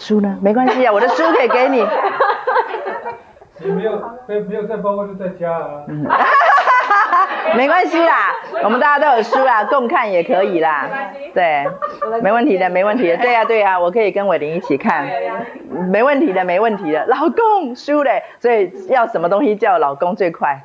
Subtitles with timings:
[0.00, 0.36] 书呢？
[0.42, 1.86] 没关系啊， 我的书可以给你。
[3.62, 5.84] 你没有没没有在包括就在家啊。
[5.86, 6.06] 嗯
[7.56, 8.32] 没关系啦，
[8.62, 10.88] 我们大家都有书啦，共看也可以啦。
[11.34, 11.66] 对，
[12.22, 13.16] 没问题的，没问题的。
[13.16, 15.08] 对呀、啊，对呀、啊，我可以跟伟林一起看，
[15.90, 17.04] 没问题的，没问题的。
[17.06, 20.62] 老公书嘞，所以要什么东西叫老公最快。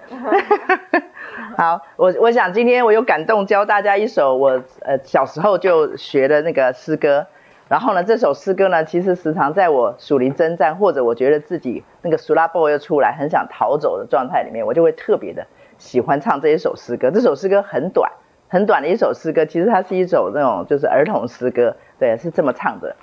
[1.57, 7.25] 好，我我想今天我有感动，教大家一首我呃小时候就学的那个诗歌。
[7.67, 15.47] 然后呢，这首诗歌呢，其实时常在我属灵征战，或者我觉得自己那个苏拉波又出来，很想逃走的状态里面，我就会特别的。
[15.77, 18.11] 喜欢唱这一首诗歌，这首诗歌很短，
[18.47, 22.95] 很短的一首诗歌，其实它是一首那种就是儿童诗歌，对，是这么唱的：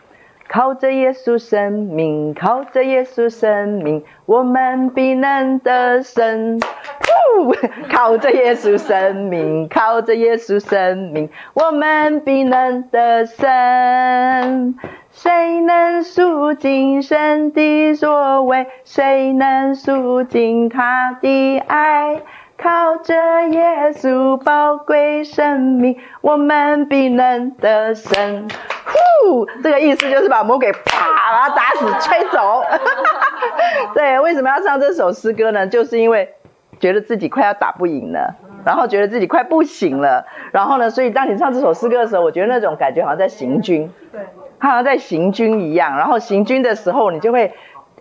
[0.52, 6.60] 靠着耶稣生命，靠着耶稣生命，我们必能得胜。
[7.90, 14.74] 靠着耶稣生命，靠着耶稣生命，我们必能得胜。
[15.10, 18.66] 谁能赎尽神的作为？
[18.84, 22.20] 谁能赎尽他的爱？
[22.62, 23.12] 靠着
[23.48, 28.48] 耶稣宝贵生命，我们必能得胜。
[29.24, 32.62] 呼，这个意思就是把魔鬼啪把他打死，吹走。
[33.94, 35.66] 对，为什么要唱这首诗歌呢？
[35.66, 36.34] 就是因为
[36.78, 44.20] 觉得自己快要打不赢了，然后觉得自己快不行了，然后呢，所以当你唱这首诗歌的时候，我觉得那种感觉好像在行军，对，
[44.58, 45.96] 好像在行军一样。
[45.96, 47.52] 然后行军的时候，你就会。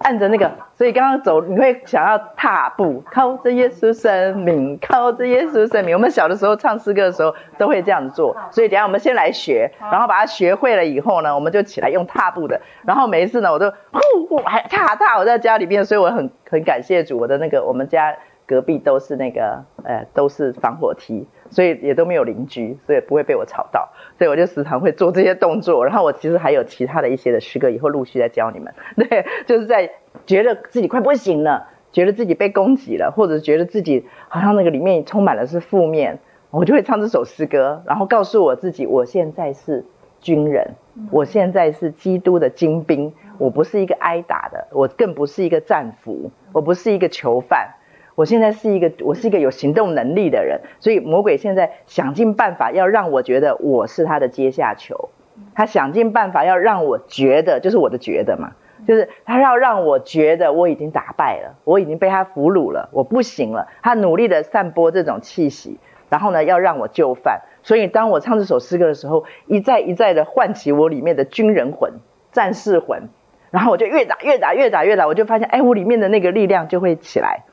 [0.04, 5.96] 按着那个，所以刚刚走，你会想要踏步，靠着耶稣生命，靠着耶稣生命。
[5.96, 12.60] 我们小的时候唱诗歌的时候都会这样做，所以等下我们先来学，然后把它学会了以后呢，我们就起来用踏步的。
[12.86, 18.16] 然后每一次呢，我都呼呼还踏踏，我在家里边，所以我很很感谢主，我的那个我们家
[18.52, 21.26] 隔壁都是那个呃都是防火梯。
[21.54, 25.84] 所以也都没有邻居，所以不会被我吵到，所以我就时常会做这些动作。
[25.86, 28.74] 然后我其实还有其他的一些的诗歌，以后陆续再教你们。
[28.96, 29.92] 对，就是在
[30.26, 36.20] 觉得自己快不行了，觉得自己被攻击了，或者觉得自己好像那个里面充满了是负面，
[36.52, 39.84] 我就会唱这首诗歌，然后告诉我自己，我现在是
[40.22, 40.76] 军人，
[41.12, 47.76] 我现在是基督的精兵，我不是一个挨打的，我更不是一个战俘，我不是一个囚犯。
[48.22, 55.10] 我现在是一个，我是一个有行动能力的人，所以魔鬼现在想尽办法要让我觉得我是他的阶下囚，
[55.56, 58.52] 他想尽办法要让我觉得，就是我的觉得嘛，
[58.88, 63.68] 就是他要让我觉得我已经打败了，我已经被他俘虏了，我不行了。
[63.82, 67.42] 他努力的散播这种气息，然后呢，要让我就范。
[67.64, 71.94] 所以当我唱这首诗歌的时候，一再一再的唤起我里面的军人魂、
[72.32, 73.10] 战士魂，
[73.50, 77.46] 然后我就越打越打越打越打，我就发现，哎，我里面的那个力量就会起来。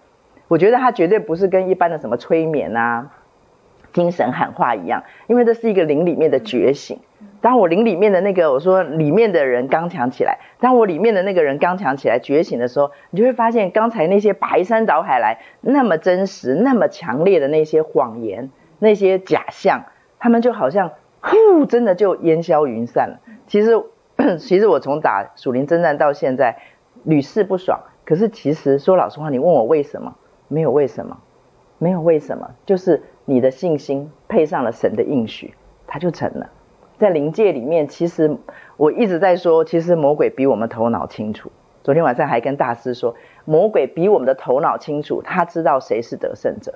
[0.49, 3.13] 我觉得它绝对不是跟一般的什么催眠啊、
[3.93, 6.99] 精神喊话一样，因为这是一个灵里面的觉醒。
[7.41, 18.51] 当我灵里面的那个我说里面的人刚强起来，当我里面的那个人刚强起来觉醒的时候，你就会发现刚才那些排山倒海来那么真实、那么强烈的那些谎言、
[18.81, 19.85] 那些假象，
[20.19, 23.21] 他们就好像呼，真的就烟消云散了。
[23.47, 23.81] 其实，
[24.39, 26.57] 其实我从打属灵征战到现在，
[27.05, 27.81] 屡试不爽。
[28.05, 30.17] 可是其实说老实话，你问我为什么？
[30.49, 31.19] 没有为什么，
[31.79, 35.55] 没有为什么，就是你的信心配上了神的应许，
[35.87, 36.51] 它就成了。
[36.99, 38.37] 在灵界里面，其实
[38.77, 41.53] 我一直在说，其实魔鬼比我们头脑清楚。
[41.85, 43.15] 昨天晚上还跟大师说，
[43.45, 46.75] 魔鬼比我们的头脑清楚，他知道谁是得胜者，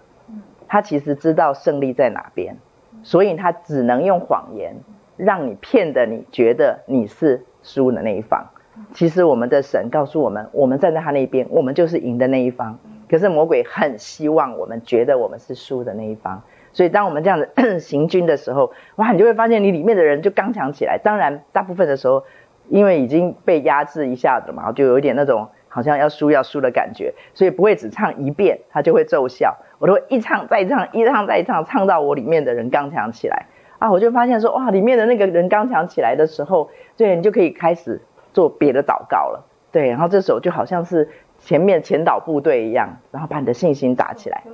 [0.69, 2.56] 他其实知道胜利在哪边，
[3.03, 4.77] 所以他只能用谎言
[5.16, 8.47] 让你骗得你觉得你是输的那一方。
[8.94, 12.78] 其实我们的神告诉我们，我们站在他那边，我们就是赢的那一方。
[13.12, 16.43] 可是魔鬼很希望我们觉得我们是输的那一方，
[16.73, 20.97] 所以当我们这样子 行军的时候，哇，你就会发现你里面的人就刚强起来。
[20.97, 22.25] 当然，大部分的时候，
[22.71, 29.59] 因为已经被压制一下子嘛，就有一点那种好像要输要输的感觉，所以不会只唱一遍，他就会奏效。
[29.79, 33.44] 我都会一唱再唱，一唱再唱，唱到我里面的人刚强起来
[33.79, 38.00] 啊，我就发现说，哇，里面的那个人刚强起来的时候，对，你就可以开始
[38.33, 39.44] 做别的祷告了。
[39.70, 41.11] 对，然后这时候就好像是。
[41.44, 44.44] 前面前导部队一样，然后把你的信心打起来。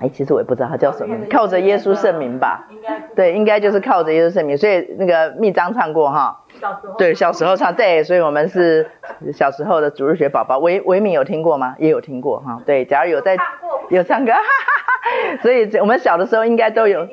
[0.00, 2.66] 哎，其实我也不知道他叫什么，靠着耶稣圣名吧。
[2.70, 4.56] 应该对，应该就是靠着耶稣圣名。
[4.56, 6.40] 所以那个密章唱过哈。
[6.60, 6.94] 小时候。
[6.96, 8.90] 对，小时候唱对，所以我们是
[9.32, 10.58] 小时候的主日学宝宝。
[10.58, 11.74] 维维敏有听过吗？
[11.78, 12.60] 也有听过哈。
[12.64, 13.36] 对，假如有在
[13.90, 15.42] 有唱歌，哈哈哈。
[15.42, 17.06] 所以我们小的时候应该都有。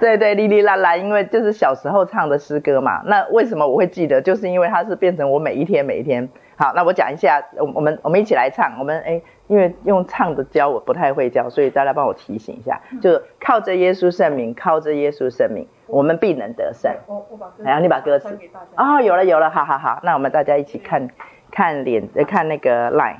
[0.00, 3.02] 对对，哩哩啦啦，因为就是小时候唱的诗歌嘛。
[3.06, 4.22] 那为什么我会记得？
[4.22, 6.28] 就是因为它是变成我每一天每一天。
[6.56, 8.76] 好，那我讲一下，我我们我们一起来唱。
[8.78, 16.92] 我们哎，因为用唱的教我不太会教，所以大家帮我提醒一下，就靠着耶稣圣名，靠着耶稣圣名，我们必能得胜。
[17.06, 18.38] 我我把歌词，哎呀，你把歌词
[18.76, 21.08] 哦，有了有了，好好好，那我们大家一起看
[21.50, 23.16] 看脸，看那个 line。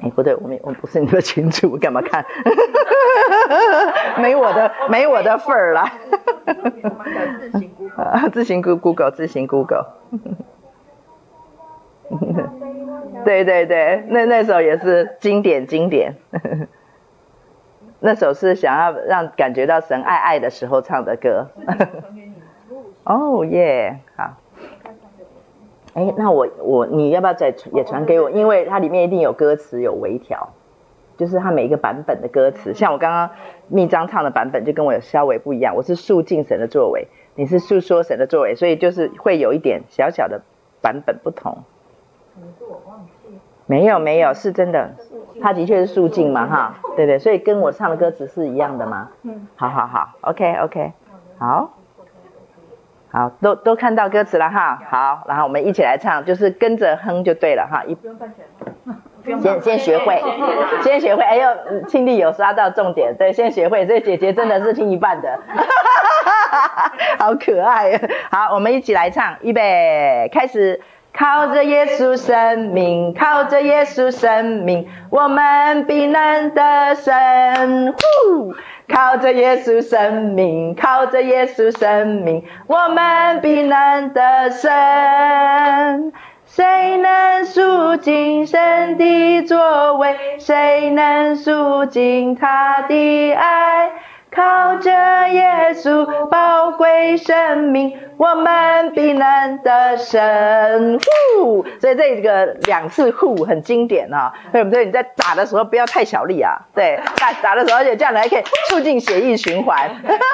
[0.00, 2.24] 哎，不对，我没，我不是你的群主，我干嘛看？
[4.22, 5.84] 没我的，没我的份儿了。
[8.32, 9.86] 自行 Google，自行 Google。
[13.24, 16.14] 对对对，那那首也是经典经典。
[18.00, 21.48] 那首是想要让感觉到神爱爱的时候唱的歌。
[23.04, 24.36] 哦耶，好。
[25.94, 28.30] 哎，那我我你要不要再也传给我？
[28.30, 30.50] 因为它里面一定有歌词有微调，
[31.16, 33.30] 就是它每一个版本的歌词，像我刚刚
[33.66, 35.74] 密章唱的版本就跟我有稍微不一样。
[35.74, 40.42] 我是述尽神的作为，你是述说神的作为，所以就是会有一点小小的
[40.80, 41.64] 版本不同。
[43.66, 44.94] 没有没有，是真的，
[45.42, 49.10] 他的确是述尽嘛哈，对对，所以跟我唱的歌词是一样的嘛？
[49.22, 50.92] 嗯，好好好，OK OK，
[51.38, 51.74] 好。
[53.10, 54.78] 好，都都看到歌词了哈。
[54.90, 57.82] 好，然后我们一起来唱，就是跟着哼就对了哈。
[57.86, 57.96] 一
[59.40, 60.22] 先先学会，
[60.82, 61.22] 先学会。
[61.22, 61.48] 哎呦，
[61.88, 63.86] 庆丽有刷到重点，对，先学会。
[63.86, 65.40] 这姐姐真的是听一半的，
[67.18, 67.98] 好可爱。
[68.30, 70.80] 好，我们一起来唱，预备，开始。
[71.18, 77.92] 靠着耶稣生命，靠着耶稣生命，我们必能得胜。
[77.92, 78.54] 呼。
[78.86, 86.12] 靠着耶稣生命，靠着耶稣生命，我们必能得胜。
[86.46, 90.16] 谁能数尽神的作为？
[90.38, 93.90] 谁能数尽他的爱？
[94.38, 94.92] 靠着
[95.30, 101.00] 耶稣宝贵生命，我们必能得胜。
[101.34, 104.86] 呼，所以这个两次呼很经典啊，对不对？
[104.86, 109.90] 你在打的时候不要太小力啊，对，打打的时候，而且这样子还可以促进血液循环，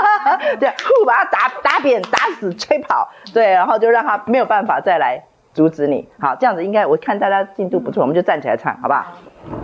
[0.61, 5.25] 对，呼把它打打扁、打死、吹跑，对，然后就让他没有办法再来
[5.55, 6.11] 阻止你。
[6.21, 9.07] 好，这样子应该我看大家进度不错，我们就站起来唱，好不好？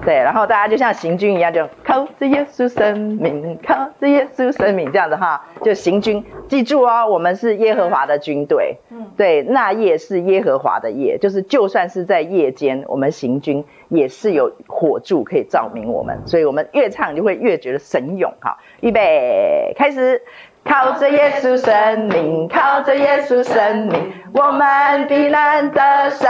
[0.04, 6.24] 对，然后大家就像行军一样，就靠着耶稣生命，靠着耶稣生命这样子哈，就行军。
[6.48, 8.78] 记住哦，我们是耶和华的军队。
[8.90, 18.32] 嗯，对，那夜是耶和华的夜，就是就算是在夜间，我们行军也是有火柱可以照明我们，所以我们越唱就会越觉得神勇。
[18.40, 20.22] 哈，预备，开始。
[20.64, 26.28] 靠着耶稣生命，靠着耶稣生命，我们必能得胜。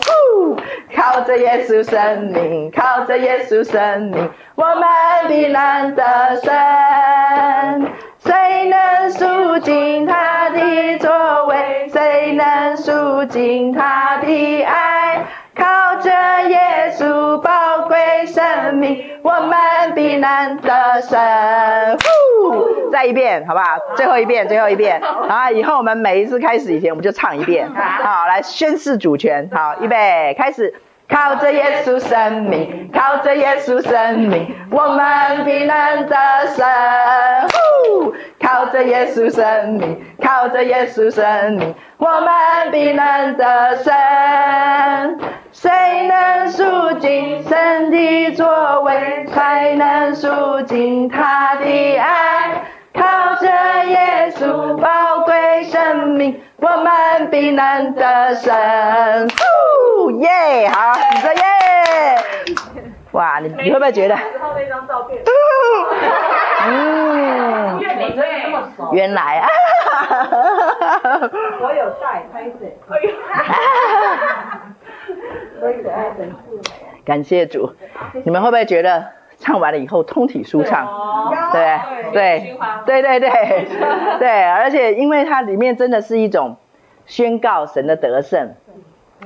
[0.00, 0.56] 呼！
[0.96, 4.84] 靠着耶稣生命，靠着耶稣生命，我们
[5.28, 7.88] 必能得胜。
[8.18, 11.88] 谁能数尽他的作为？
[11.92, 15.24] 谁能数尽他的爱？
[15.54, 16.10] 靠着
[16.48, 21.18] 耶稣宝贵生命，我们必能得胜。
[21.98, 23.76] 呼，再一遍，好不好？
[23.94, 25.00] 最后一遍，最后一遍。
[25.02, 27.68] 好，以后我们每一次开始以前，我们就唱一遍。
[27.74, 29.48] 好，来宣誓主权。
[29.52, 30.74] 好，预备，开始。
[31.12, 36.16] 靠着耶稣生命，靠着耶稣生命，我们必能得
[36.56, 36.64] 胜。
[38.40, 43.92] 靠着耶稣生命，靠着耶稣生命，我们必能得胜。
[45.52, 45.70] 谁
[46.08, 49.26] 能数尽神的作为？
[49.26, 52.62] 才能数尽他的爱？
[52.94, 53.46] 靠着
[53.86, 58.54] 耶稣宝贵生命，我们必能得胜。
[58.54, 61.40] 哦耶，好，你说耶。
[63.12, 64.14] 哇，你你会不会觉得？
[64.14, 65.22] 那张照片。
[66.66, 67.80] 嗯。
[68.92, 69.48] 原来啊。
[71.60, 72.56] 我有带，拍摄。
[77.04, 77.74] 感谢主，
[78.24, 79.10] 你们会不会觉得
[79.42, 80.88] 唱完了以后通体舒畅？
[81.52, 81.78] 对
[82.12, 82.56] 对
[82.86, 83.66] 对对对
[84.20, 86.56] 对，而且因为它里面真的是一种
[87.06, 88.54] 宣告神的得胜，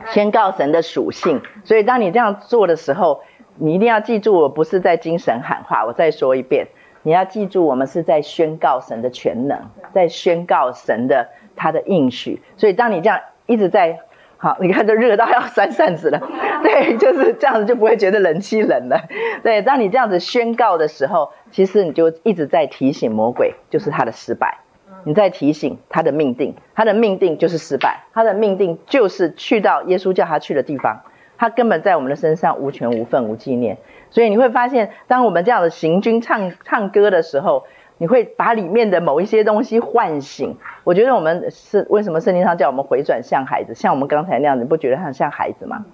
[0.09, 3.21] 宣告神的属性，所以当你这样做的时候，
[3.57, 5.85] 你一定要记住，我不是在精神喊话。
[5.85, 6.69] 我再说一遍，
[7.03, 9.59] 你要记住，我们是在宣告神的全能，
[9.93, 12.43] 在宣告神的他的应许。
[12.57, 14.01] 所以当你这样一直在。
[14.39, 16.21] 好，你看都热到要扇扇子了，
[16.63, 19.01] 对，就是这样子就不会觉得冷气冷了。
[19.43, 24.59] 对，当你这样子宣告的时候，其实你就一直在提醒魔鬼，就是他的失败。
[25.05, 31.01] 你在提醒他的命定，他的命定就是失败，他的命定就是去到耶稣叫他去的地方，
[31.39, 33.79] 他根本在我们的身上无权无份无纪念。
[34.11, 37.65] 所以你会发现，当我们这样的行军唱唱歌的时候，
[37.99, 40.57] 你会把里面的某一些东西唤醒。
[40.85, 45.85] 我觉得我们是为什么圣经上叫我们回转像孩子，像我们刚才那样，你不觉得很像孩子吗？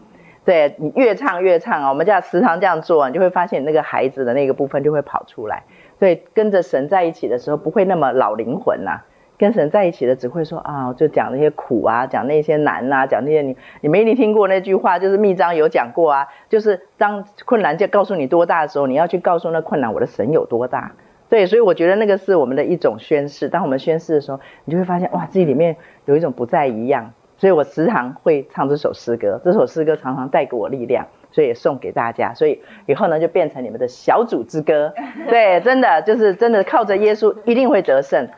[0.45, 5.63] 对，你越唱越唱啊，我们家时常这样做，你就会发现那个孩子的那个部分就会跑出来。
[6.01, 9.03] 所以跟着神在一起的时候，不会那么老灵魂呐、
[9.39, 20.91] 跟神在一起的只会说啊，就讲那些苦啊，讲那些难啊，讲那些你你没你听过那句话，就是密章有讲过啊，就是当困难就告诉你多大的时候，你要去告诉那困难我的神有多大。
[21.33, 23.49] 对，所以我觉得那个是我们的一种宣誓。
[23.49, 25.75] 当我们宣誓的时候，你就会发现哇，自己里面
[26.05, 27.15] 有一种不再一样。
[27.39, 32.35] 所以我时常会唱这首诗歌，这首诗歌常常带给我力量，所以也送给大家。
[32.35, 34.93] 所以以后呢，就变成你们的小组之歌。
[35.27, 38.29] 对，真的就是真的靠着耶稣一定会得胜。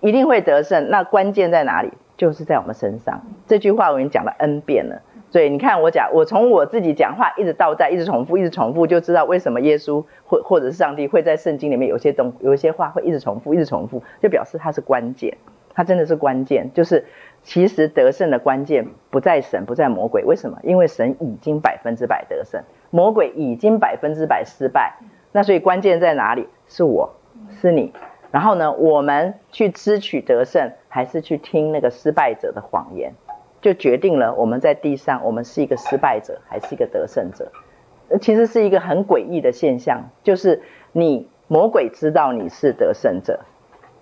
[0.00, 1.90] 一定会得胜，那关键在哪里？
[2.16, 3.22] 就是在我们身上。
[3.48, 5.02] 这句话我已经讲了 N 遍了，
[5.36, 15.36] 所以你看我讲，我从我自己讲话一直到在，一直重复，一直重复，就知道为什么耶稣或或者是上帝会在圣经里面有些东有一些话会一直重复，一直重复，就表示它是关键，
[15.74, 16.72] 它真的是关键。
[16.72, 17.04] 就是
[17.42, 20.58] 其实得胜的关键不在神，不在魔鬼，为什么？
[20.62, 24.94] 因为神已经百分之百得胜，魔鬼已经百分之百失败。
[25.32, 26.48] 那所以关键在哪里？
[26.66, 27.14] 是我，
[27.60, 27.92] 是你。
[28.30, 33.12] 然后呢，我们去支取得胜，还是去听那个失败者的谎言，
[33.60, 37.50] 就决定了我们在地上，我们是一个失败者，还是一个得胜者。
[38.20, 43.40] 其实是一个很诡异的现象，就是你魔鬼知道你是得胜者，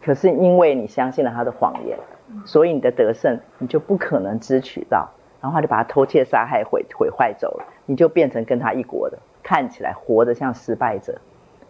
[0.03, 1.99] 可是因为你相信了他的谎言，
[2.45, 5.09] 所以你的得胜你就不可能支取到，
[5.41, 11.19] 然后他就把他偷窃、杀害、毁毁坏走了，你就变成跟他一国的，看起来活得像失败者。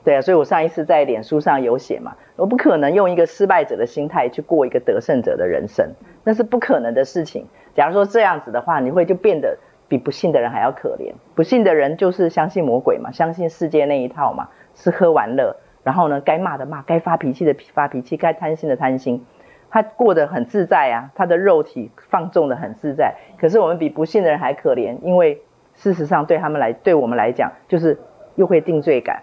[0.04, 5.92] 对啊，所以我上一次在脸书上有写嘛，我不可能用一个失败者的心态去过一个得胜者的人生，
[6.24, 7.46] 那是不可能的事情。
[7.74, 9.56] 假如说这样子的话，你会就变得
[9.88, 11.14] 比不信的人还要可怜。
[11.34, 19.24] 不信的人就是相信魔鬼嘛，相信世界那一套嘛，吃喝玩乐，然后呢，该骂的骂，该发脾气的发脾气，该贪心的贪心，
[19.70, 23.14] 他过得很自在啊，他的肉体放纵的很自在。
[23.38, 25.40] 可是我们比不信的人还可怜，因为
[25.74, 27.98] 事实上对他们来，对我们来讲，就是
[28.34, 29.22] 又会定罪感。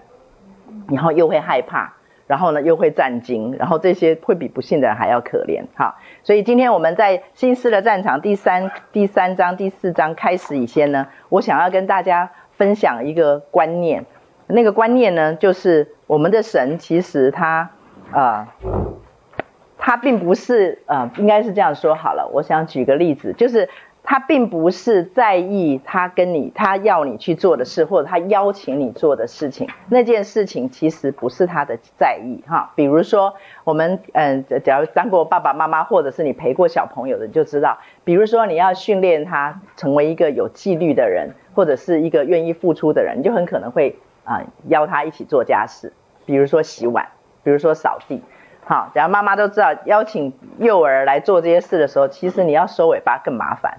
[0.89, 1.93] 然后又会害怕，
[2.27, 5.63] 然后呢又会战惊，然后这些会比不信的人还要可怜。
[5.75, 14.05] 哈，所以今天我们在新诗的战场第三第三章第四章开始以前呢，我想要跟大家分享一个观念。
[14.47, 17.69] 那个观念呢，就是我们的神其实他
[18.11, 18.47] 呃，
[19.77, 22.29] 他并不是呃，应该是这样说好了。
[22.33, 23.69] 我想举个例子，就是。
[24.03, 29.69] 他并不是在意他跟你，他要你去做的事，或者他邀请你做的事情。
[29.87, 32.71] 那件事情其实不是他的在意哈。
[32.75, 37.77] 比如说，我们嗯，假如当过爸爸妈妈，或者是你陪过小朋友的，就知道。
[38.03, 45.93] 比如说，你要训练他成为一个有纪律的人，或者是一个愿意付出的人，你就很可能会啊邀他一起做家事，
[46.25, 47.07] 比如说洗碗，
[47.43, 48.21] 比如说扫地。
[48.65, 53.77] 好，假如妈妈都知道邀请幼儿来做这些事的时候，其实你要收尾巴更麻烦。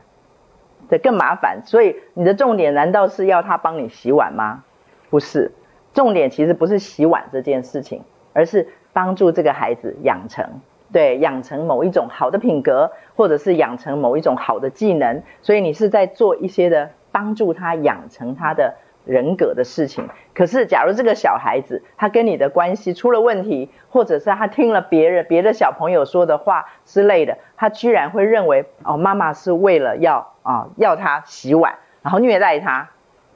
[0.98, 4.64] 更麻烦，所以你的重点难道是要他帮你洗碗吗？
[5.10, 5.52] 不是，
[5.92, 10.60] 重点其实不是洗碗这件事情，而是帮助这个孩子养成，
[10.92, 15.22] 对，养成某一种好的品格，或者是养成某一种好的技能。
[15.42, 18.74] 所以你是在做一些的帮助他养成他的。
[19.04, 32.90] 人格的事情，可是假如这个小孩子他跟你的关系出了问题，或者是他听了别人别的小朋友说的话之类的，他居然会认为哦，妈妈是为了要啊、要他洗碗，然后虐待他。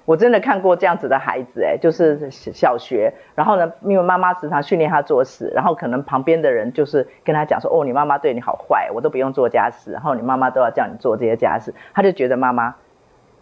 [0.04, 12.76] 我真的看过这样子的孩子，诶，就是小学，然后呢，因为妈妈时常训练他做事，然后可能旁边的人就是跟他讲说，哦，你妈妈对你好坏，我都不用做家事，然后你妈妈都要叫你做这些家事，他就觉得妈妈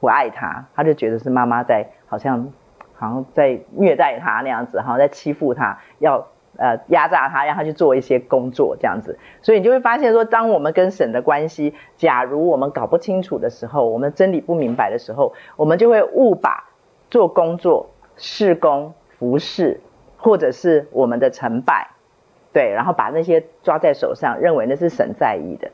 [0.05, 1.87] 不爱他，他就觉得是妈妈在。
[2.07, 2.53] 好像
[2.93, 9.19] 好像在虐待他那样子，好像在欺负他，要呃压榨他，让他去做一些工作这样子。
[9.43, 16.71] 所以你就会发现说，当我们跟神的关系，假如我们搞不清楚的时候，我们真理不明白的时候，我们就会误把
[17.11, 19.81] 做工作、事工、服侍，
[20.17, 21.89] 或者是我们的成败，
[22.53, 25.69] 对，然后把那些抓在手上，认为那是神在意的。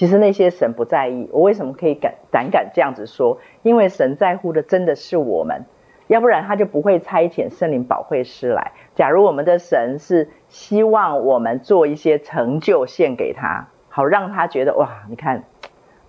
[0.00, 1.28] 其实那些神不在意。
[1.30, 3.38] 我为什么可以敢胆敢这样子说？
[3.60, 5.66] 因为神在乎的真的是我们。
[6.06, 8.72] 要不然他就不会差遣圣灵保惠师来。
[8.94, 15.44] 假如我们的神是希望我们做一些成就献给他，好让他觉得哇，你看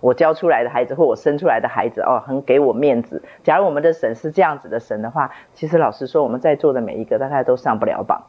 [0.00, 3.22] 我教出来的孩子或我生出来的孩子哦，很给我面子。
[3.44, 8.24] 假如我们的神是这样子的神的话，其实老实说，我们在座的每一个大概都上不了榜。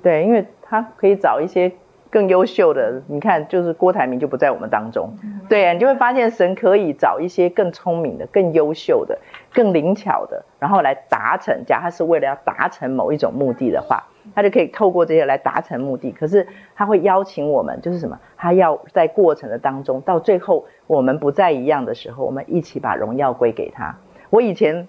[0.00, 1.72] 对，因为他可以找一些
[2.12, 5.16] 更优秀的，你看就是郭台铭就不在我们当中，
[5.48, 9.18] 对啊，你就会发现神可以找一些更聪明的、更优秀的、
[9.54, 11.64] 更灵巧的，然后来达成。
[11.64, 14.04] 假如他是为了要达成某一种目的的话，
[14.34, 16.12] 他就可以透过这些来达成目的。
[16.12, 18.20] 可是他会邀请我们，就是什么？
[18.36, 23.96] 他要在过程的当中，到最后我们不再一样的时候，我们一起把荣耀归给他。
[24.28, 24.86] 我以前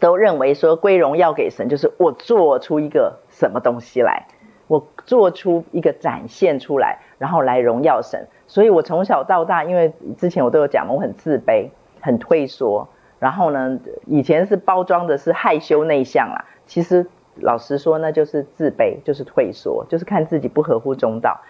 [0.00, 4.26] 都认为说归荣耀给神，就是我做出一个什么东西来。
[4.66, 8.26] 我做出一个展现出来，然后来荣耀神。
[8.46, 11.68] 所以我从小到大，因为之前我都有讲，我很自卑，
[12.00, 12.88] 很退缩。
[13.18, 21.40] 然后呢，以前是包装的是害羞内向啦，其实老实说，那就是自卑，就是退缩，就是看自己不合乎中道。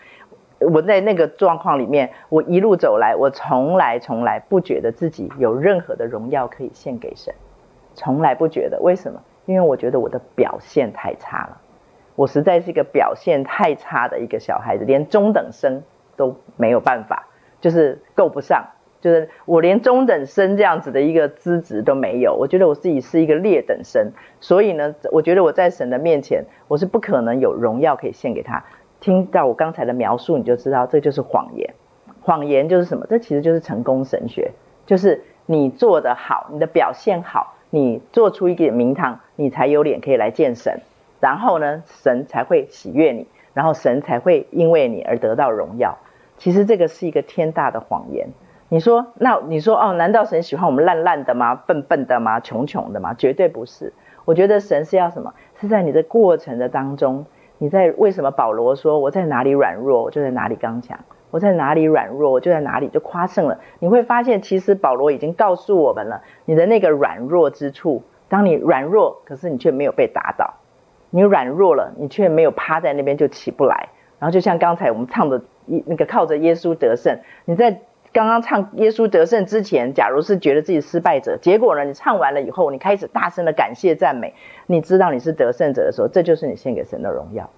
[0.61, 7.35] 我在那个状况里面，我一路走来，我从来从来不觉得自己有任何的荣耀可以献给神，
[7.95, 8.79] 从来不觉得。
[8.81, 9.21] 为什么？
[9.47, 11.61] 因为我觉得我的表现太差了。
[12.15, 15.83] 我实在是一个表现太差的一个小孩子，连中等生
[16.17, 17.29] 都没有办法，
[17.61, 18.65] 就是够不上，
[19.01, 22.35] 就是我连中等生这样子的一个资质都没有。
[22.35, 28.63] 我觉得我自己是一个劣等生，所以呢，我觉得我在神的面前，我是不可能有荣耀可以献给他。
[29.01, 31.75] 听到我刚才的描述，你就知道这就是谎言。
[32.21, 33.05] 谎言就是什么？
[33.09, 34.53] 这其实就是成功神学，
[34.87, 40.81] 就是你做得好，你的表现好，你做出一个名堂，你才有脸可以来见神。
[41.23, 45.99] 然后呢，神才会喜悦你，然后神才会因为你而得到荣耀。
[46.37, 48.31] 其实这个是一个天大的谎言。
[48.69, 51.55] 你说，那你说哦，难道神喜欢我们烂烂的吗？
[51.55, 52.41] 笨笨的吗？
[52.41, 53.15] 穷穷的吗？
[53.15, 53.93] 绝对不是。
[54.25, 55.33] 我觉得神是要什么？
[55.61, 57.25] 是在你的过程的当中，
[57.59, 60.99] 你在为什么保罗说我在哪里软弱，我就在哪里刚强；
[61.31, 63.61] 我在哪里软弱，我就在哪里就夸胜了。
[63.79, 70.55] 你会发现，其实保罗已经告诉我们了，你的那个软弱之处，当你软弱，可是你却没有被打倒。
[71.15, 73.91] 你软弱了，你却没有趴在那边就起不来。
[74.19, 77.19] 然后就像刚才我们唱的，一那个靠着耶稣得胜。
[77.45, 84.35] 你在刚刚唱耶稣得胜之前，假如是觉得自己失败者，结果呢，你唱完了以后，你开始大声的感谢赞美，
[84.67, 87.51] 你知道你是得胜者的时候，这就是你献给神的荣耀。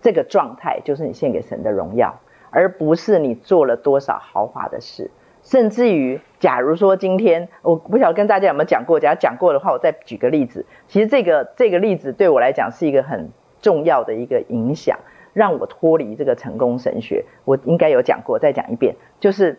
[0.00, 2.18] 这个状态就是你献给神的荣耀，
[2.50, 5.10] 而不是你做了多少豪华的事。
[5.50, 10.64] 甚至于，假如说今天我不晓得跟大家有没有讲过，假如讲过的话，我再举个例子。
[10.86, 13.30] 其实这个这个例子对我来讲是一个很
[13.60, 15.00] 重要的一个影响，
[15.32, 17.24] 让我脱离这个成功神学。
[17.44, 18.94] 我应该有讲过，再讲一遍。
[19.18, 19.58] 就是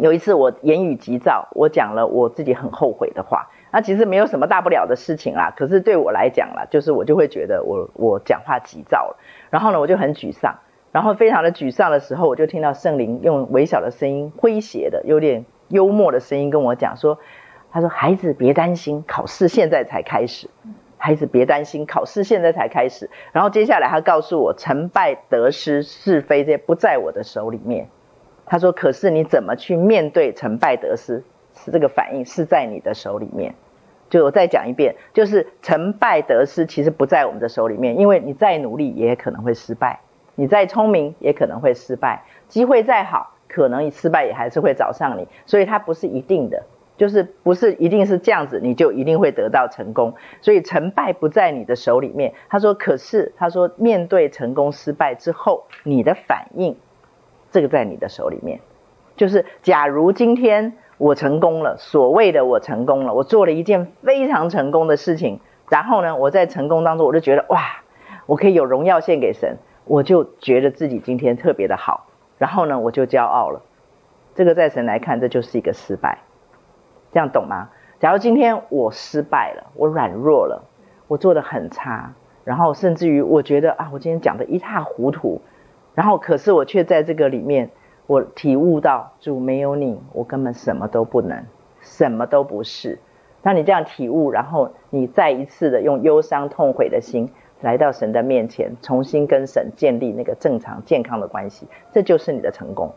[0.00, 3.50] 有一次我言语急躁，我讲了我自己很后悔的话。
[3.72, 9.18] 那其实没有什么大不了的事情啦，可是对我来讲啦，就是我就会觉得我我讲话急躁了，
[9.50, 10.60] 然后呢，我就很沮丧。
[10.94, 17.18] 然后非常的沮丧的时候，我就听到圣灵用微小的声音、诙谐的、有点幽默的声音跟我讲说
[17.72, 20.48] ：“他说孩子别担心，考试现在才开始。
[20.96, 23.10] 孩子别担心，考试现在才开始。
[23.32, 27.88] 然后接下来他告诉我，成败得失是非这些不在我的手里面。
[28.46, 31.24] 他说，可是你怎么去面对成败得失，
[31.56, 33.56] 是这个反应是在你的手里面。
[34.08, 39.98] 就我再讲一遍，就是成败得失其实不在我们的手里面，因为你再努力也可能会失败。”
[40.34, 46.64] 你再聪明也可能会失败，机会再好，可能失败也还是会找上你，所以它不是一定的，
[46.96, 50.14] 就是不是一定是这样子，你就一定会得到成功。
[50.40, 52.32] 所以成败不在你的手里面。
[52.48, 56.76] 他说，可是他说，面对成功失败之后，你的反应，
[57.50, 58.60] 这个在你的手里面。
[59.16, 65.38] 就是假如今天我成功了，所谓的我成功了，我做了一件非常成功的事情，
[65.70, 67.60] 然后呢，我在成功当中，我就觉得哇，
[68.26, 69.58] 我可以有荣耀献给神。
[69.86, 72.06] 我就觉得自己今天特别的好，
[72.38, 73.60] 然后呢，我就骄傲了。
[74.34, 76.18] 这个在神来看，这就是一个失败，
[77.12, 77.68] 这样懂吗？
[78.00, 80.64] 假如今天我失败了，我软弱了，
[81.06, 85.40] 我做得很差，然后甚至于我觉得啊，我今天讲得一塌糊涂，
[85.94, 87.70] 然后可是我却在这个里面，
[88.06, 91.44] 我体悟到主没有你，我根本什么都不能，
[91.80, 92.98] 什么都不是。
[93.42, 97.30] 当你这样体悟，然后你再一次的用忧伤痛悔的心。
[97.60, 102.92] 来到神的面前，重新跟神建立那个正常健康的关系，这就是你的成功。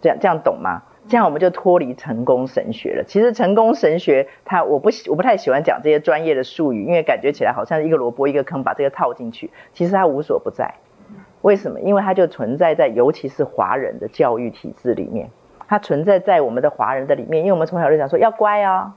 [0.00, 0.82] 这样这样懂吗？
[1.08, 3.04] 这样我们就脱离成功神学了。
[3.04, 9.50] 其实成功神学，它我不我不太喜欢讲这些专业的术语，因为感觉起来好像一个萝卜一个坑，把这个套进去。
[9.72, 10.74] 其实它无所不在。
[11.40, 11.80] 为什么？
[11.80, 15.30] 因为它就存在在尤其是华人的教育体制里面，
[15.66, 18.92] 它存在在我们的华人的里面，因为我们从小就讲说要乖哦，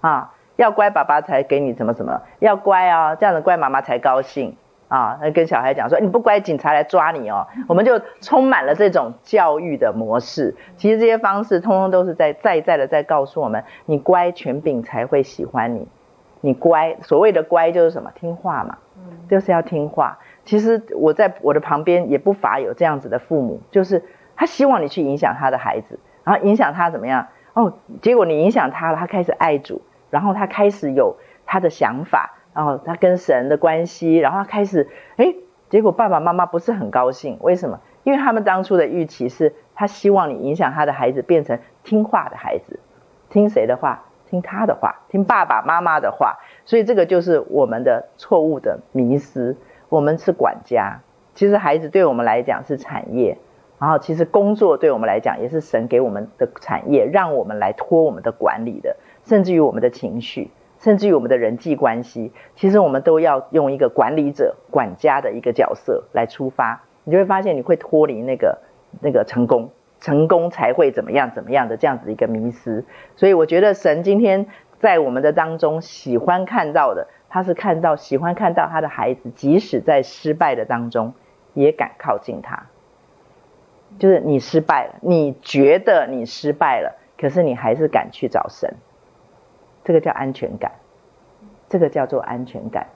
[0.00, 0.34] 啊。
[0.58, 2.20] 要乖，爸爸才给你什么什么。
[2.40, 4.56] 要乖啊，这样子乖，妈妈才高兴
[4.88, 5.20] 啊。
[5.32, 7.46] 跟小孩讲说，你不乖，警察来抓你哦。
[7.68, 10.56] 我们就充满了这种教育的模式。
[10.76, 15.86] 其实这些方式，通通都是在在在的在告诉我们，你乖，权柄才会喜欢你。
[16.40, 18.10] 你乖，所谓的乖就是什么？
[18.16, 18.78] 听话嘛，
[19.30, 20.18] 就是要听话。
[20.44, 24.02] 其实我在我的旁边也不乏有这样子的父母，就是
[24.34, 27.28] 他希望你去影响他的孩子，然后影响他怎么样？
[27.54, 31.16] 哦，结果你影响他了，他开始爱主，然后他开始有
[31.46, 35.34] 他的想法，然后他跟神的关系，然后他开始，哎，
[35.68, 37.80] 结果爸爸妈妈不是很高兴，为什么？
[38.04, 42.80] 因为他们当初的预期是他希望你影响他的孩子变成听话的孩子，
[43.28, 44.04] 听谁的话？
[44.30, 46.36] 听他的话，听爸爸妈妈的话。
[46.66, 49.56] 所以这个就是我们的错误的迷失。
[49.88, 51.00] 我们是管家，
[51.34, 53.38] 其实孩子对我们来讲是产业，
[53.78, 58.96] 然后其实工作对我们来讲也是神给我们的产业，让我们来托我们的管理的，
[59.28, 68.58] 甚至于我们的情绪，甚至于我们的人际关系，其实我们都要用一个管理者、管家的一个角色来出发，你就会发现你会脱离那个
[69.00, 72.84] 那个成功，成功才会怎么样怎么样的这样子一个迷思。
[73.14, 74.46] 所以我觉得神今天
[74.80, 77.06] 在我们的当中喜欢看到的。
[77.30, 81.12] 他是看到喜欢看到他的孩子，即使在失败的当中，
[81.52, 82.68] 也敢靠近他。
[83.98, 88.76] 就是你失败了，你觉得你失败了，可是你还是敢去找神。
[89.88, 90.72] 这个叫安全感，
[91.70, 92.88] 这个叫做安全感。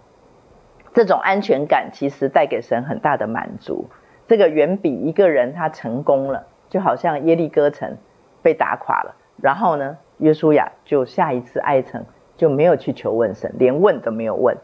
[0.92, 3.87] 这种安全感其实带给神很大的满足。
[4.28, 7.96] 这个远比一个人他成功了，就好像耶利哥城
[8.42, 12.05] 被打垮了，然后呢，约书亚就下一次爱城。
[12.35, 14.57] 就没有去求问神，连问都没有问，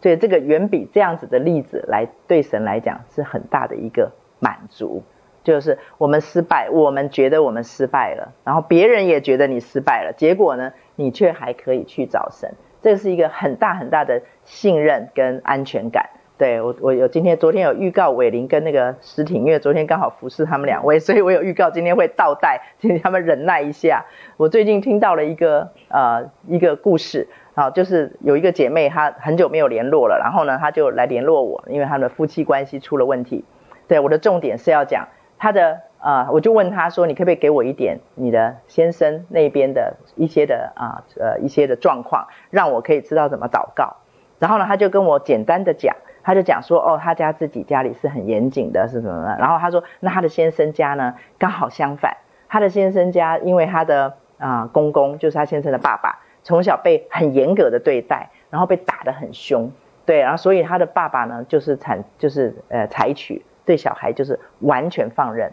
[0.00, 5.02] 所以这个远比这样子的例子来对神来讲是很大的一个满足。
[5.44, 16.10] 就是我们失败，我们觉得我们失败了，然后别人也觉得你失败了，结果呢，你却还可以去找神，这是一个很大很大的信任跟安全感。
[16.36, 24.06] 对，我，我有今天昨天有预告伟林跟那个诗婷，因为昨天刚好服侍他们两位，所以我有预告今天会倒带，请他们忍耐一下。
[24.36, 33.44] 我最近听到了一个呃一个故事，啊，就是有一个姐妹她很久没有联络了，然后呢她就来联络我，因为他们的夫妻关系出了问题。
[33.86, 35.06] 对，我的重点是要讲
[35.44, 43.96] 她的呃，我就问她说，你可不可以给我一点你的先生那边的一些的啊呃一些的状况，让我可以知道怎么祷告。
[44.38, 45.94] 然后呢，她就跟我简单的讲。
[46.26, 49.36] 他就讲说，哦，他家自己家里是很严谨的，是什么呢？
[49.38, 52.16] 然后他说，那他的先生家呢，刚好相反。
[52.48, 59.70] 他的先生家，因为他的啊、公公就是他先生的爸爸，从小被很严格的对待，然后被打得很凶，
[60.06, 65.52] 对，然后所以他的爸爸呢，就是采就是呃采取对小孩就是完全放任，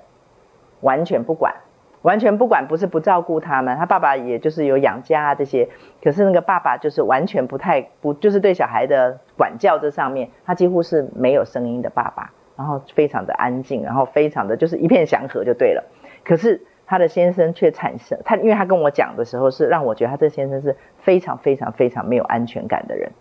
[0.81, 1.53] 完全不管。
[2.03, 5.69] 完全不管，不是不照顾他们，他爸爸也就是有养家啊这些，
[6.03, 15.83] 可是那个爸爸就是完全不太不，就是对小孩的管教这上面，他几乎是没有声音的爸爸，然后非常的安静，然后非常的就是一片祥和就对了。
[16.25, 23.11] 可是他的先生却产生他，因为他跟我讲的时候是让我觉得他这先生是非常非常非常没有安全感的人，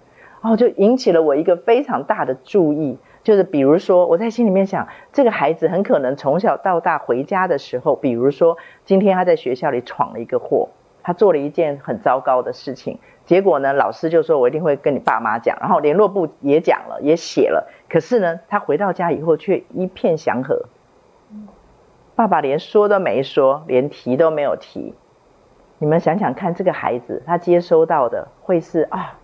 [0.41, 2.99] 然后就引起了我一个非常大的注意。
[3.23, 10.71] 就是比如说，我在心里面想，这个孩子很可能从小到大回家的时候，比如说今天他在学校里闯了一个祸，
[11.03, 20.65] 他做了一件很糟糕的事情，结果呢，老师就说我一定会跟你爸妈讲，然后联络部也讲了，也写了，可是呢，他回到家以后却一片祥和，
[22.15, 24.95] 爸爸连说都没说，连提都没有提。
[25.79, 29.19] 你们想想看，这个孩子他接收到的会是啊，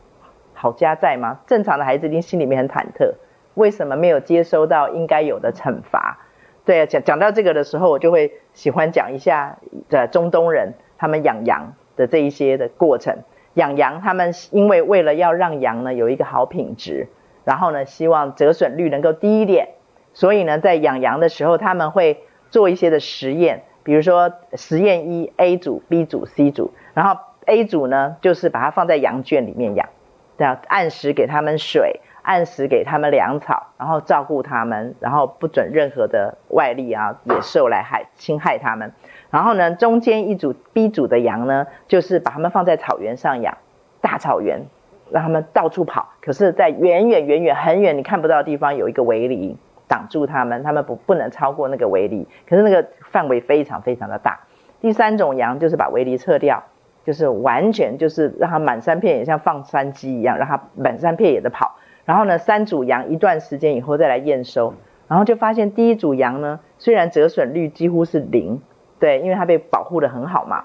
[0.54, 1.40] 好家在吗？
[1.46, 3.14] 正常的孩子一定心里面很忐忑。
[3.56, 6.18] 为什么没有接收到应该有的惩罚？
[6.66, 13.18] 对，讲讲到这个的时候，我就会喜欢讲一下的中东人他们养羊的这一些的过程。
[13.54, 17.08] 养羊，他们因为为了要让羊呢有一个好品质，
[17.44, 19.70] 然后呢希望折损率能够低一点，
[20.12, 29.88] 所以呢在养羊的时候，他们会做一些的实验，比如说实验一 A 组、B 组、C 组，然后 A 组呢就是把它放在羊圈里面养，
[30.36, 32.00] 这样按时给他们水。
[32.26, 38.92] 按时给他们粮草，然后照顾他们，然后不准任何的外力啊野兽来害侵害他们。
[39.30, 43.58] 然后呢，中间一组 B 组的羊呢，就是把他们放在草原上养，
[44.00, 44.66] 大草原，
[45.08, 46.08] 让他们到处跑。
[46.20, 52.26] 可是，在远远远远很远你看不到的地方有一个围篱挡住他们，他们不不能超过那个围篱。
[52.48, 54.40] 可是那个范围非常非常的大。
[54.80, 56.64] 第三种羊就是把围篱撤掉，
[57.04, 61.76] 就是完全就是让它满山遍野像放山鸡一样，让它满山遍野的跑。
[62.06, 64.72] 然后呢，三组羊一段时间以后再来验收，
[65.08, 68.62] 然后就发现第一组羊呢，虽然折损率几乎是零，
[68.98, 70.64] 对，因为它被保护得很好嘛，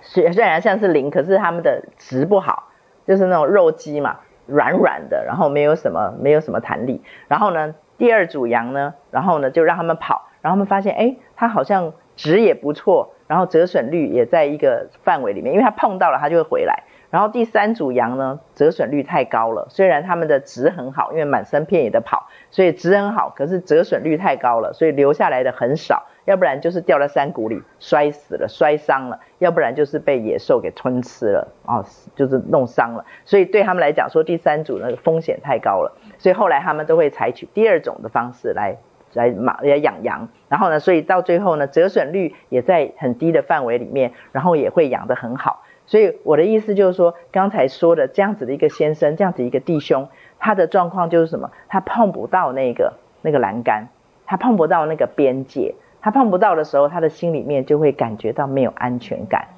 [0.00, 2.70] 虽虽然像是零，可是它们的质不好，
[3.06, 7.02] 就是那种肉鸡嘛，软软的，然后没有什么没有什么弹力。
[7.28, 16.84] 然后呢，第二组羊呢，然后呢就让他们跑，然后他们发现，哎，它好像质也不错，然后折损率也在一个范围里面，因为它碰到了它就会回来。
[17.10, 33.04] 然后第三组羊呢，折损率太高了，虽然他们的值很好，因为满山遍野的跑，所以值很好，可是折损率太高了，所以留下来的很少，要不然就是掉在山谷里摔死了、摔伤了，要不然就是被野兽给吞吃了啊，就是弄伤了。
[33.24, 38.76] 所以对他们来讲，说第三组那个风险太高了，所以后来他们都会采取第二种的方式来。
[39.14, 45.62] 来马来养羊，然后呢，所以到最后呢，折损率也在很低的范围里面，然后也会养得很好。
[45.88, 50.06] 所以我的意思就是说，刚才说的这样子的一个先生，这样子一个弟兄，
[50.38, 51.50] 他的状况就是什么？
[51.66, 53.88] 他碰不到那个那个栏杆，
[54.26, 59.48] 他碰不到那个边界，他碰不到的时候，他的心里面就会感觉到没有安全感。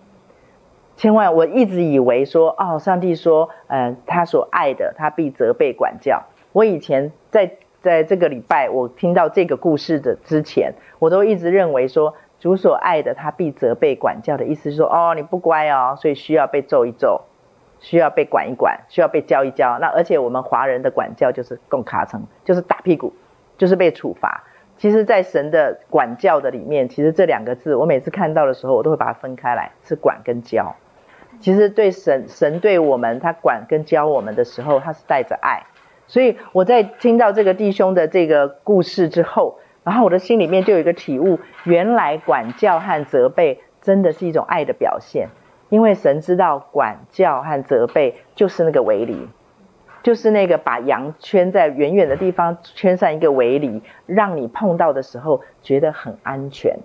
[0.97, 6.23] 千万，我一直以为说，哦，上帝说，嗯、呃，他所爱的，他必责备管教。
[6.53, 7.51] 我以前在。
[7.83, 17.27] 在这个礼拜，我听到这个故事的之前，我都一直认为说，主所爱的，他必责备管教的意思是说，哦，你不乖哦，所以需要被揍一揍，
[17.79, 19.79] 需要被管一管，需要被教一教。
[19.79, 23.13] 那而且我们华人的管教就是共卡层，就是打屁股，
[23.57, 24.43] 就是被处罚。
[24.79, 30.75] 其实，在神的管教的里面，其实这两个字，我每次看到的时候，我都会把它分开来，是管跟教。
[31.39, 35.65] 其实对神，神对我们，他管跟教我们的时候，他是带着爱。
[36.07, 39.59] 所以我在听到这个弟兄的这个故事之后，
[39.91, 45.31] 然后我的心里面就有一个体悟：原来管教和责备真的是一种爱的表现。
[45.69, 49.27] 因为神知道管教和责备就是那个围篱，
[50.05, 56.79] 就是那个把羊圈在远远的地方圈上一个围篱，让你碰到的时候觉得很安全，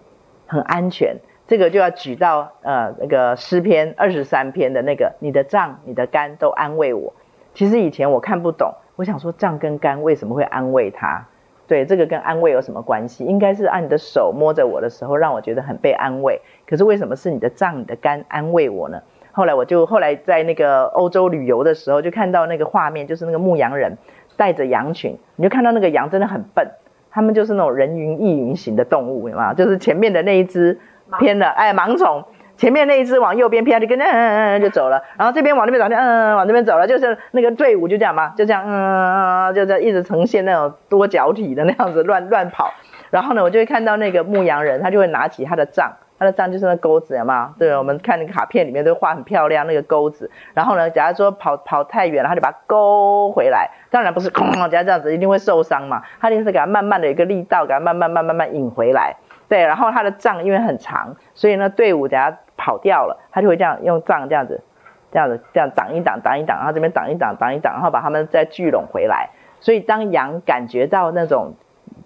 [0.47, 1.17] 很安全。
[1.47, 7.13] 这个就要举到呃那个诗篇二十三篇的那个：你的杖、你的竿都安慰我。
[7.53, 8.73] 其实以前我看不懂。
[8.95, 11.27] 我想说，杖跟竿为什么会安慰他？
[11.67, 13.25] 对，这个跟安慰有什么关系？
[13.25, 16.41] 应该是按你的手摸着我的时候，让我觉得很被安慰。
[16.67, 19.01] 可是为什么是你的脏、你的肝安慰我呢？
[19.31, 23.97] 后来我就后来在那个欧洲旅游的时候，就看到那个画面，就是那个牧羊人
[24.37, 26.71] 带着羊群，你就看到那个羊真的很笨，
[27.11, 29.53] 他们就是那种人云亦云型的动物，有没有？
[29.55, 30.79] 就是前面的那一只
[31.19, 32.23] 偏了，哎，盲从。
[32.57, 42.73] 前面那一只往右边偏，就跟着嗯嗯嗯就走了，然后这边往那边走，嗯嗯往那边走了，就是那个队伍就这样嘛，就这样嗯嗯嗯就这样一直呈现那种多角体的那样子乱乱跑。
[43.11, 47.49] 然后呢，我就会看到那个牧羊人，他就会拿起他的杖，他的杖就是那钩子，有没有？
[47.59, 50.29] 对，我们看那个卡片里面都画很漂亮那个钩子。
[50.53, 53.69] 然后呢，假如说跑跑太远了，他就把它勾回来。
[53.89, 59.15] 当然不是哐，假如这样子一定会受伤嘛，他就是给他慢慢的一个力道，给他慢慢慢慢慢引回来。
[59.47, 62.39] 对，然后他的杖因为很长，所以呢队伍等下。
[62.65, 64.63] 跑掉了，他就会这样用杖这样子，
[65.11, 69.29] 这样子这样挡一挡挡一挡，然后这边挡一挡挡一挡，然后把他们再聚拢回来。
[69.59, 71.53] 所以当羊感觉到那种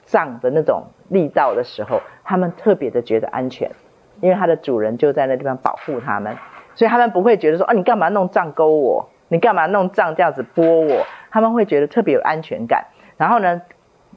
[0.03, 3.71] 杖的那种力道的时候，他们特别的觉得安全，
[4.19, 6.35] 因为它的主人就在那地方保护他们，
[6.75, 12.87] 所以他们不会觉得说啊，你干嘛弄杖勾我，你干嘛弄杖这样子拨我，他们会觉得特别有安全感。
[13.15, 13.61] 然后呢，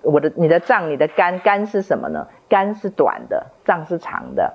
[0.02, 2.26] 我的你的杖你的肝肝是什么呢？
[2.48, 4.54] 肝是短的，杖是长的。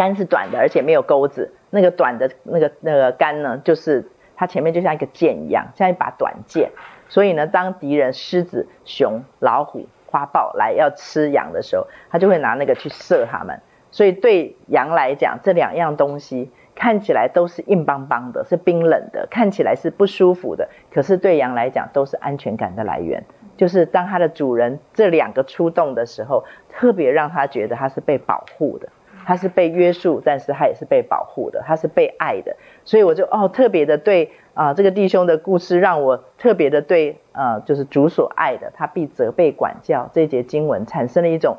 [0.00, 1.52] 杆是短的，而且没有钩子。
[1.68, 6.70] 那个短的那个那个杆呢，就是它前面就像一个剑一样，像一把短剑。
[7.10, 13.60] 所以呢，当敌人狮子、熊、老虎、花豹来要吃羊的时候，他就会拿那个去射他们。
[13.90, 20.70] 所以对羊来讲，这两样东西看起来都是硬邦邦的，是冰冷的，看起来是不舒服的。
[20.90, 23.22] 可是对羊来讲，都是安全感的来源。
[23.58, 28.88] 就是当它的主人这两个出动的时候，特别让他觉得他是被保护的。
[29.24, 41.56] 他是被约束，但是他也是被保护的，他是被爱的，所以我就哦特别的对啊、这个弟兄的故事让我特别的对、呃、就是主所爱的，他必责备管教这节经文产生了一种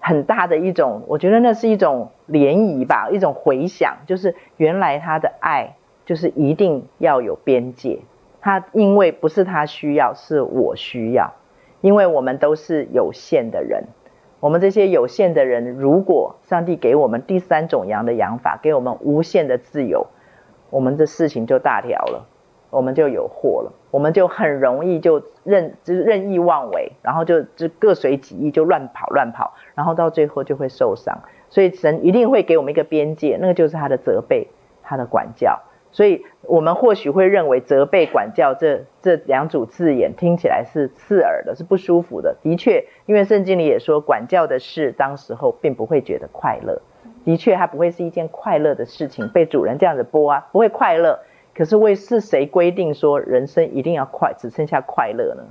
[0.00, 8.00] 很大的一种，我觉得那是一种涟漪吧，一种回响，就是原来他的爱就是一定要有边界，
[8.40, 11.34] 他因为不是他需要，是我需要，
[11.80, 13.84] 因为我们都是有限的人。
[14.42, 20.08] 我们这些有限的人，如果上帝给我们第三种羊的养法，给我们无限的自由，
[20.68, 22.26] 我们这事情就大条了，
[22.70, 31.20] 我们就有祸了，我们就很容易就任就任意妄为，然后就就各随己意，就乱跑乱跑，然后到最后就会受伤。
[31.48, 34.48] 所以神一定会给我们一个边界，那个就是他的责备，
[34.82, 35.60] 他的管教。
[35.92, 42.34] 所以我们或许会认为责备、管教这这两组字眼听起来是刺耳的，是不舒服的。
[42.42, 46.80] 的确，因为圣经里也说，管教的事当时候并不会觉得快乐。
[47.24, 51.20] 的确，它不会是一件快乐的事情，被主人这样子拨啊，不会快乐。
[51.54, 55.44] 可是为是谁规定说人生一定要快，只剩下快乐呢？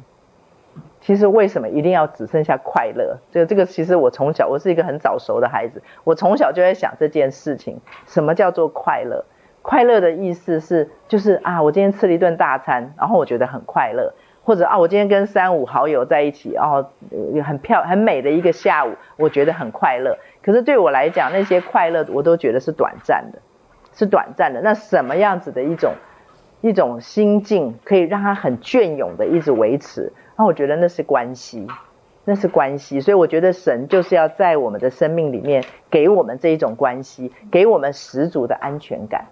[1.01, 3.17] 其实为什么一定要只剩下快乐？
[3.31, 9.23] 这个这个，其实我从小我是一个很早熟的孩子，我从小就在想这件事情，什么叫做快乐？
[9.61, 16.89] 快乐的意思是，就是啊，我今天吃了一顿大餐，然后我觉得很快乐，或者啊，我今天跟三五好友在一起，哦，
[17.43, 20.17] 很漂很美的一个下午，我觉得很快乐。
[20.41, 23.39] 可是对我来讲，那些快乐我都觉得是短暂的，
[23.93, 24.61] 是短暂的。
[24.61, 25.93] 那什么样子的一种
[26.61, 30.11] 一种心境，可以让他很隽永的一直维持？
[30.37, 31.67] 那我觉得那是关系。
[32.23, 39.25] 那是关系，所以我觉得神就是要在我们的生命里面给我们这一种关系，给我们十足的安全感。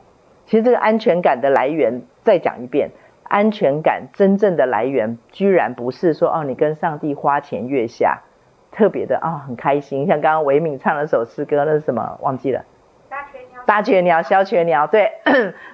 [0.49, 2.89] 其实这个安全感的来源，再讲一遍，
[3.21, 8.23] 安全感真正的来源，居然不是说哦，你跟上帝花前月下，
[8.71, 10.07] 特别的啊、哦，很开心。
[10.07, 12.17] 像刚刚维敏唱了首诗歌，那是什么？
[12.21, 12.65] 忘记了。
[13.09, 15.11] 大雀鸟，大雀鸟，小雀鸟，对，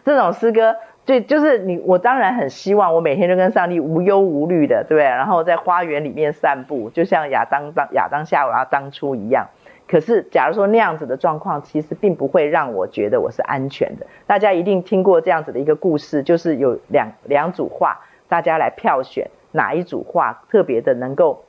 [0.04, 0.76] 这种诗歌。
[1.06, 5.06] 对，就是你，我当然很希望我每天都跟上帝无忧无虑的，对不对？
[5.06, 9.48] 然后在花园里面散步，就像亚当当亚当夏娃当初一样。
[9.96, 14.06] 可是，假如说那样子的状况，其实并不会让我觉得我是安全的。
[14.28, 21.46] 大家一定听过这样子的一个故事，就是有两两组画，大家来票选哪一组画特别的能够，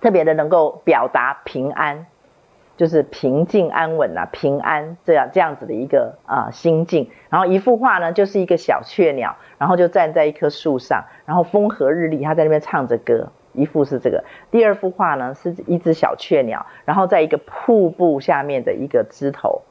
[0.00, 2.06] 特别的能够表达平安。
[2.76, 7.08] 就是平静安稳啊，平安这样这样子的一个啊、心境。
[7.28, 13.30] 然后一幅画呢，就是一个小雀鸟，然后就站在一棵树上，然后风和日丽，他在那边唱着歌。
[13.52, 19.62] 一幅是这个，第二幅画呢是一只小雀鸟，然后在一个瀑布下面的一个枝头，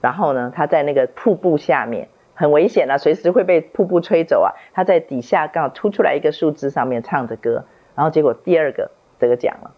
[0.00, 4.52] 然后呢，它在那个瀑布下面很危险啊，随时会被瀑布吹走啊。
[4.72, 9.72] 他在底下刚好凸出来一个树枝上面唱着歌，然后结果第二个得奖了，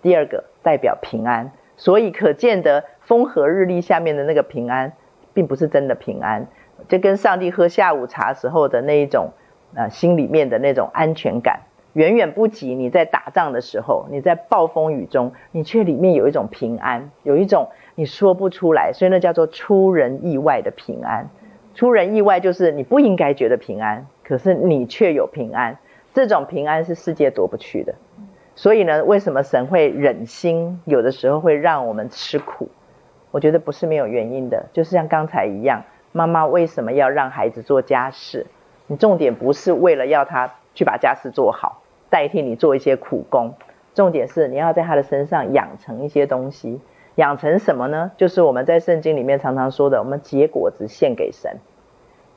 [0.00, 1.52] 第二个代表平安。
[1.76, 4.92] 所以可见得风和日丽下面的那个平安，
[5.32, 6.46] 并不是真的平安，
[6.86, 9.32] 就跟上帝喝下午茶时候的那一种，
[9.74, 11.60] 呃，心里面的那种安全感，
[11.94, 21.28] 远远不及你在打仗的时候，你在暴风雨中，你却里面有一种平安，有一种你说不出来，所以那叫做出人意外的平安。
[21.74, 25.78] 出人意外就是你不应该觉得平安，可是你却有平安，
[26.14, 27.94] 这种平安是世界夺不去的。
[28.54, 32.68] 所以呢，为什么神会忍心有的时候会让我们吃苦？
[33.30, 34.66] 我觉得不是没有原因的。
[34.72, 38.46] 就是像刚才一样，妈妈为什么要让孩子做家事？
[38.86, 41.81] 你重点不是为了要他去把家事做好，
[42.12, 43.54] 代替你做一些苦工。
[43.94, 46.78] 重点是你要在他的身上养成一些东西。
[47.14, 48.12] 养成什么呢？
[48.18, 51.56] 就是我们在圣经里面常常说的，我们结果子献给神。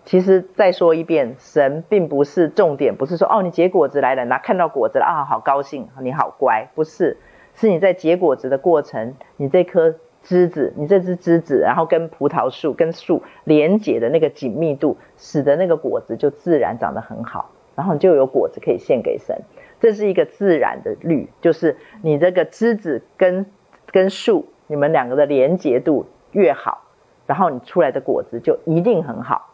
[0.04, 7.18] 其实再说一遍，神并不是重点，不是说哦，你结果子来了，那看到果子了啊，好高兴，你好乖，不是，
[7.54, 19.42] 是你在结果子的过程，你这颗枝子，你这只枝子，然后跟葡萄树跟树连结的那个紧密度，使得那个果子就自然长得很好，然后你就有果子可以献给神，
[19.80, 23.46] 这是一个自然的律，就是你这个枝子跟
[23.92, 26.84] 跟树，你们两个的连结度越好，
[27.28, 29.54] 然后你出来的果子就一定很好。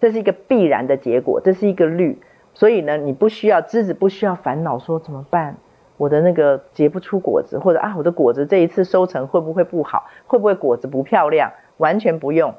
[0.00, 2.20] 这是一个必然的结果，这是一个律，
[2.54, 5.56] 所以呢，你不需要枝子不需要烦恼说怎么办，
[5.96, 12.54] 我的那个结不出果子，或者啊，我的果子这一次收成会不会不好，会不会果子不漂亮，完全不用。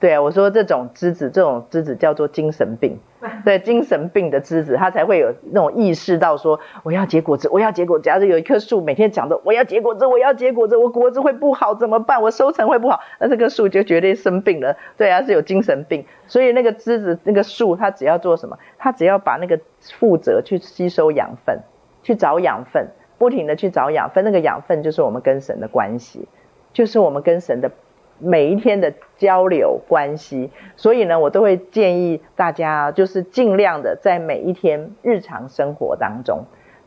[0.00, 3.00] 对啊，我说这种枝子，这种枝子叫做精神病。
[3.44, 8.04] 对，精神病的枝子，他才会有那种意识到说，我要结果子，我要结果子。
[8.04, 12.22] 假如有一棵树每天讲着我要结果子，我要结果子，我果子会不好怎么办？
[12.22, 14.76] 我收成会不好，那这棵树就绝对生病了。
[14.96, 16.06] 对啊，是有精神病。
[16.28, 18.56] 所以那个枝子，那个树，它只要做什么？
[18.78, 19.58] 它只要把那个
[19.98, 21.58] 负责去吸收养分，
[22.04, 22.86] 去找养分，
[23.18, 24.24] 不停的去找养分。
[24.24, 26.28] 那个养分就是我们跟神的关系，
[26.72, 27.72] 就是我们跟神的。
[28.18, 36.44] 每一天的交流关系，所以呢，我都会建议大家，就是尽量的在每一天日常生活当中，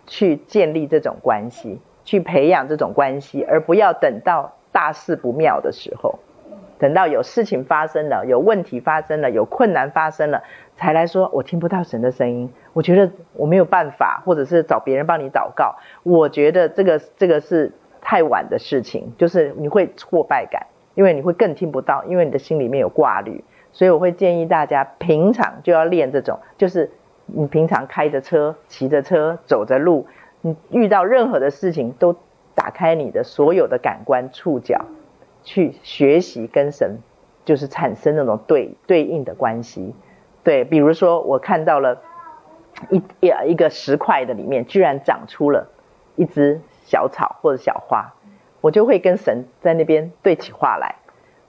[0.08, 6.20] 去建立这种关系，去培养这种关系，而不要等到大事不妙的时候，
[6.78, 10.44] 等到有事情发生了，有问题发生了，有困难发生了，
[10.76, 20.68] 才来说我听不到神的声音，我觉得我没有办法，或者是找别人帮你祷告，我觉得这个这个是太晚的事情，就是你会挫败感。
[20.94, 26.92] 因为你会更听不到，因为你的心里面有挂虑，所以我会建议大家平常就要练这种，就是
[27.26, 30.08] 你平常开着车、骑着车、走着路，
[30.42, 32.16] 你遇到任何的事情都
[32.54, 34.86] 打开你的所有的感官触角，
[35.44, 37.00] 去学习跟神
[37.46, 39.96] 就是产生那种对对应的关系。
[40.44, 42.02] 对，比如说我看到了
[42.90, 45.70] 一一一个石块的里面居然长出了
[46.16, 48.14] 一只小草或者小花。
[48.62, 50.96] 我就会跟神在那边对起话来，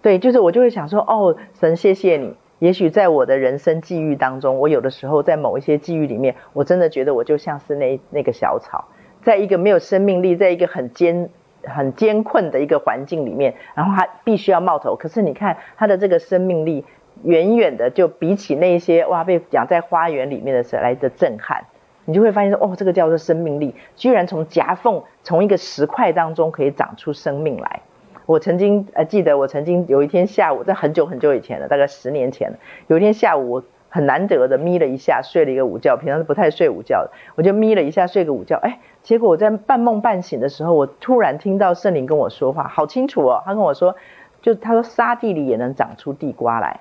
[0.02, 2.34] 对，就是我就会想说，哦，神谢谢你。
[2.58, 8.86] 也许在我的人生际遇当中，我有的时候在某一些际遇里面，我真的觉得我就像是那那个小草，
[9.22, 11.28] 在一个没有生命力，在一个很艰
[11.64, 14.94] 很艰困的一个环境里面，然后它必须要冒头。
[14.94, 16.84] 可是你看它的这个生命力，
[17.24, 21.64] 远远的就比起那些哇被养在花园里面的时候来的震撼。
[22.04, 27.82] 你就会发现说，哦，这个叫做生命力，居然从夹缝，从一个石块当中可以长出生命来。
[28.26, 32.52] 我曾经呃记得，我曾经有一天下午，在很久很久以前了，大概十年前，
[32.86, 43.96] 有一天下午，我很难得的眯了一下，睡了一个午觉，平常是不太睡午觉的，我就眯了一下，睡个午觉，哎，结果我在半梦半醒的时候，我突然听到圣灵跟我说话，好清楚哦，他跟我说，
[44.40, 46.80] 就他说沙地里也能长出地瓜来。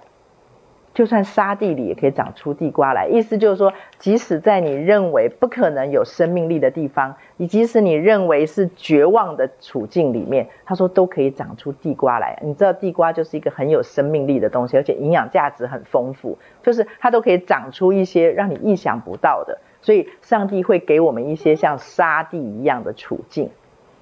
[0.93, 12.37] 就算沙地里也可以长出地瓜来，意思就是说，即使在你认为不可能有生命力的地方，你即使你认为是绝望的处境里面，他说都可以长出地瓜来。
[12.43, 19.59] 你知道地瓜就是一个很有生命力的东西，而且营养价值很丰富，就是它都可以长出一些让你意想不到的。
[19.81, 23.49] 所以上帝会给我们一些像沙地一样的处境，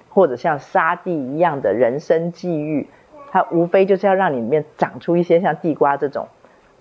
[0.08, 2.88] 或者像沙地一样的人生际遇，
[3.30, 6.26] 它无非就是要让你里面长出一些像地瓜这种。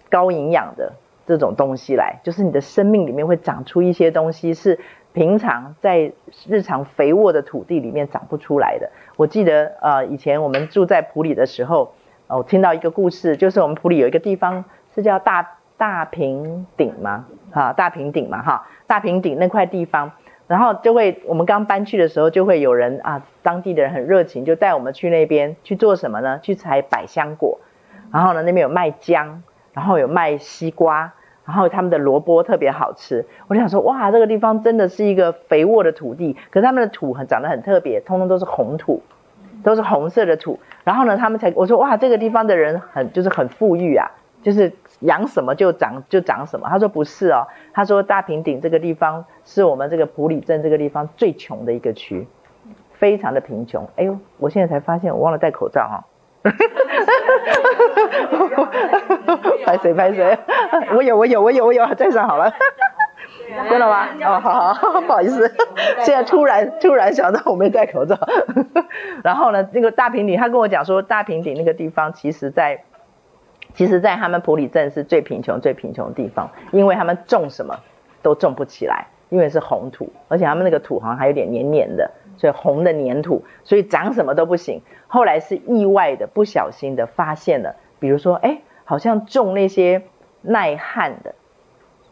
[0.10, 0.93] 高营养的
[1.28, 4.80] 这种东西来，就是你的生命里面会长出一些东西，是
[5.14, 6.12] 平常在
[6.47, 8.89] 日常肥沃的土地里面长不出来的。
[9.16, 11.93] 我记得呃，以前我们住在埔里的时候，
[12.28, 17.26] 我听到一个故事，就是我们埔里有一个地方是叫大大平顶吗？
[17.51, 20.12] 哈，大平顶嘛，哈，大平顶那块地方，
[20.47, 26.39] 然后就会我们刚搬去的时候，就会有人啊，当地的人很热情，就带我们去那边去做什么呢？
[26.41, 27.60] 去采百香果，
[28.12, 29.43] 然后呢，那边有卖姜。
[29.80, 31.14] 然后有卖西瓜，
[31.46, 33.26] 然后他们的萝卜特别好吃。
[33.48, 36.36] 我就想说，哇，这个地方真的是一个肥沃的土地。
[36.50, 39.02] 可是他们的土很长得很特别，通通都是红土，
[39.64, 40.60] 都是红色的土。
[40.84, 44.12] 然后呢，他们才我说，哇，这个地方的人很就是很富裕啊，
[44.44, 44.70] 就是
[45.00, 46.68] 养什么就长就长什么。
[46.68, 52.28] 他说不是哦，他说大平顶这个地方是我们这个埔里镇这个地方最穷的一个区，
[52.92, 53.88] 非常的贫穷。
[53.96, 56.04] 哎呦，我现在才发现我忘了戴口罩哈、
[56.42, 56.58] 哈哈
[58.32, 59.52] 哈哈哈！
[59.66, 60.38] 拍谁 拍谁？
[60.96, 62.54] 我有我有我有我有，戴上好了。
[63.70, 64.08] 真的吗？
[64.24, 65.52] 哦，好好， 不好意思，
[66.00, 68.18] 现在突然突然想到我没戴口罩。
[69.24, 72.84] 然后呢，那个大平顶，他跟我讲说，大平顶那个地方，其实在，
[73.74, 77.78] 其实在他们普里镇是最贫穷最贫穷的地方，因为他们种什么
[78.22, 82.10] 都种不起来，因为是红土，而且他们那个土好像还有点黏黏的。
[82.40, 84.82] 所以红的粘土，所以长什么都不行。
[85.08, 90.04] 后来是意外的、不小心的发现了，比如说，哎，好像种那些
[90.42, 91.36] 耐旱的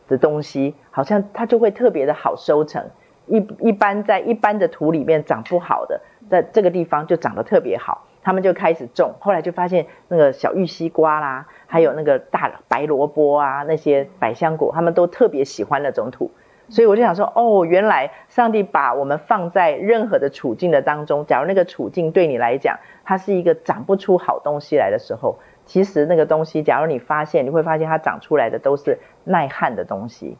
[0.10, 2.90] 的东西，好像它就会特别的好收成。
[3.26, 8.04] 一一般在一般的土里面长不好的，在这个地方就长得特别好。
[8.22, 16.32] 他们就开始种，后来就发现那个小玉西瓜啦，还有那个大白萝卜啊，那些百香果，他们都特别喜欢那种土。
[16.70, 30.36] 所以我就想说，哦，原来上帝把我们放在任何的处境的当中，假如那个处境对你来讲，它是一个长不出好东西来的时候，其实那个东西，假如你发现，你会发现它长出来的都是耐旱的东西，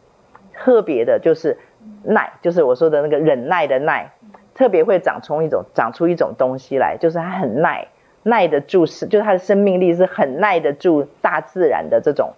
[0.54, 1.58] 特别的就是
[2.04, 4.12] 耐，就是我说的那个忍耐的耐，
[4.54, 7.88] 特别会长出一种长出一种东西来，就是它很耐，
[8.24, 12.34] 耐得住，是就是它的生命力是很耐得住大自然的这种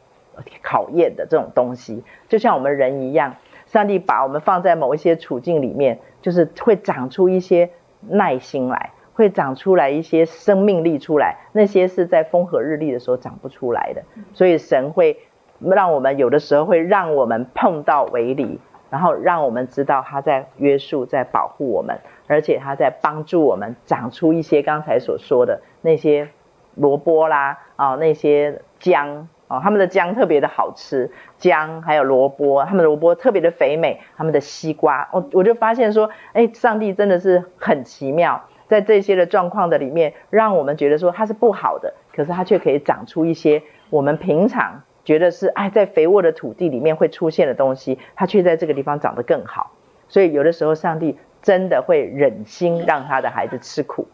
[0.61, 3.35] 考验的这种东西，就像我们人一样。
[3.71, 7.69] 上帝把我们放在某一些处境里面，就是会长出一些
[8.01, 11.37] 耐心来，会长出来一些生命力出来。
[11.53, 14.01] 那些是在风和日丽的时候长不出来的。
[14.33, 15.19] 所以神会
[15.59, 18.59] 让我们有的时候会让我们碰到围篱，
[18.89, 26.29] 然后让我们知道他在约束、在保护我们，而且他在帮助我们长出一些刚才所说的那些
[26.73, 29.29] 萝卜啦啊，那些姜。
[29.49, 49.71] 哦，他们的姜特别的好吃，姜还有萝卜，他们的萝卜特别的肥美，他们的西瓜，我我就发现说，哎，上帝真的是很奇妙，在这些的状况的里面，让我们觉得说它是不好的，可是它却可以长出一些我们平常觉得是哎，在肥沃的土地里面会出现的东西，它却在这个地方长得更好。
[50.07, 54.07] 所以有的时候，上帝真的会忍心让他的孩子吃苦。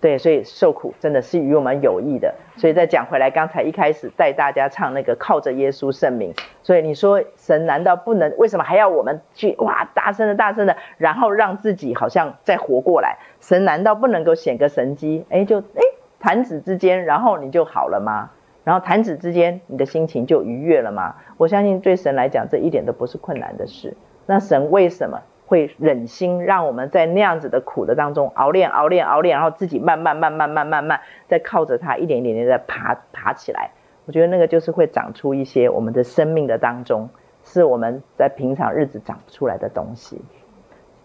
[0.00, 2.34] 对，所以受苦真的是与我们有益的。
[2.56, 6.32] 所以再讲回来，刚才一开始带大家唱那个靠着耶稣圣名。
[6.62, 8.34] 所以你说神难道不能？
[8.38, 13.18] 为什么还要我们去哇大声的大声的，然后让自己好像再活过来？
[13.40, 15.26] 神难道不能够显个神迹？
[15.28, 15.82] 哎，就哎
[16.18, 18.30] 弹指之间，然后你就好了吗？
[18.64, 21.16] 然后弹指之间，你的心情就愉悦了吗？
[21.36, 23.94] 我相信对神来讲，这一点都不是困难的事。
[24.26, 25.20] 那神为什么？
[25.50, 33.72] 会忍心让我们在那样子的苦的当中熬练、熬练、熬练，然后自己慢慢、慢慢、慢慢、慢慢，再靠着它一点一点点的爬爬起来。
[34.06, 37.10] 我觉得那个就是会长出一些我们的生命的当中，
[37.42, 40.22] 是我们在平常日子长不出来的东西。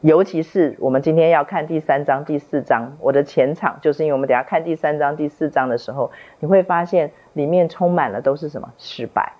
[0.01, 9.33] 尤其是我们今天要看第三章、第四章，我的前场就是因为我们等下看第三章、第四章的时候，你会发现里面充满了都是什么失败。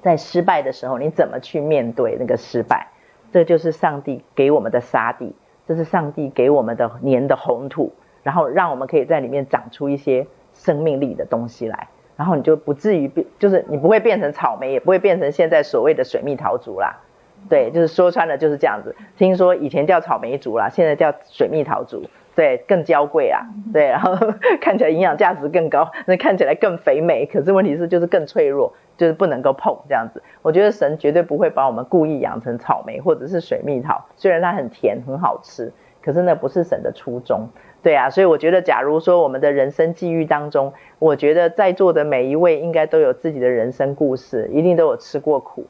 [0.00, 2.86] 在失败的时候，你怎么去面对那个失败？
[3.32, 5.34] 这就是上帝给我们的沙地，
[5.66, 17.00] 这是上帝给我们的年的红土，然后让我们可以在里面长出一些生命力的东西来，然后你就不至于变，就是你不会变成草莓，也不会变成现在所谓的水蜜桃族啦。
[17.48, 18.94] 对，就是说穿了就是这样子。
[19.16, 22.04] 听说以前叫草莓族啦，现在叫水蜜桃族，
[22.40, 24.16] 对，更娇贵啊，对，然后
[24.62, 30.22] 看起来营养价值更高，那 看起来更肥美，可是问题是就是更脆弱，就是不能够碰这样子。
[30.40, 35.70] 我觉得神绝对不会把我们故意养成草莓或者是水蜜桃，虽然它很甜很好吃，
[36.00, 37.46] 可是那不是神的初衷。
[37.82, 45.66] 对啊，所以我觉得，假如说我们的人生际遇当中，我觉得在座的每一位应该都有自己的人生故事，一定都有吃过苦。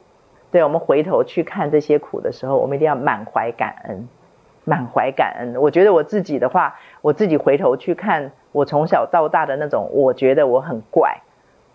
[0.51, 4.07] 对，我们回头去看这些苦的时候，我们一定要满怀感恩，
[4.71, 5.61] 满怀感恩。
[5.61, 11.17] 我觉得我自己的话，我自己回头去看我从小到大的那种，我觉得我很怪，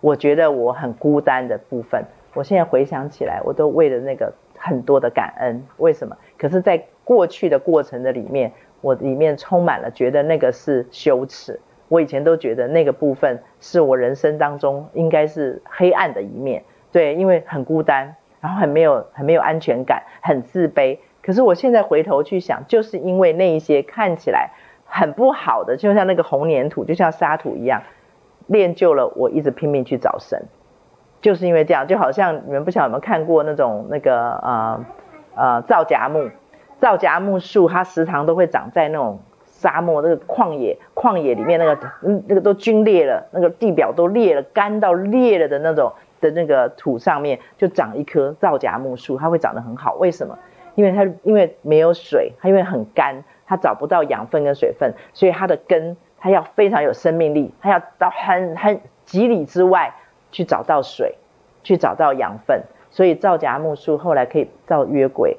[0.01, 5.63] 我觉得我很孤单的部分，我现在回想起来，我都为了那个很多的感恩。
[5.77, 6.17] 为什么？
[6.39, 11.61] 可是，在过去的过程的里面，我里面充满了觉得那个是羞耻。
[11.89, 16.65] 我以前都觉得那个部分是我人生当中应该是黑暗的一面。
[16.91, 18.17] 对，因为很孤单。
[18.39, 20.99] 然后很没有很没有安全感，很自卑。
[21.27, 24.51] 可是我现在回头去想，就是因为那一些看起来
[24.85, 27.83] 很不好的，就像那个红黏土，就像沙土一样，
[28.47, 30.45] 练就了我一直拼命去找神。
[31.21, 34.85] 就是因为这样，就好像你们不晓得有没有看过那种那个呃
[35.35, 36.31] 呃皂荚木，
[36.81, 45.93] 皂荚木树它时常都会长在那种沙漠那个旷野旷野里面，那个嗯那个都龟裂了，那个地表都裂了，干到裂了的那种。
[46.19, 49.97] 的那个土上面就长一棵皂荚木树，它会长得很好。
[49.97, 50.39] 为什么？
[50.77, 59.95] 因为它因为没有水，它因为很干，它找不到养分跟水分，所以它的根它要非常有生命力，它要到很很几里之外
[60.31, 61.17] 去找到水，
[61.65, 62.63] 去找到养分。
[62.91, 65.39] 所以皂荚木树后来可以造约柜，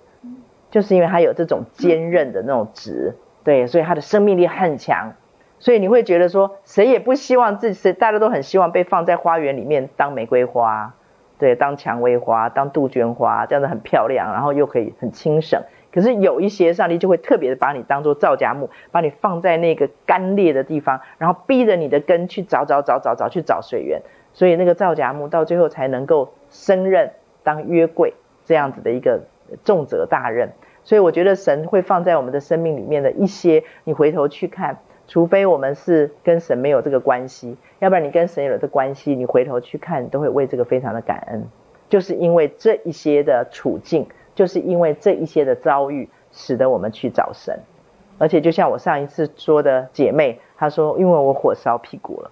[0.70, 5.14] 就是因为它有这种坚韧的那种质，对，所以它的生命力很强。
[5.60, 10.94] 所以你会觉得说，谁也不希望自己，谁大家都很希望被放在花园里面当玫瑰花，
[11.40, 15.62] 对，当蔷薇花，当杜鹃花，这样子很漂亮，然后又可以很轻省。
[15.92, 24.02] 可是有一些上帝就会特别的把你当做皂荚木，把你放在那个干裂的地方，然后逼着你的根去找找找找找去找水源，
[24.34, 27.12] 所以那个皂荚木到最后才能够升任
[27.44, 28.14] 当约柜
[28.46, 29.22] 这样子的一个
[29.64, 30.52] 重责大任。
[30.84, 34.78] 所以我觉得神会放在我们的生命里面的一些，你回头去看。
[35.08, 41.48] 除非我们是跟神没有这个关系，要不然你跟神有了这关系，你回头去看，都会为这个非常的感恩。
[41.90, 44.06] 就是因为这一些的处境，
[44.36, 47.58] 就是因为这一些的遭遇，使得我们去找神。
[48.18, 52.32] 而且就像我上一次说的姐妹，她说：“因为我火烧屁股了。”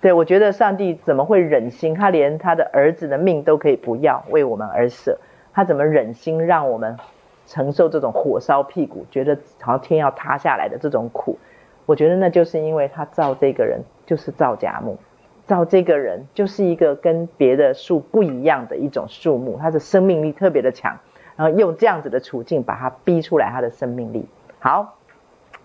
[0.00, 1.94] 对，我觉得上帝怎么会忍心？
[1.94, 5.18] 他连他的儿子的命都可以不要，为我们而舍，
[5.54, 6.98] 他怎么忍心让我们
[7.46, 11.38] 承受这种火烧屁股，觉得好像天要塌下来的这种苦？
[11.86, 14.98] 我觉得那就是因为他造这个人就是皂荚木，
[15.44, 20.98] 造这个人就是一个跟别的树不一样的一种树木，它的生命力特别的强，
[21.36, 24.26] 然后用这样子的处境把它逼出来它的生命力。
[24.60, 24.96] 好，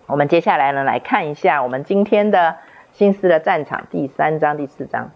[0.06, 2.56] 我们接下来呢来看一下我们今天的
[2.92, 5.12] 心思的战场第三章第四章。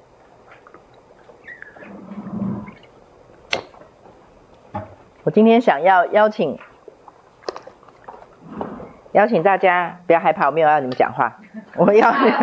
[5.25, 6.59] 我今天想要邀请。
[9.15, 11.39] 邀请大家不要害怕，我没有要你们讲话，
[11.79, 12.35] 我要你 们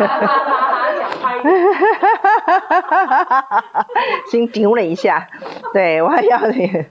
[4.30, 5.28] 先丢了一下，
[5.74, 6.86] 对，我还要你，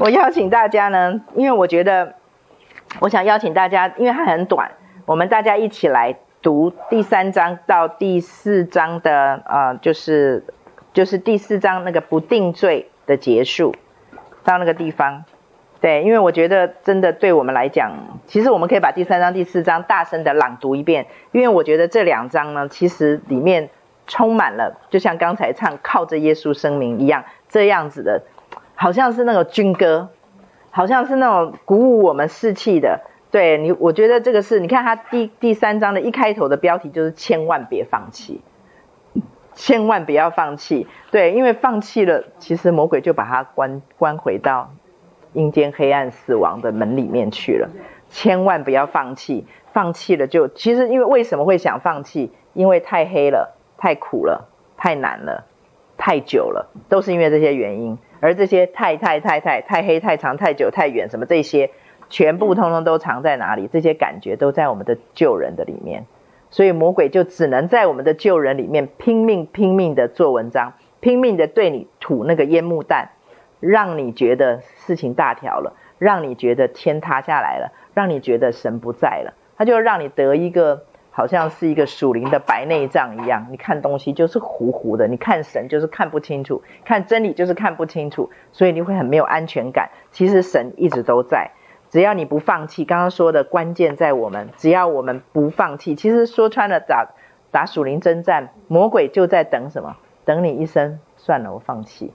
[0.00, 2.14] 我邀请大家呢，因为我觉得，
[3.00, 4.70] 我想邀请大家，因为它很短，
[5.04, 10.44] 我们大家一起来读第三章到第四章的，呃，就是
[10.94, 13.74] 就是第四章那个不定罪的结束，
[14.44, 15.24] 到那个地方。
[15.86, 17.92] 对，因为我觉得真的对我们来讲，
[18.26, 23.70] 其实我们可以把第三章、第四章大声的朗读一遍，因为我觉得这两章呢，其实里面
[24.08, 28.24] 充满了，就像刚才唱靠着耶稣声明一样，这样子的，
[28.74, 30.08] 好像是那个军歌，
[30.72, 33.02] 好像是那种鼓舞我们士气的。
[33.30, 38.40] 对你，我觉得这个是，你看他第第三章的一开头的标题就是千万别放弃，
[39.54, 40.88] 千万不要放弃。
[41.12, 44.72] 对，因为放弃了，其实魔鬼就把他关关回到。
[45.36, 47.68] 阴间黑暗死亡的门里面去了，
[48.08, 52.32] 千万不要放弃，放弃了就其实因为为什么会想放弃？
[52.54, 55.44] 因为太黑了，太苦了，太难了，
[55.98, 57.98] 太久了，都是因为这些原因。
[58.20, 61.70] 而这些太太太太太黑太长太久太远什么这些，
[62.08, 63.68] 全部通通都藏在哪里？
[63.70, 66.06] 这些感觉都在我们的旧人的里面，
[66.50, 73.10] 所以魔鬼就只能在我们的旧人里面拼命拼命的做文章，拼命的对你吐那个烟幕弹，
[73.66, 80.84] 让你觉得事情大条了，让你觉得天塌下来了，让你觉得神不在了，他就让你得一个。
[81.16, 89.88] 好像是一个属灵的白内障一样，你看东西就是糊糊的，你看神就是看不清楚，看真理就是看不清楚，所以你会很没有安全感。
[90.10, 91.52] 其实神一直都在，
[91.88, 92.84] 只要你不放弃。
[92.84, 95.94] 刚刚说的关键在我们，只要我们不放弃。
[95.94, 97.08] 其实说穿了打
[97.50, 99.96] 打属灵征战，魔鬼就在等什么？
[100.26, 102.12] 等你一声算了，我放弃。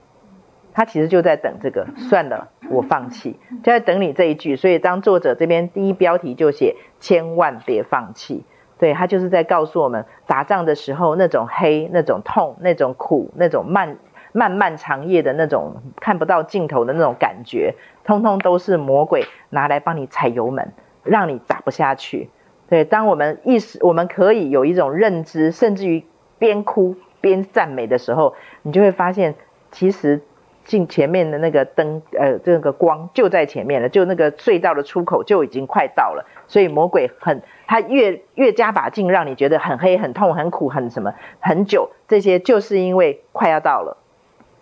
[0.74, 4.56] 他其实就在等这个算了，我放弃，就在等你这一句。
[4.56, 8.44] 所以当作者这边第一标题就写千万别放弃。
[8.78, 13.98] 对，他就是在告诉我们，打仗的时候那种黑、那种痛、那种苦、那种漫
[14.32, 20.72] 漫漫长夜的那种看不到尽头的那种感觉，通通都是魔鬼拿来帮你踩油门，
[21.04, 22.30] 让你打不下去。
[22.68, 26.04] 对，当我们意识，我们可以有一种认知，甚至于
[26.38, 29.34] 边哭边赞美的时候，你就会发现，
[29.70, 30.22] 其实。
[30.64, 36.26] 进前面的那个灯，呃，这个光就在前面了，就那个隧道的出口就已经快到了。
[36.46, 41.90] 所以魔鬼很，他越越加把劲，让你觉得很黑、很痛、很苦、很什么很久。
[42.08, 43.96] 这些就是因为快要到了，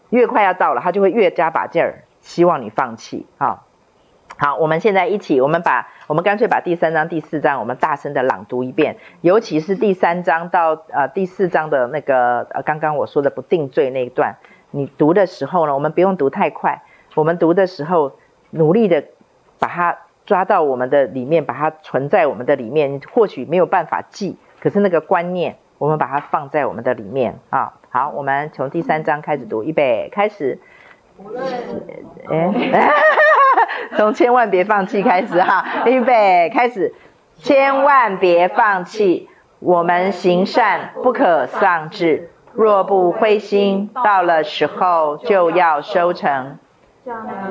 [0.08, 3.26] 越快要到了，他就会越加把劲儿，希望你放弃。
[3.36, 3.66] 好，
[4.36, 14.36] 好，我们现在一起，我们把我们干脆把第三章、第四章，我们大声的朗读一遍，尤其是第三章到呃第四章的那个呃刚刚我说的不定罪那一段。
[14.70, 16.82] 你读的时候呢，我们不用读太快。
[17.14, 18.12] 我们读的时候，
[18.50, 19.04] 努力的
[19.58, 23.00] 把它抓到我们的里面，把它存在我们的里面。
[23.12, 27.74] 或许没有办法记，可是那个观念，我们把它放在我们的里面啊。
[27.90, 30.60] 好，我们从第三章开始读，预备开始。
[32.28, 32.92] 哎，
[33.98, 36.94] 从千万别放弃开始哈，预备开始，
[37.36, 42.30] 千万别放弃，我们行善不可丧志。
[42.52, 46.58] 若不灰心，到了时候就要收成。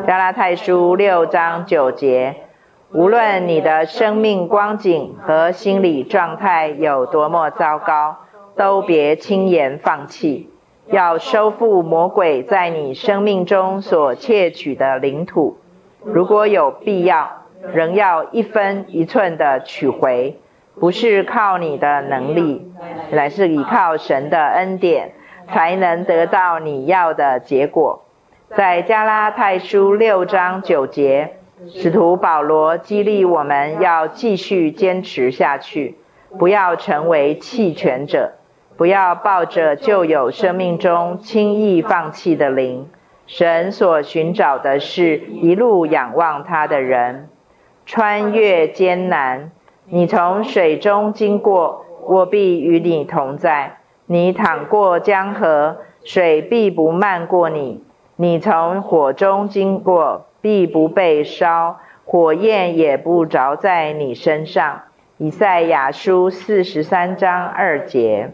[0.05, 2.35] 加拉太书六章九节，
[2.91, 8.17] 无论你的生命光景和心理状态有多么糟糕，
[8.55, 10.49] 都别轻言放弃，
[10.87, 15.57] 要收复魔鬼在你生命中所窃取的领土。
[16.03, 17.43] 如果有必要，
[17.73, 20.39] 仍要一分一寸的取回。
[20.79, 22.71] 不是靠你的能力，
[23.11, 25.11] 乃是依靠神的恩典，
[25.47, 28.05] 才能得到你要的结果。
[28.55, 31.35] 在加拉太书六章九节，
[31.67, 35.97] 使徒保罗激励我们要继续坚持下去，
[36.37, 38.33] 不要成为弃权者，
[38.77, 42.89] 不要抱着旧有生命中轻易放弃的灵。
[43.27, 47.29] 神所寻找的是一路仰望他的人，
[47.85, 49.51] 穿越艰难。
[49.91, 57.81] 你从水中经过，我必与你同在；你淌过江河，水必不漫过你；
[58.15, 64.83] 你从火中经过，必不被烧，火焰也不着在你身上。
[65.17, 68.29] 以赛亚书四十三章二节。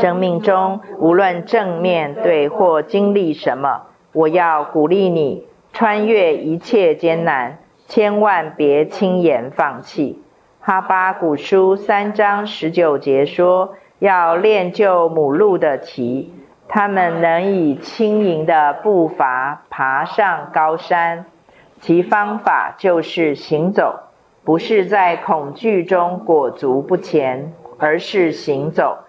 [0.00, 7.58] 生命中无论正面对或经历什么，我要鼓励你穿越一切艰难。
[7.94, 10.22] 千万别轻言放弃。
[10.60, 16.32] 哈巴古书三章十九节说：“要练就母鹿的蹄，
[16.68, 21.26] 他们能以轻盈的步伐爬上高山。
[21.82, 24.04] 其方法就是行走，
[24.42, 29.00] 不是在恐惧中裹足不前，而是行走，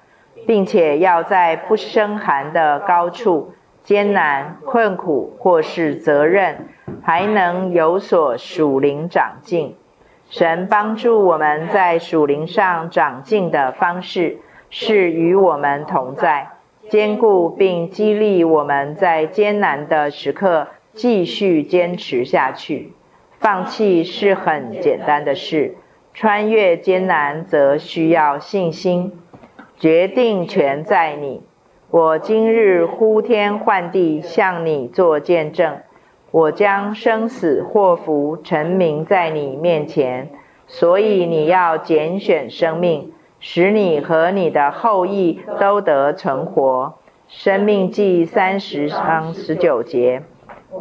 [0.45, 3.53] 并且要在不生寒的高处、
[3.83, 6.67] 艰难困苦或是责任。”
[7.05, 9.75] 还能有所属灵长进。
[10.29, 14.37] 神帮助我们在属灵上长进的方式，
[14.69, 16.47] 是与我们同在，
[16.89, 22.93] 坚固并激励我们在艰难的时刻继续坚持下去。
[23.39, 25.75] 放弃是很简单的事，
[26.13, 29.19] 穿越艰难则需要信心。
[29.77, 31.41] 决定权在你。
[31.93, 35.77] 我今日呼天唤地向你做见证。
[36.31, 40.31] 我将生死祸福陈明在你面前，
[40.65, 46.95] 所以你要拣选生命，使你和你的后裔都得存活。
[47.27, 50.23] 生命记三十章十九节。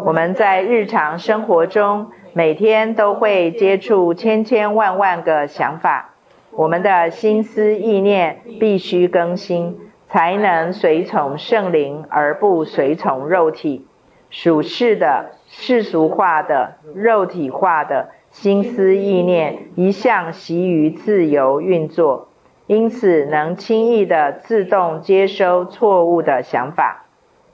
[0.07, 6.15] 我们在日常生活中，每天都会接触千千万万个想法，
[6.53, 9.79] 我们的心思意念必须更新，
[10.13, 13.87] 才能随从圣灵而不随从肉体。
[14.29, 22.29] 属世的、世俗化的、肉体化的、心思意念一向习于自由运作，
[22.67, 27.07] 因此能轻易地自动接收错误的想法。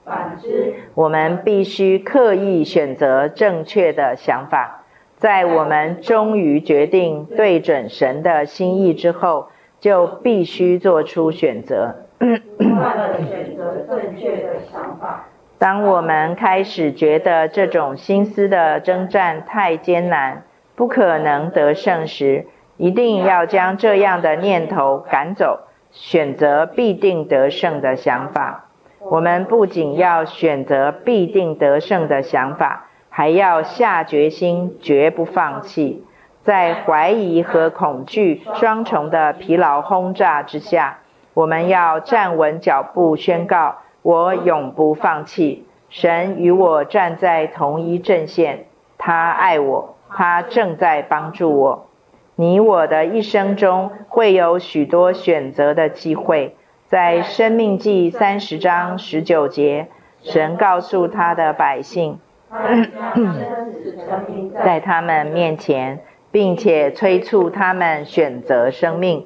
[0.03, 4.83] 反之，我们必须刻意选择正确的想法。
[5.15, 9.47] 在我们终于决定对准神的心意之后，
[9.79, 12.08] 就必须做出选择。
[12.19, 15.25] 不断地选择正确的想法。
[15.57, 20.43] 当我们开始觉得这种心思的征战太艰难，
[20.75, 22.45] 不可能得胜时，
[22.77, 25.61] 一定要将这样的念头赶走，
[25.91, 28.65] 选择必定得胜的想法。
[28.99, 36.05] 我们不仅要选择必定得胜的想法，还要下决心绝不放弃。
[36.43, 40.99] 在怀疑和恐惧双重的疲劳轰炸之下，
[41.39, 45.65] 我们要站稳脚步，宣告：我永不放弃。
[45.87, 48.65] 神与我站在同一阵线，
[48.97, 49.95] 他爱我。
[50.09, 51.87] 他正在帮助我。
[52.35, 56.57] 你我的一生中会有许多选择的机会。
[56.87, 59.87] 在生命记三十章十九节，
[60.21, 62.19] 神告诉他的百姓，
[64.65, 69.25] 在他们面前，并且催促他们选择生命。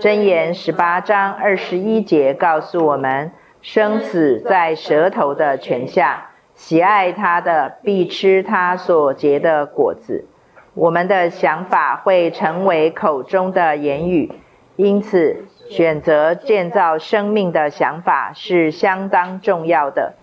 [0.00, 3.30] 箴言十八章二十一节告诉我们，
[3.62, 6.30] 生死在舌头的权下。
[6.56, 10.26] 喜爱他的，必吃他所结的果子。
[10.74, 14.32] 我们的想法会成为口中的言语，
[14.74, 20.14] 因此选择建造生命的想法是相当重要的。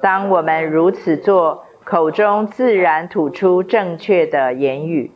[0.00, 5.12] 当我们如此做，口中自然吐出正确的言语。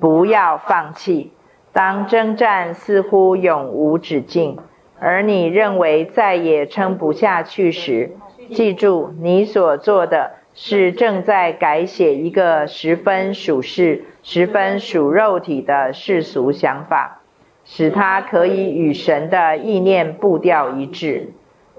[0.00, 1.33] 不要放弃。
[1.74, 4.58] 当征战似乎永无止境，
[5.00, 8.12] 而你认为再也撑不下去时，
[8.52, 17.22] 记住，你所做的是正在改写一个十分属世、十分属肉体的世俗想法，
[17.64, 21.32] 使它可以与神的意念步调一致。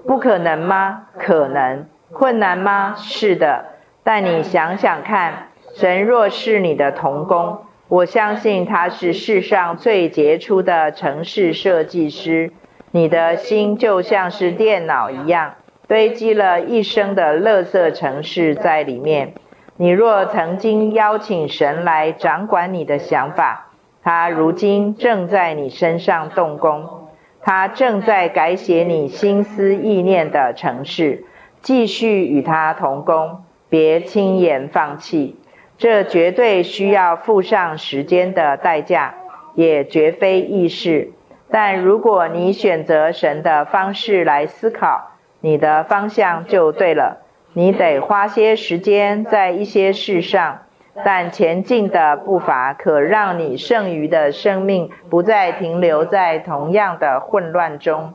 [0.06, 1.06] 不可能吗？
[1.18, 1.86] 可能。
[2.12, 2.94] 困难吗？
[2.98, 3.64] 是的。
[4.04, 7.58] 但你想想看，神若是你的同工，
[7.88, 12.52] 我相信他是世上最杰出的城市设计师。
[12.90, 15.54] 你的心就像是电脑一样。
[15.86, 19.34] 堆积了一生的垃圾城市在里面。
[19.76, 23.70] 你若曾经邀请神来掌管你的想法，
[24.02, 27.08] 他如今正在你身上动工，
[27.40, 31.24] 他正在改写你心思意念的城市。
[31.60, 35.36] 继续与他同工，别轻言放弃。
[35.78, 39.14] 这绝对需要付上时间的代价，
[39.54, 41.12] 也绝非易事。
[41.50, 47.22] 但如果你选择神的方式来思考，你的方向就对了。
[47.52, 50.62] 你得花些时间在一些事上，
[51.04, 58.14] 但前进的步伐可让你剩余的生命不再停留在同样的混乱中，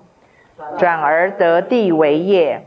[0.78, 2.66] 转而得地为业。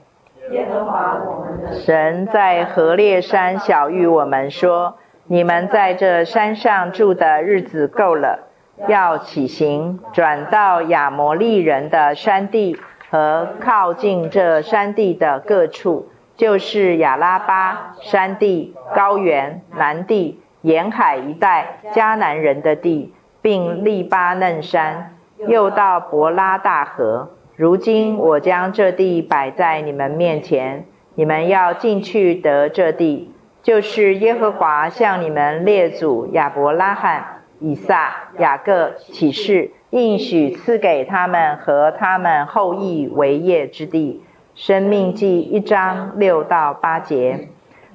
[1.73, 8.49] 神在何烈山晓谕我们说：“你们在这山上住的日子够了，
[8.89, 12.81] 要起行，转到亚摩利人的山地。”
[13.11, 25.15] 和靠近这山地的各处，就是亚拉巴山地、高原、南地、沿海一带迦南人的地，并利巴嫩山，
[25.47, 27.31] 又到伯拉大河。
[27.57, 33.31] 如今我将这地摆在你们面前，你们要进去得这地，
[33.63, 39.71] 就是耶和华向你们列祖亚伯拉罕、以撒、雅各起誓。
[39.91, 44.25] 应许赐给他们和他们后裔为业之地。
[44.57, 47.49] 生命记一章六到八节，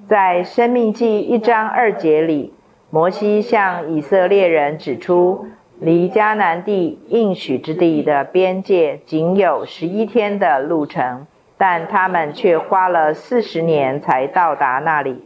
[0.07, 2.53] 在生命记一章二节里，
[2.89, 5.47] 摩西向以色列人指出，
[5.79, 11.25] 离迦南地应许之地的边界仅有十一天的路程，
[11.57, 15.23] 但他们却花了四十年才到达那里。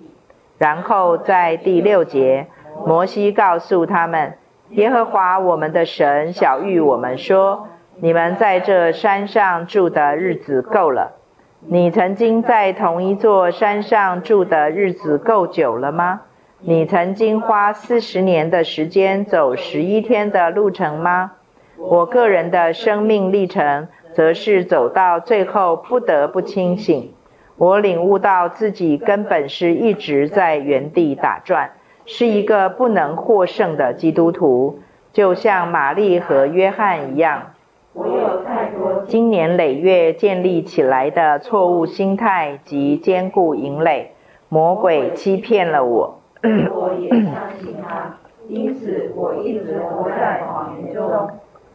[0.59, 2.45] 然后在第六节，
[2.85, 4.35] 摩西告诉他们。
[4.69, 7.67] 耶和华我们的神晓諭我们说
[8.01, 11.13] ：“你们在这山上住的日子够了。
[11.59, 16.21] 你曾经在同一座山上住的日子够久了吗？
[16.65, 21.33] 你曾经花四十年的时间走十一天的路程吗？
[21.77, 27.11] 我个人的生命历程，则是走到最后不得不清醒。
[27.57, 31.71] 我领悟到自己根本是一直在原地打转。”
[32.05, 34.79] 是一个不能获胜的基督徒，
[35.13, 37.53] 就像玛丽和约翰一样。
[37.93, 44.11] 我有太多经年累月建立起来的错误心态及坚固营垒，
[44.49, 46.22] 魔鬼欺骗了我。
[46.71, 48.17] 我也相信他。
[48.47, 51.29] 因此我一直活在谎言中。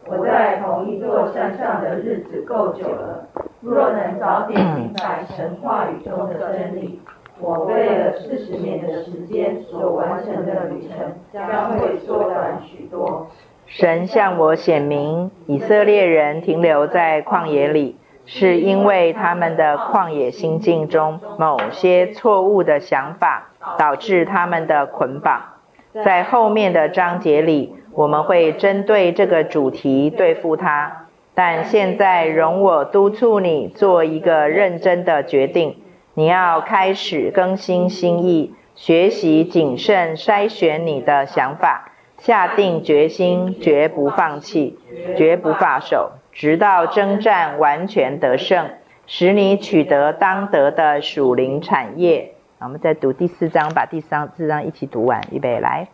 [0.05, 3.27] 我在同一座山上的日子够久了，
[3.61, 6.99] 若能早点明白神话语中的真理，
[7.39, 13.27] 我为了四十年的时间所完成的旅程将会缩短许多。
[13.67, 17.97] 神向我显明，以色列人停留在旷野里，
[18.31, 23.49] 是因为他们的旷野心境中某些错误的想法
[23.79, 25.41] 导致他们的捆绑。
[26.05, 31.07] 在后面的章节里，我们会针对这个主题对付他。
[31.33, 35.77] 但现在容我督促你做一个认真的决定，
[36.13, 41.91] 你要开始更新心意，学习谨慎筛选你的想法。
[42.19, 44.77] 下定决心，绝不放弃，
[45.17, 48.69] 绝不罢手，直到征战完全得胜，
[49.07, 52.33] 使你取得当得的属灵产业。
[52.59, 55.87] 我们再读第四章，把第三四章一起读完，预备来。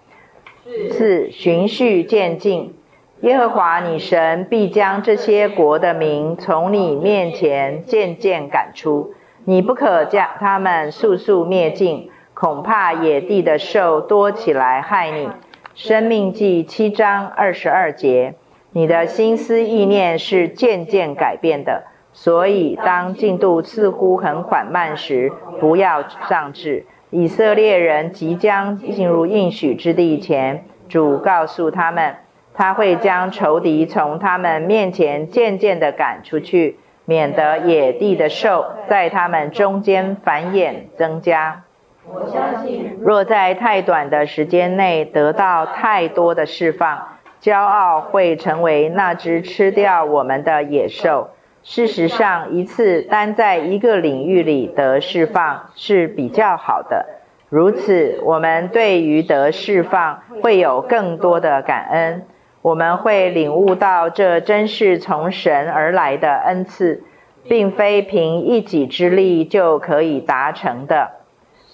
[0.91, 2.75] 四，循序渐进，
[3.21, 9.13] 耶和华你神必将这些国的民从你面前渐渐赶出，
[9.45, 15.29] 你不可将他们速速灭尽，恐怕野地的兽多起来害你。
[15.75, 18.33] 生命记七章二十二节，
[18.77, 26.85] 你的心思意念是渐渐改变的，所以当进度似乎很缓慢时，不要丧志。
[27.09, 32.17] 以色列人即将进入应许之地前，主告诉他们，
[32.53, 41.63] 他会将仇敌从他们面前渐渐地赶出去，免得野地的兽在他们中间繁衍增加。
[42.11, 47.14] 我相信，若在太短的时间内得到太多的释放，
[47.45, 51.29] 骄傲会成为那只吃掉我们的野兽。
[51.61, 57.05] 事实上，一次单在一个领域里得释放是比较好的。
[57.49, 62.23] 如此，我们对于得释放会有更多的感恩。
[62.63, 67.03] 我们会领悟到，这真是从神而来的恩赐，
[67.43, 71.11] 并非凭一己之力就可以达成的。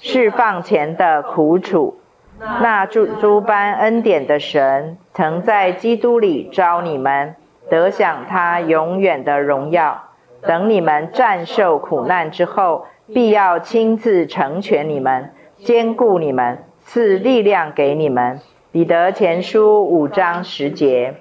[0.02, 2.01] 释放前的苦楚，
[2.42, 7.36] 那诸诸般恩典的神，曾在基督里召你们，
[7.70, 10.06] 得享他永远的荣耀。
[10.42, 18.40] 等你们战胜苦难之后，必要亲自成全你们，坚固你们，赐力量给你们。
[18.72, 21.16] 彼得前书五章十节。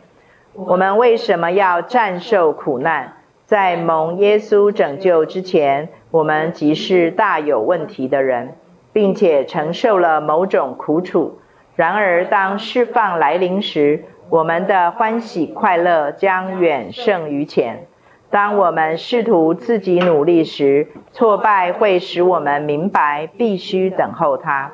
[0.54, 3.12] 我们为什么要战胜苦难？
[3.44, 8.54] 在蒙耶稣拯救之前，我们即是大有问题的人。
[8.92, 11.38] 并且承受了某种苦楚，
[11.76, 17.86] 然而当释放来临时，我们的欢喜快乐将远胜于前。
[18.30, 24.72] 当我们试图自己努力时，挫败会使我们明白必须等候他。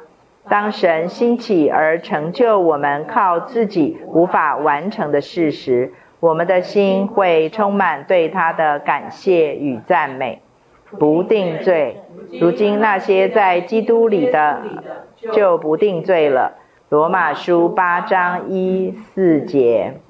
[0.48, 10.42] 当神兴起而成就我们靠自己无法完成的事时，我们的心会充满对他的感谢与赞美。
[10.98, 12.02] 不定罪。
[12.40, 14.62] 如今那些在基督里的
[15.32, 16.54] 就不定罪了。
[16.88, 20.00] 罗马书八章一四节。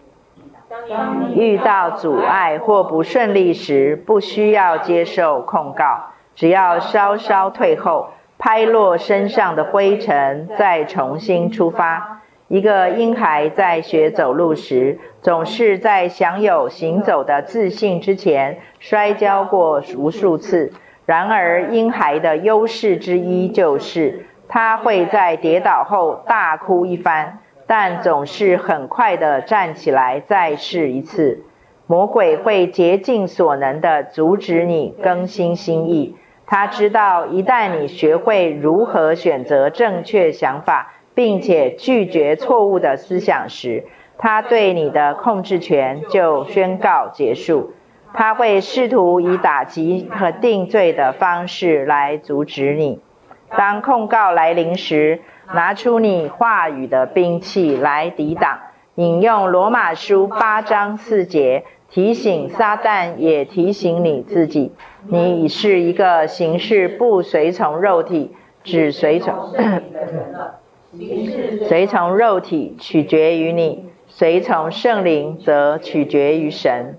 [1.35, 12.21] 遇到阻碍或不顺利时，不需要接受控告，只要稍稍退后，拍落身上的灰尘，再重新出发。
[12.49, 20.73] 一个婴孩在学走路时，总是在享有行走的自信之前摔跤过无数次。
[21.07, 31.43] 然而，婴孩的优势之一就是他会在跌倒后大哭一番，但总是很快地站起来再试一次。
[31.89, 36.17] 魔鬼会竭尽所能地阻止你更新心意。
[36.45, 43.87] 他知道，一旦你学会如何选择正确想法，并且拒绝错误的思想时，
[44.19, 47.73] 他对你的控制权就宣告结束。
[48.13, 53.01] 他会试图以打击和定罪的方式来阻止你。
[53.57, 55.21] 当控告来临时，
[55.55, 58.59] 拿出你话语的兵器来抵挡。
[58.97, 64.73] 引用罗马书八章四节，提醒撒旦，也提醒你自己：
[65.07, 69.53] 你已是一个行事不随从肉体，只随从。
[71.69, 76.99] 随从肉体取决于你，随从圣灵则取决于神。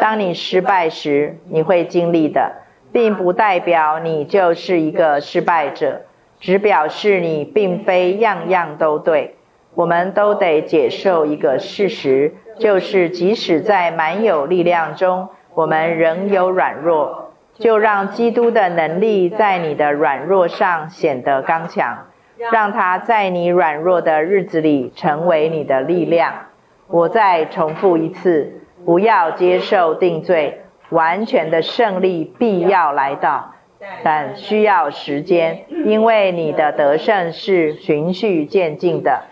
[0.00, 2.62] 当你失败时，你会经历的，
[2.92, 6.02] 并不代表你就是一个失败者，
[6.38, 9.36] 只表示你并非样样都对。
[9.74, 17.32] 我们都得接受一个事实，就是即使在满有力量中，我们仍有软弱。
[17.58, 22.06] 就让基督的能力在你的软弱上显得刚强。
[22.52, 26.32] 让它在你软弱的日子里成为你的力量。
[26.86, 33.54] 我再重复一次，不要接受定罪，完全的胜利必要来到，
[34.02, 39.24] 但需要时间，因为你的得胜是循序渐进的。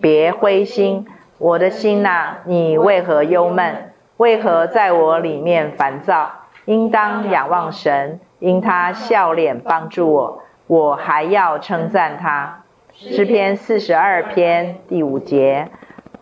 [0.00, 1.06] 别灰心，
[1.38, 3.92] 我的心哪，你为何忧闷？
[4.16, 6.30] 为何在我里面烦躁？
[6.64, 12.64] 应当仰望神，因他笑脸帮助我，我还要称赞他。
[12.94, 15.68] 诗篇四十二篇第五节。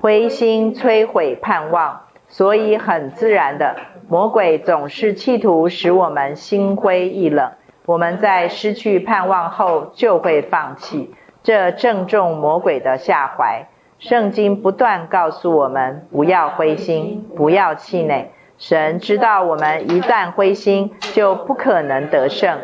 [0.00, 3.76] 灰心摧毁盼望，所以很自然的，
[4.08, 7.52] 魔鬼总是企图使我们心灰意冷。
[7.84, 13.66] 我们在失去盼望后就会放弃，这正中魔鬼的下怀。
[13.98, 18.32] 圣经不断告诉我们，不要灰心，不要气馁。
[18.56, 22.60] 神知道我们一旦灰心，就不可能得胜，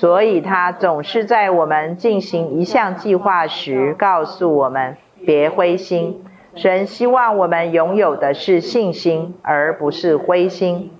[0.00, 4.96] 所以他总是在我们进行一项计划时，告诉我们
[5.26, 6.24] 别灰心。
[6.54, 10.90] 神希望我们拥有的是信心，而不是灰心。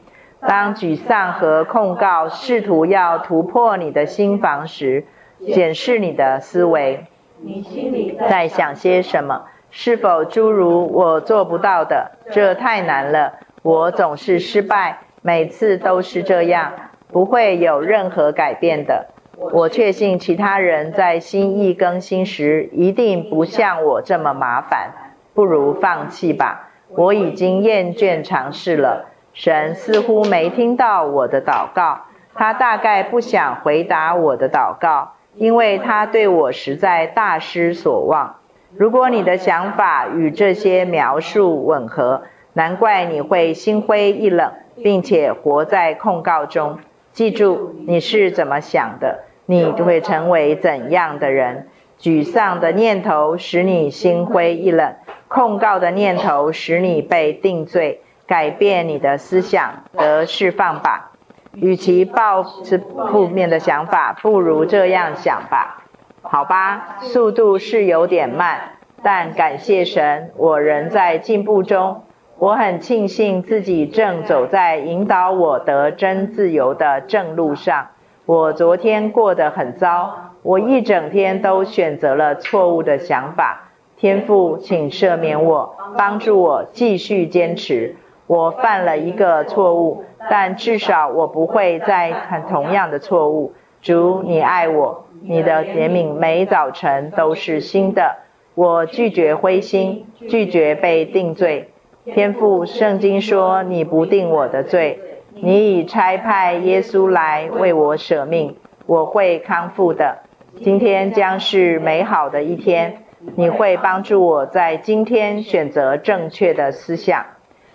[0.47, 5.07] 当沮丧和控告试图要突破你的心房时，
[5.47, 7.07] 检视你的思维，
[7.41, 9.47] 你心里在想些什么？
[9.71, 16.73] 是否诸如我做不到的，这太难了，我总是失败，每次都是这样，
[17.13, 19.07] 不会有任何改变的。
[19.53, 24.91] 我确信其他人在心意更新时，一定不像我这么麻烦。
[25.33, 29.07] 不如放弃吧，我已经厌倦尝试了。
[29.33, 32.01] 神似乎没听到我的祷告，
[32.35, 38.37] 他大概不想回答我的祷告，因为他对我实在大失所望。
[38.77, 44.53] 如果你的想法与这些描述吻合，难怪你会心灰意冷，
[44.83, 46.79] 并且活在控告中。
[47.21, 51.69] 记住，你是怎么想的，你就会成为怎样的人。
[52.01, 54.95] 沮丧的念头使你心灰意冷。
[55.29, 61.13] 控告的念头使你被定罪，改变你的思想，得释放吧。
[61.53, 65.85] 与其抱持负面的想法，不如这样想吧。
[66.23, 72.03] 好吧，速度是有点慢，但感谢神，我仍在进步中。
[72.41, 77.89] 我很庆幸自己正走在引导我得真自由的正路上。
[78.25, 83.69] 我昨天过得很糟，我一整天都选择了错误的想法。
[83.99, 87.97] 天父，请赦免我，帮助我继续坚持。
[88.27, 93.53] 我犯了一个错误，但至少我不会再犯同样的错误。
[93.83, 98.17] 主，你爱我，你的怜悯每早晨都是新的。
[98.55, 101.70] 我拒绝灰心，拒绝被定罪。
[102.07, 104.99] 天父，圣经说你不定我的罪，
[105.35, 110.21] 你已差派耶稣来为我舍命，我会康复的。
[110.63, 113.05] 今天将是美好的一天。
[113.37, 117.27] 你会帮助我在今天选择正确的思想。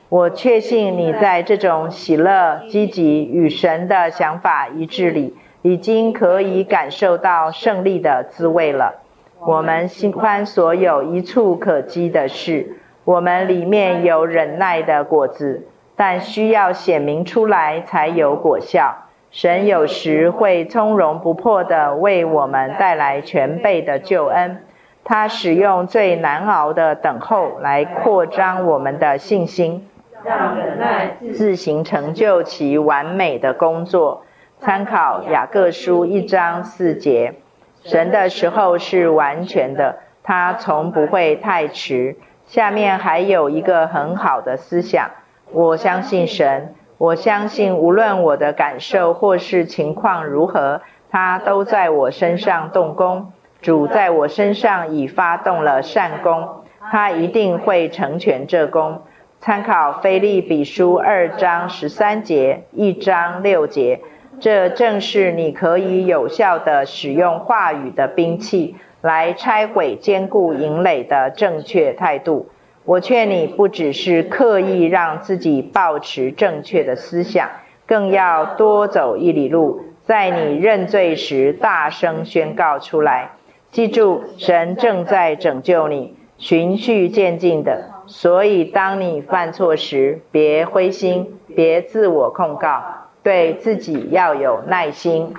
[0.09, 9.03] 我确信你在这种喜乐、积极与神的想法一致里，已经可以感受到胜利的滋味了。
[9.39, 12.80] 我们喜欢所有一触可及的事。
[13.05, 19.03] 我们里面有忍耐的果子，但需要显明出来才有果效。
[19.29, 24.63] 神有时会从容不迫地为我们带来全备的救恩。
[25.03, 29.87] 他使用最难熬的等候来扩张我们的信心，
[30.23, 34.23] 让忍耐自行成就其完美的工作。
[34.57, 37.35] 参考雅各书一章四节，
[37.83, 42.15] 神的时候是完全的，他从不会太迟。
[42.45, 45.11] 下面还有一个很好的思想，
[45.51, 53.31] 我相信神，我相信无论我的感受或是情况如何，他都在我身上动工。
[53.61, 59.01] 主在我身上已发动了善工，他一定会成全这工。
[59.39, 64.01] 参考腓利比书二章十三节、一章六节，
[64.39, 68.75] 这正是你可以有效地使用话语的兵器，
[69.05, 72.49] 来拆毁坚固营垒的正确态度。
[72.85, 77.49] 我劝你不只是刻意让自己保持正确的思想，
[77.85, 83.33] 更要多走一里路，在你认罪时大声宣告出来。
[83.69, 87.91] 记住，神正在拯救你，循序渐进的。
[88.07, 92.83] 所以，当你犯错时，别灰心，别自我控告，
[93.21, 95.33] 对自己要有耐心。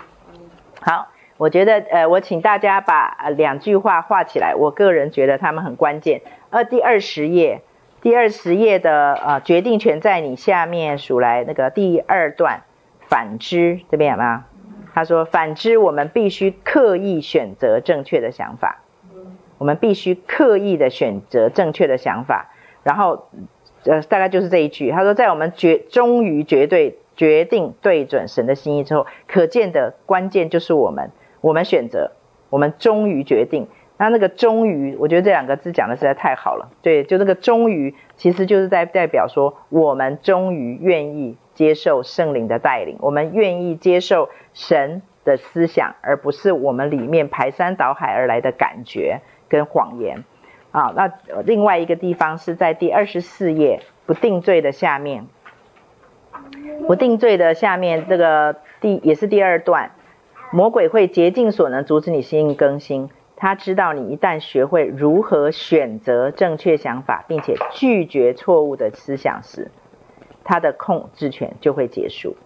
[0.81, 1.07] 好，
[1.37, 4.55] 我觉得，呃，我请大家把两句话画起来。
[4.55, 6.23] 我个人觉得他们很关键。
[6.51, 7.63] 呃，第二十页，
[8.01, 12.63] 第二十页的呃，决定权在你下面数来那个第二段，
[13.09, 14.41] 反之这边有没有？
[14.95, 18.81] 他说：“反之，我们必须刻意选择正确的想法。
[19.59, 22.51] 我们必须刻意的选择正确的想法。
[22.83, 23.29] 然后，
[23.85, 31.11] 呃，大概就是这一句，他说，在我们决终于绝对决定对准神的心意之后，可见的关键就是我们，
[31.47, 32.11] 我们选择，
[32.51, 33.69] 我们终于决定。
[33.99, 36.73] 那那个终于，我觉得这两个字讲的实在太好了。
[36.83, 50.25] 对，就那个终于，其实就是在代表说，我们终于愿意接受圣灵的带领，我们愿意接受神的思想，而不是我们里面排山倒海而来的感觉跟谎言。
[50.73, 51.13] 啊，那
[51.45, 55.27] 另外一个地方是在第二十四页不定罪的下面，
[56.89, 59.93] 不定罪的下面这个第也是第二段，
[60.53, 63.11] 魔鬼会竭尽所能阻止你心意更新。
[63.39, 69.71] 他知道你一旦学会如何选择正确想法，并且拒绝错误的思想时，
[70.43, 72.37] 他的控制权就会结束。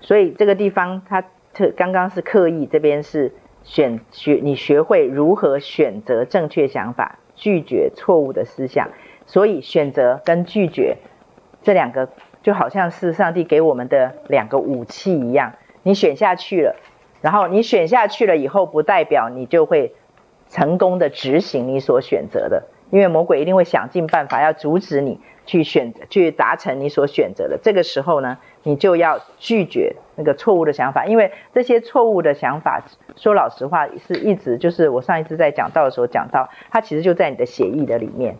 [0.00, 8.88] 所以这个地方他特刚刚是刻意，这边是选学你学会如何选择正确想法，拒绝错误的思想。
[9.26, 10.96] 所以选择跟拒绝
[11.62, 12.08] 这两个
[12.42, 15.52] 就好像是上帝给我们的两个武器一样，
[15.82, 16.76] 你选下去了。
[17.20, 19.94] 然后你选下去了以后，不代表你就会
[20.48, 27.58] 成功的执行你所选择的，因为魔鬼一定会想尽办法要阻止你去选择、去达成你所选择的。
[27.62, 32.82] 这个时候呢，你就要拒绝那个错误的想法，因为这些错误的想法，
[33.16, 38.36] 说老实话是一直就是我上一次在讲到的时候讲到，它其实就在你的写意的里面，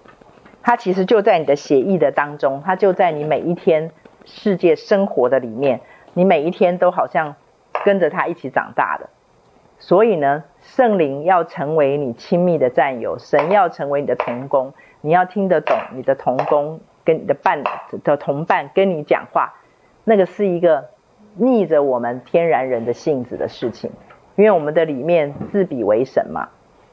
[0.62, 3.91] 它其实就在你的写意的当中，它就在你每一天
[4.24, 5.81] 世界生活的里面，
[6.14, 7.37] 你每一天都好像。
[7.85, 9.09] 跟着他一起长大的，
[9.78, 17.62] 所以呢，圣灵要成为你亲密的战友，神要成为你的同工，你要听得懂你的同工跟你的伴
[18.05, 19.55] 的同伴跟你讲话，
[20.05, 20.91] 那个是一个
[21.37, 23.91] 逆着我们天然人的性子的事情，
[24.37, 26.49] 因为我们的里面自比为神嘛，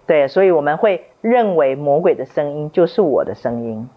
[0.06, 3.90] 对，所以我们会认为魔鬼的声音就是我的声音。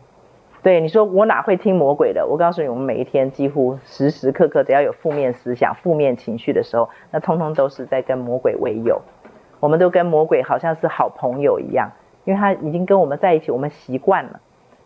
[0.63, 2.27] 对，你说我哪会听魔鬼的？
[2.27, 9.01] 我告诉你，我们每一天几乎时时刻刻，只要有负面思想、负面情绪的时候，那通通都是在跟魔鬼为友。
[9.59, 11.91] 我们都跟魔鬼好像是好朋友一样，
[12.25, 14.41] 因为他已经跟我们在一起，我们习惯了。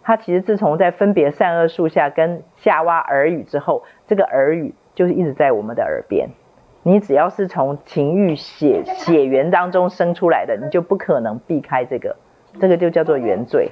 [0.05, 6.29] 他其实自从在分别善恶树下跟夏娃耳语之后，这个耳语就是一直在我们的耳边。
[6.83, 12.15] 你只要是从情欲血血缘当中生出来的，你就不可能避开这个，
[12.61, 13.71] 这个就叫做原罪。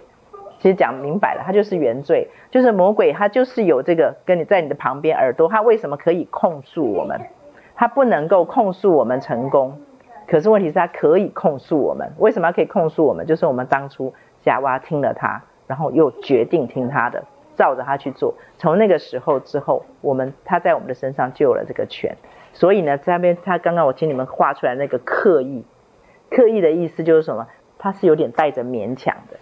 [0.62, 7.20] 其实讲明白了，他就是原罪，就是魔鬼，他就是有这个跟你在你的旁边耳朵，他为什么可以控诉我们？
[7.74, 9.80] 他不能够控诉我们成功，
[10.28, 12.12] 可是问题是，他可以控诉我们。
[12.18, 13.26] 为什么可以控诉我们？
[13.26, 17.24] 就是我们当初夏娃听了他，然后又决定听他的，
[17.56, 18.32] 照着他去做。
[18.56, 22.16] 从那个时候之后，我们他在我们的身上就有了这个权。
[22.52, 25.64] 所以呢，在那边他刚刚我请你们画出来那个刻意，
[26.30, 27.48] 刻意的意思就是什么？
[27.78, 29.36] 他是有点带着勉强的。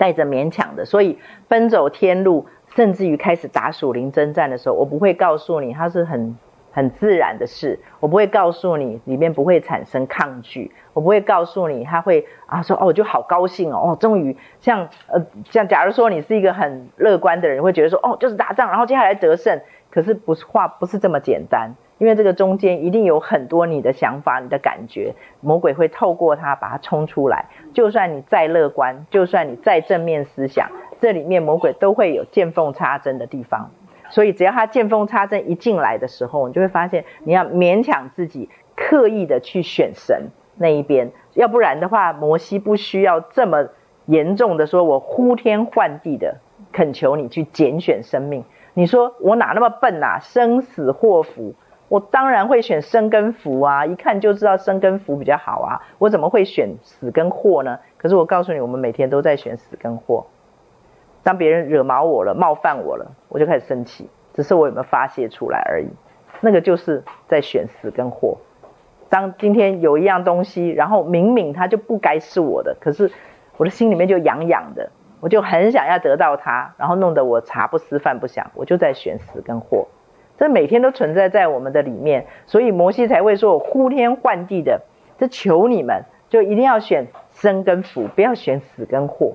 [0.00, 6.38] 带着勉强的，所以奔走天路，甚至于开始打鼠灵征战的时候，我不会告诉你它是很
[6.72, 21.74] 很自然的事，我不会告诉你里面不会产生抗拒，我不会告诉你他会啊说哦我就好高兴哦，哦终于像呃像假如说你是一个很乐观的人，会觉得说哦就是打仗，然后接下来得胜，可是不是话不是这么简单。
[22.00, 27.44] 因为这个中间一定有很多你的想法、你的感觉，魔鬼会透过它把它冲出来。
[27.74, 33.70] 就算你再乐观，就算你再正面思想，这里面魔鬼都会有见缝插针的地方。
[34.08, 43.68] 所以只要他见缝插针一进来的时候，你就会发现你要勉强自己，刻意的去选神那一边，要不然的话，摩西不需要这么
[44.06, 46.38] 严重的说，我呼天唤地的
[46.72, 48.42] 恳求你去拣选生命。
[48.72, 50.18] 你说我哪那么笨啊？
[50.18, 51.54] 生死祸福。
[51.90, 55.82] 我当然会选生跟福啊，一看就知道生跟福比较好啊。
[55.98, 57.80] 我怎么会选死跟祸呢？
[57.98, 60.24] 可是我告诉你，我们每天都在选死跟祸。
[61.24, 65.88] 当别人惹毛我了、冒犯我了，我就开始生气，只是我有没有发泄出来而已。
[66.40, 68.38] 那个就是在选死跟祸。
[69.08, 73.10] 当今天有一样东西，然后明明它就不该是我的，可是
[73.56, 79.88] 我的心里面就痒痒的，我就很想要得到它，然后弄得我茶不思饭不想，我就在选死跟祸。
[80.40, 84.80] 这每天都存在在我们的里面，所以摩西才会说：“我呼天唤地的，
[85.18, 89.34] 这求你们，就一定要选生跟福，不要选死跟祸，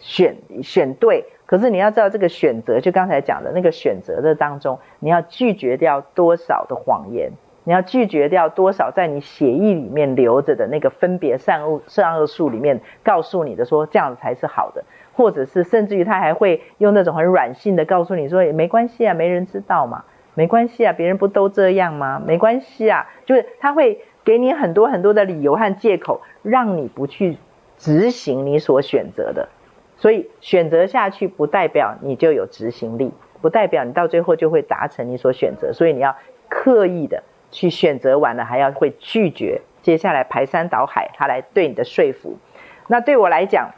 [0.00, 1.24] 选选对。
[1.46, 7.30] 可是你要知道，这个选择，就刚才讲的那个选择的当中，你要拒绝掉多少的谎言，
[7.62, 14.82] 你要拒绝掉多少在你血液里面留着的那个分别善恶善恶树里面告诉你的说这样子才是好的，
[15.12, 20.02] 或者是甚至于他还会用那种很软性的告诉你说也没关系啊，没人知道嘛。”
[20.34, 22.22] 没关系啊，别人不都这样吗？
[22.24, 27.36] 没关系啊，就是他会给你很多很多的理由和借口，让你不去
[27.76, 29.48] 执行你所选择的。
[29.96, 33.12] 所以选择下去不代表你就有执行力，
[33.42, 35.72] 不代表你到最后就会达成你所选择。
[35.72, 36.16] 所以你要
[36.48, 42.38] 刻意的去选择完了，还要会拒绝，接下来排山倒海，他来对你的说服。
[42.86, 43.72] 那对我来讲，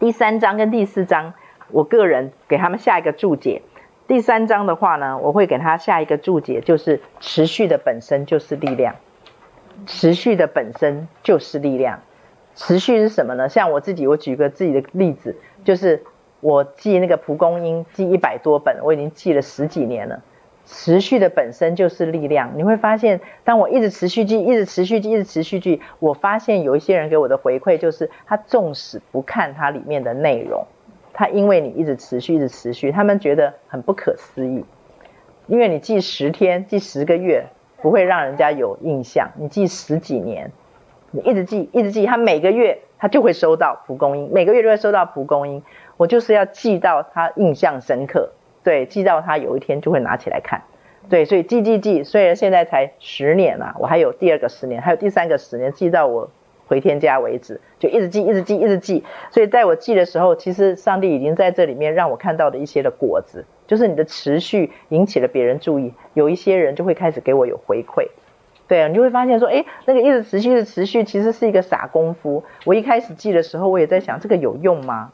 [0.00, 1.34] 第三章跟第四章，
[1.70, 3.62] 我个人给他们下一个注解。
[4.08, 8.96] 第三章的话呢，我会给他下一个注解，就是持续的本身就是力量，
[9.84, 12.00] 持续的本身就是力量。
[12.54, 13.50] 持续是什么呢？
[13.50, 16.02] 像我自己，我举个自己的例子，就是
[16.40, 20.22] 我记那个蒲公英，记一百多本，我已经记了十几年了。
[20.64, 22.52] 持续的本身就是力量。
[22.56, 30.66] 你会发现，当我一直持续记，一直持续记，一直持续记，我发现有一些人给我的回馈就是，他纵使不看它里面的内容。
[31.18, 34.64] 他因为你一直持续，一直持续，他们觉得很不可思议。
[35.48, 37.46] 因为你记十天，记十个月，
[37.82, 39.28] 不会让人家有印象。
[39.36, 40.52] 你记十几年，
[41.10, 45.60] 你一直记，一直记，他每个月他就会收到蒲公英，每个月都会收到蒲公英。
[45.96, 48.30] 我就是要记到他印象深刻，
[48.62, 50.62] 对，记到他有一天就会拿起来看，
[51.10, 52.04] 对，所以记记记。
[52.04, 56.30] 虽然现在才十年了，我还有第二个十年，还有第三个十年，记到我。
[56.68, 59.02] 回天家为止，就一直记，一直记，一直记。
[59.30, 68.08] 所以在我记的时候，其实上帝已经在这里面让我看到的一些的果子，就是你的持续引起了别人注意，有一些人就会开始给我有回馈。
[68.68, 72.44] 对啊，你就会发现说，诶，那个一直持续的持续，其实是一个傻功夫。
[72.66, 75.10] 我一开始记的时候，我也在想，这个有用吗？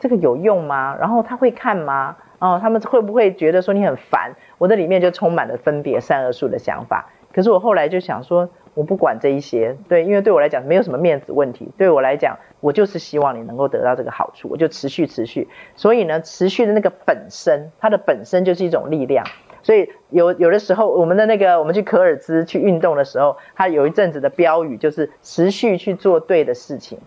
[0.00, 0.96] 这个有用吗？
[0.98, 2.16] 然后他会看吗？
[2.40, 4.34] 哦，他们会不会觉得说你很烦？
[4.58, 7.10] 我的里面就充满了分别善恶树的想法。
[7.32, 8.50] 可是我后来就想说。
[8.76, 11.66] 我不管这一些，对，因为对我来讲没有什么面子问题。
[11.78, 15.48] 对我来讲，我就是希望你能够得到这个好处，我就持续持续。
[15.76, 19.26] 所以呢，持续的那个本身，它的本身就是一种力量。
[19.62, 26.98] 所以有有的时候，我们的那个我们去可尔兹去运动的时候，他有一阵子的标语就是持续去做对的事情。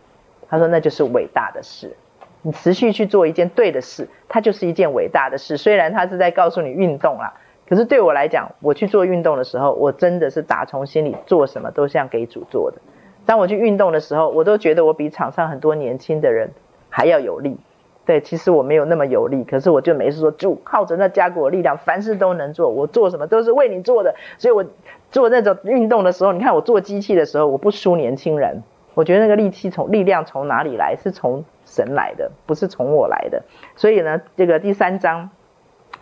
[0.50, 1.96] 他说那就是伟大的事。
[2.42, 5.56] 你持续去做一件对的事，它就是一件伟大的事。
[5.56, 7.36] 虽然他是在告诉你运动啦。
[7.70, 12.80] 可是对我来讲，我去做运动的时候，我真的是打从心里做什么都像给主做的。
[13.28, 16.50] 当我去运动的时候，我都觉得我比场上很多年轻的人
[16.90, 17.58] 还要有力。
[18.08, 22.70] 对，其实我没有那么有力，可是我就没事说，主靠着那加给我力量，凡事都能做。
[22.70, 24.66] 我做什么都是为你做的，所以我
[25.12, 28.64] 做那种运动的时候，你看我做机器的时候，我不输年轻人。
[28.96, 30.96] 我觉得那个力气从力量从哪里来？
[30.96, 33.44] 是从神来的，不是从我来的。
[33.76, 35.30] 所以呢，这个第三章。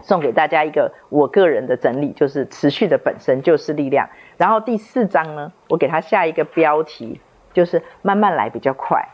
[0.01, 4.09] 送给大家一个我个人的整理，就是持续的本身就是力量。
[4.37, 7.19] 然后第四章呢，我给他下一个标题，
[7.53, 9.07] 就是慢慢来比较快，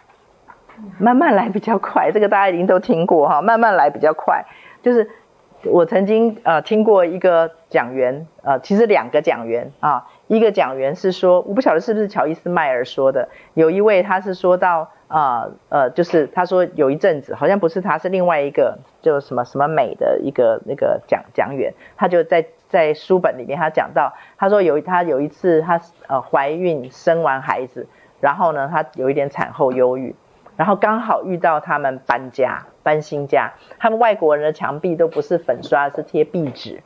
[0.97, 2.11] 慢慢来比较快。
[2.11, 4.45] 这个大家已经都听过哈，慢慢来比较快。
[4.81, 5.09] 就是
[5.63, 14.89] 我曾经呃听过一个讲员，呃其实两个讲员啊，一个讲员是说，我不晓得是不是乔伊斯迈尔说的，有一位他是说到。
[15.07, 27.85] 啊呃，呃，就是他说有一阵子，好像不是他，是另外一个，就什么什么美的一个那个讲讲员，他就在在书本里面他讲到，他说有他有一次他呃怀孕生完孩子，
[28.19, 30.15] 然后呢他有一点产后忧郁，
[30.57, 36.81] 然后刚好遇到他们搬家搬新家，他们外国人的墙壁都不是粉刷，是贴壁纸，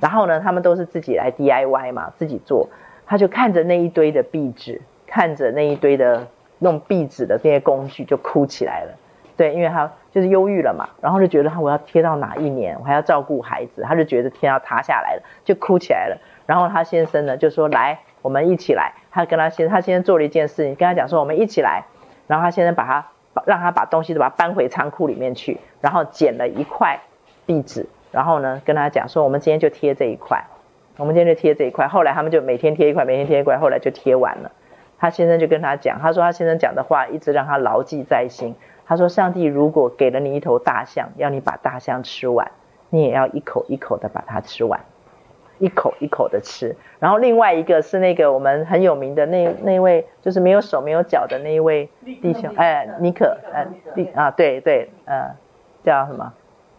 [0.00, 2.68] 然后呢他们都是自己来 DIY 嘛，自己做，
[3.06, 6.26] 他就看着那一堆的壁纸，看着那一堆的。
[6.62, 8.92] 弄壁纸的这些工具就哭起来了，
[9.40, 16.18] 对，因为他就是忧郁了嘛，然后就觉得他我要贴到哪一年，我还要照顾孩子，他就觉得天要塌下来了，就哭起来了。
[16.44, 18.92] 然后他先生呢就说来，我们一起来。
[19.10, 21.84] 他跟他先，他先生做了一件事情，跟他讲说我们一起来。
[22.26, 23.06] 然后他先生把他
[23.46, 27.00] 让他把东西都把它搬回仓库里面去，然后捡了一块
[27.46, 30.44] 壁纸，然后呢跟他讲说我们今天就贴这一块，
[30.98, 31.88] 我们今天就贴这一块。
[31.88, 34.52] 后来他们就每天贴一块，每天贴一块，后来就贴完了。
[34.98, 38.54] 他先生就跟他讲，他说他先生讲的话一直让他牢记在心。
[38.90, 42.50] 他说，上帝如果给了你一头大象，要你把大象吃完，
[42.88, 44.80] 你也要一口一口的把它吃完，
[45.60, 46.74] 一口一口的吃。
[46.98, 53.64] 然后另外一个是那个我们很有名的那那位，就是没有手没有脚的那一位弟兄，哎，尼可，呃，
[53.94, 55.36] 尼啊，对对，呃，
[55.84, 56.32] 叫什么？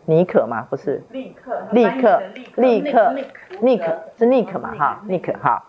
[0.04, 0.68] 尼可嘛？
[0.70, 2.22] 不是，立刻，立刻，
[2.58, 3.16] 立刻，
[3.62, 4.76] 尼可是尼可嘛？
[4.78, 5.64] 哈，尼可哈。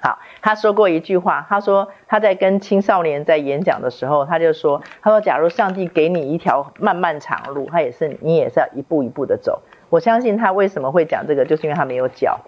[0.00, 9.60] 好，他说过一句话，他说他在跟青少年在演讲的时候，他就说，他说假如上帝给你一条漫漫长路，他也是你也是要一步一步的走。
[9.90, 12.38] 我相信他为什么会讲这个，就是因为他没有脚，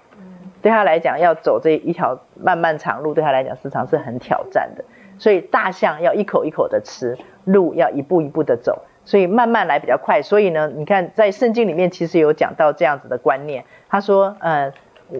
[0.62, 4.85] 对他来讲要走这一条漫漫长路，对他来讲时常是很挑战的。
[5.18, 10.22] 所以大象要一口一口的吃，路要一步一步的走，所以慢慢来比较快。
[10.22, 14.72] 所以呢，你看在圣经里面其实有讲到这样子的观念，他说，嗯。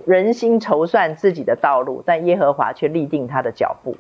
[0.07, 3.97] 人心筹算自己的道路，但耶和华却立定他的脚步。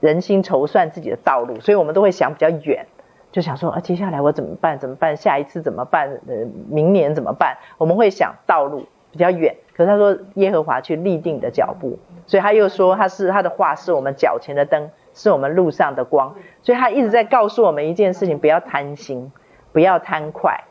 [0.00, 2.86] 人心筹算自己的道路，所以我们都会想比较远，
[3.32, 4.78] 就想说啊，接下来我怎么办？
[4.78, 5.16] 怎么办？
[5.16, 6.08] 下一次怎么办？
[6.28, 6.34] 呃，
[6.68, 7.56] 明年怎么办？
[7.78, 9.56] 我们会想道路比较远。
[9.76, 16.34] 可是他说耶和华去立定的脚步，所以他又说他是他的话是我们脚前的灯，是我们路上的光。
[16.62, 19.32] 所以他一直在告诉我们一件事情：不要贪心，
[19.72, 20.64] 不要贪快。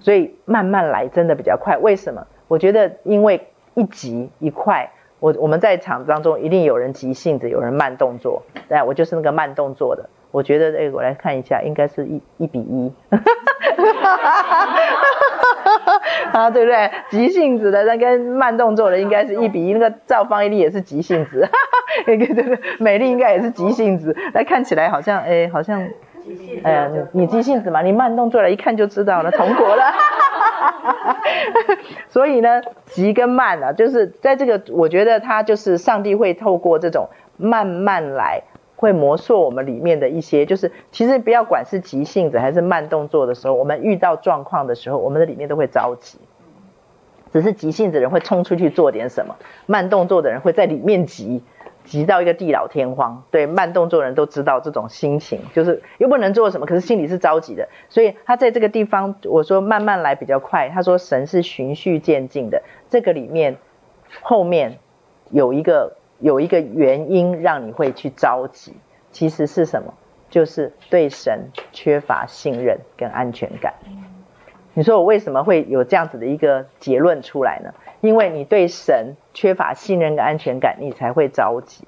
[0.00, 1.78] 所以慢慢来真的比较快。
[1.78, 2.26] 为什么？
[2.52, 4.90] 我觉得因为一急一快。
[5.20, 10.10] 我我们在场当中一定有人急性子，有人慢动作，对，我就是那个慢动作的。
[10.32, 12.92] 我觉得，哎，我来看一下，应该是一一比一，
[16.32, 16.90] 啊，对不对？
[17.08, 19.72] 急性子的那跟慢动作的应该是一比一。
[19.72, 21.48] 那个赵芳一定也是急性子，
[22.04, 24.14] 对对对，美丽应该也是急性子。
[24.34, 25.88] 那看起来好像，哎，好像，
[26.62, 29.92] 哎呀，你急性子嘛，你慢动作了，一看就知道了，同国了。
[32.08, 38.42] 所以呢，急跟慢啊，就是在这个，我觉得他就是上帝会透过这种慢慢来，
[38.76, 46.18] 会磨塑我们里面的一些，就是其实不要管是急性子还是慢动作的时候，我们遇到状况的时候，我们的里面都会着急。
[47.32, 49.34] 只是急性子的人会冲出去做点什么，
[49.64, 51.42] 慢动作的人会在里面急。
[51.84, 57.68] 急到一个地老天荒，对，慢动作人都知道这种心情，就是又不能做什么，可是心里是着急的。
[57.88, 60.68] 所以他在这个地方，我说慢慢来比较快。
[60.68, 63.56] 他说神是循序渐进的，这个里面
[64.22, 64.78] 后面
[65.30, 68.74] 有一个有一个原因让你会去着急，
[69.10, 69.94] 其实是什么？
[70.30, 73.74] 就是对神缺乏信任跟安全感。
[74.72, 77.74] 你说我为什么会有这样子的一个结论出来呢？
[78.02, 81.84] 因为你对神缺乏信任跟安全感，你才会着急，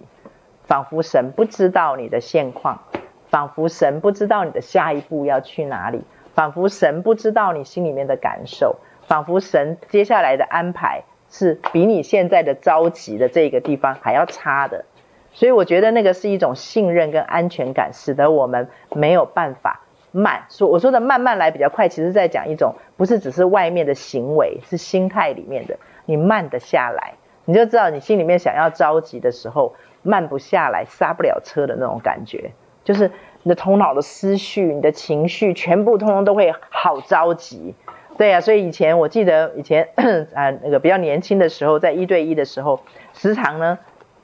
[0.63, 2.83] 仿佛神不知道你的现况，
[3.31, 8.77] 仿佛神不知道你的下一步要去哪里，仿佛神不知道你心里面的感受，
[9.09, 14.85] 仿佛神接下来的安排是比你现在的着急的这个地方还要差的。
[15.33, 19.81] 所以我觉得那个是一种信任跟安全感，使得我们没有办法。
[20.13, 25.77] 慢说，我说的慢慢来比较快，其实在讲一种不是只是外面的行为，是心态里面的。
[26.07, 27.15] 你慢得下来，
[27.45, 32.53] 你就知道你心里面想要着急的时候，慢不下来，刹不了车的那种感觉，
[32.85, 33.11] 就是
[33.43, 37.75] 你的头脑的思绪、你的情绪，全部通通都会好着急。
[38.17, 39.89] 对呀、啊，所以以前我记得以前
[40.35, 42.81] 啊 那个比较年轻的时候，在一对一的时候，
[43.13, 43.79] 时常呢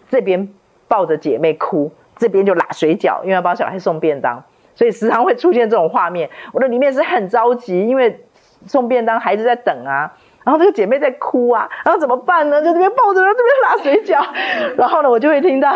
[0.08, 0.48] 这边
[0.86, 4.44] 抱着姐妹哭，这边就拉水饺，因为要帮小孩送便当。
[4.76, 8.24] 所以时常会出现这种画面，我的里面是很着急，因为
[8.66, 10.16] 送便当，孩子在等啊，
[10.50, 12.60] 然后这个姐妹在哭啊，然后怎么办呢？
[12.60, 15.72] 就这边抱着，然后这边拉水饺，然后呢，我就会听到，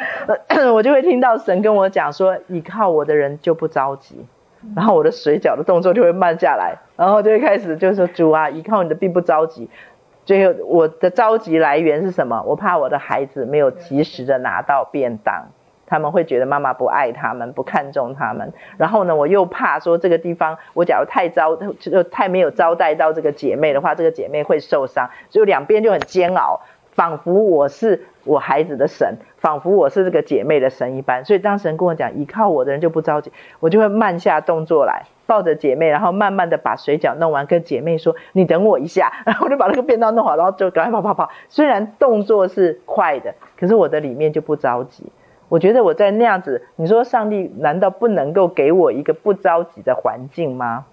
[0.72, 4.24] 我就会听到神跟我讲说，依靠我的人就不着急，
[4.74, 9.68] 然后我的水饺的动作就会慢下来，然后就会开始就是说主啊，依靠你的并不着急，
[10.24, 12.42] 最后我的着急来源是什么？
[12.46, 15.48] 我怕我的孩子没有及时的拿到便当。
[15.86, 18.52] 他们会觉得妈妈不爱他们，不看重他们。
[18.76, 25.08] 然后呢，我又怕说这个地方，我假如太招，就太没有招待到这个姐妹的话，这个姐妹会受伤。
[25.30, 26.60] 所以两边就很煎熬，
[26.92, 31.24] 仿佛我是我孩子的神，仿佛我是这个姐妹的神一般。
[31.24, 39.12] 所以当神跟我讲，依靠我的人就不着急，我就会慢下动作来，抱着姐妹，然后慢慢的把水饺弄完，跟姐妹说：“你等我一下。
[39.24, 41.30] ”然后我就把那个便当弄好，然后就赶快跑跑跑。
[41.48, 45.04] 虽然动作是快的，可是我的里面就不着急。
[45.48, 50.86] 我觉得我在那样子，你说上帝难道不能够给我一个不着急的环境吗？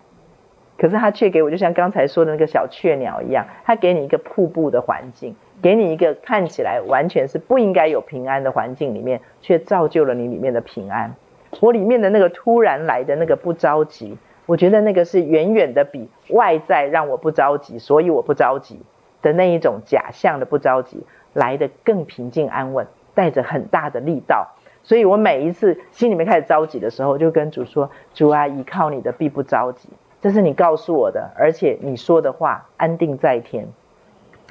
[0.78, 11.16] 可是他却给我，就像刚才说的那个小雀鸟一样，他给你一个瀑布的环境，给你一个看起来完全是不应该有平安的环境里面，却造就了你里面的平安。
[11.60, 18.80] 我里面的那个突然来的那个不着急，我觉得那个是远远的比外在让我不着急，所以我不着急
[19.22, 22.88] 的那一种假象的不着急来得更平静安稳。
[23.14, 29.90] 带着很大的力道，所以我每一次心里面开始着急的时候，就跟主说：“主啊，依靠你的必不着急，
[30.22, 33.68] 这是你告诉我的，而且你说的话安定在天，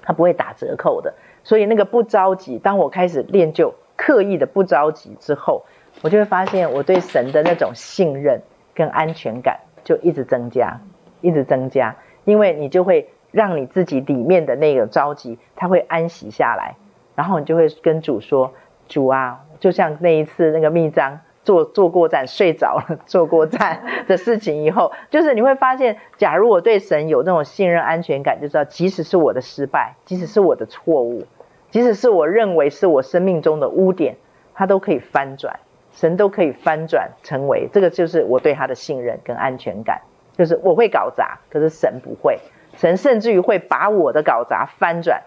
[0.02, 1.14] 它不会打折扣的。”
[1.44, 5.64] 所以那个不着急，当我开始练就刻意的不着急之后，
[6.02, 8.42] 我就会发现我对神的那种信任
[8.74, 10.80] 跟安全感就一直增加，
[11.20, 16.76] 一直增加，因为你就会让你自己里面的那个着急，它会安息下来。
[17.14, 18.52] 然后你就会跟主说
[18.88, 31.24] ：“主啊，就像那一次那个密章坐坐过站睡着了， 坐过站的事情以后，就是你会发现，假如我对神有那种信任安全感，就知道即使是我的失败，即使是我的错误，
[31.70, 34.16] 即使是我认为是我生命中的污点，
[34.54, 35.60] 它都可以翻转，
[35.92, 40.02] 神都可以翻转成为这个，就是我对他的信任跟安全感，
[40.36, 42.38] 就是我会搞砸，可是神不会，
[42.76, 45.22] 神甚至于会把我的搞砸翻转。”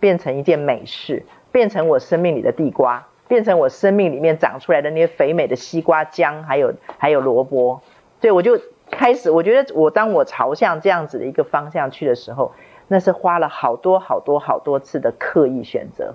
[0.00, 7.80] 变成一件美事，变成我生命里的地瓜，变成我生命里面长出来的那些肥美的西瓜姜，还有还有萝卜。
[8.20, 8.60] 对，我就
[8.90, 12.52] 开始，我觉得我当我朝向这样子的一个方向去的时候，
[12.88, 16.14] 那是花了好多好多好多次的刻意选择，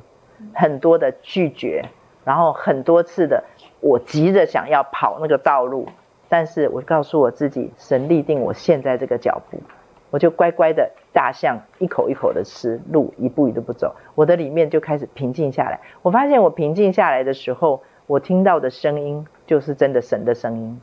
[0.54, 1.86] 很多的拒绝，
[2.26, 3.44] 然后很多次的
[3.80, 5.88] 我急着想要跑那个道路，
[6.28, 9.62] 但是我告诉我自己，神立定我现在这个脚步，
[10.10, 15.80] 我就乖乖的大象一口一口的吃，路一步一步不走，我的里面就开始平静下来。
[16.02, 20.82] 我发现我平静下来的时候，我听到的声音就是真的神的声音。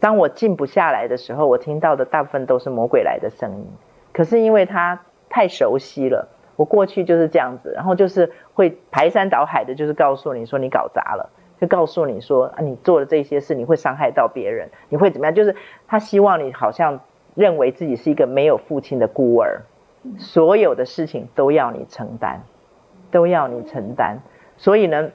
[0.00, 3.66] 当我静不下来的时候，我听到的大部分都是魔鬼来的声音。
[4.12, 5.00] 可是因为他
[5.30, 15.34] 太熟悉了，我过去就是这样子，然后就是会排山倒海的，就是告诉你说你搞砸了，就告诉你说啊，你做了这些事，你会伤害到别人，你会怎么样？
[15.34, 15.56] 就是
[15.88, 17.00] 他希望你好像
[17.34, 19.62] 认为自己是一个没有父亲的孤儿，
[20.18, 22.40] 所有的事情都要你承担，
[23.10, 24.18] 都要你承担。
[24.56, 25.10] 所以呢，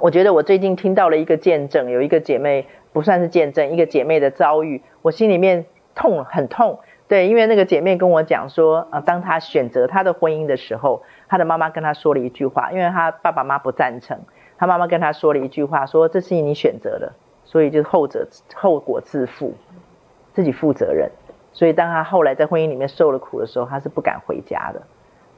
[0.00, 2.66] 我觉得我最近听到了一个见证，有一个姐妹。
[2.90, 6.80] 不算是见证一个姐妹的遭遇，我心里面痛很痛。
[7.06, 14.18] 对，因为那个姐妹跟我讲说，啊，当她选择她的婚姻的时候，她的妈妈跟她说了一句话，因为她爸爸妈妈不赞成，
[14.56, 17.12] 她妈妈跟她说了一句话，说这是你选择的，
[17.44, 19.52] 所以就是后者后果自负，
[20.32, 21.10] 自己负责任。
[21.58, 24.82] 所以当他后来在婚姻里面受了苦的时候，他是不敢回家的。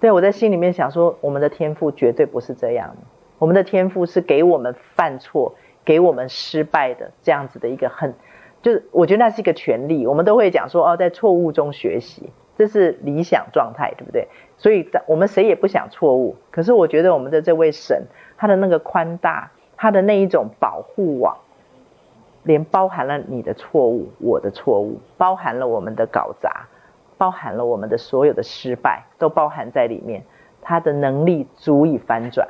[0.01, 2.94] 对，我在心里面想说，我们的天赋绝对不是这样，
[3.38, 5.55] 我们的天赋是给我们犯错。
[5.82, 8.14] 给我们失败的这样子的一个很，
[8.60, 14.28] 就是我觉得那是一个权利，我们都会讲说哦，在错误中学习，这是理想状态，对不对？
[14.59, 16.36] 所以，我们谁也不想错误。
[16.51, 18.05] 可是，我觉得我们的这位神，
[18.36, 21.38] 他的那个宽大，他的那一种保护网，
[22.42, 26.66] 连包含了你的错误，我的错误，包含了我们的搞砸，
[27.18, 30.22] 包含了我们的所有的失败，都包含在里面。
[30.62, 32.48] 他的能力足以翻转。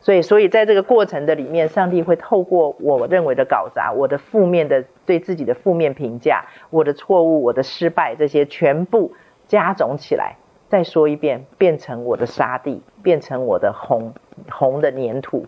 [0.00, 9.12] 所以，所以在这个过程的里面，上帝会透过我认为的搞砸，我的负面的对自己的负面评价，我的错误，我的失败，这些全部
[9.46, 10.34] 加总起来，
[10.68, 14.12] 再说一遍，变成我的沙地，变成我的红
[14.50, 15.46] 红的粘土，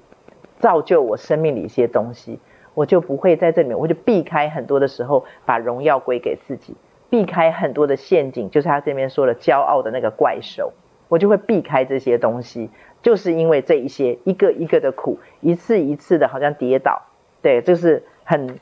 [0.61, 2.39] 造就我生命里一些东西，
[2.75, 6.77] 我就不会在这里面，我就避开很多的时候，把荣耀归给自己，
[7.09, 10.73] 避开很多的陷阱，就是他这边说的骄傲的那个怪兽，
[11.09, 12.71] 我就会避开这些东西。
[13.03, 17.03] 就是因为这一些一个一个的苦，一次一次的好像跌倒，
[17.43, 18.59] 对，这是很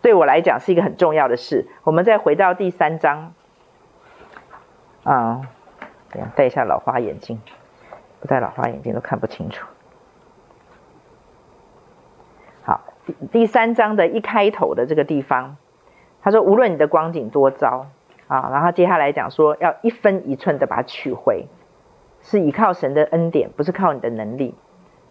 [0.00, 1.66] 对我来讲是一个很重要的事。
[1.82, 3.34] 我们再回到第三章，
[5.02, 5.42] 啊，
[6.12, 7.40] 等下戴一下老花眼镜，
[8.20, 9.66] 不戴老花眼镜都看不清楚。
[12.62, 12.80] 好，
[13.10, 15.56] 第第三章的一开头的这个地方，
[16.22, 17.86] 他说：“无论你的光景多糟
[18.26, 21.46] 啊，然后接下来讲说要一分一寸的把它取回。”
[22.22, 24.54] 是依靠神的恩典，不是靠你的能力。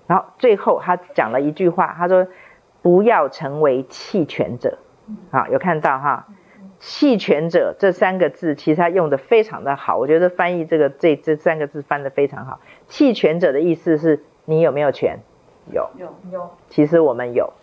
[0.05, 2.27] 然后最后他讲了一句话，他说
[2.83, 4.77] ：“不要成为弃权者。”
[5.31, 6.27] 啊，有看到哈？
[6.77, 9.97] 弃权者这三个字，其实他用的非常的好。
[9.97, 12.59] 我觉得翻译这个这这三个字翻的非常好。
[12.87, 15.17] 弃权者的意思是你有没有权？
[15.73, 16.51] 有有有。
[16.69, 17.53] 其实我们有，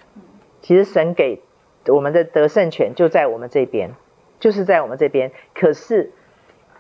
[0.63, 1.43] 其实神给
[1.89, 3.91] 我们的得胜权就在我们这边，
[4.41, 5.33] 就是在我们这边。
[5.55, 6.13] 可是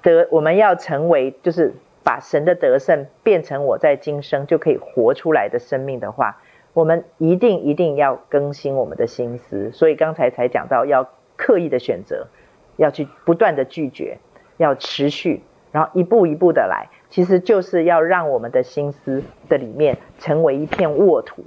[0.02, 1.74] 得我们要成为就是。
[2.06, 6.40] 把神的得胜变成我在今生就可以活出来的生命的话，
[6.72, 9.72] 我们一定一定要更新我们的心思。
[9.72, 12.28] 所以刚才才讲到要刻意的选择，
[12.76, 14.18] 要去不断的拒绝，
[14.56, 15.42] 要持续，
[15.72, 21.44] 然后一步一步的来，其实就是要让我们的心思的里面成为一片沃土，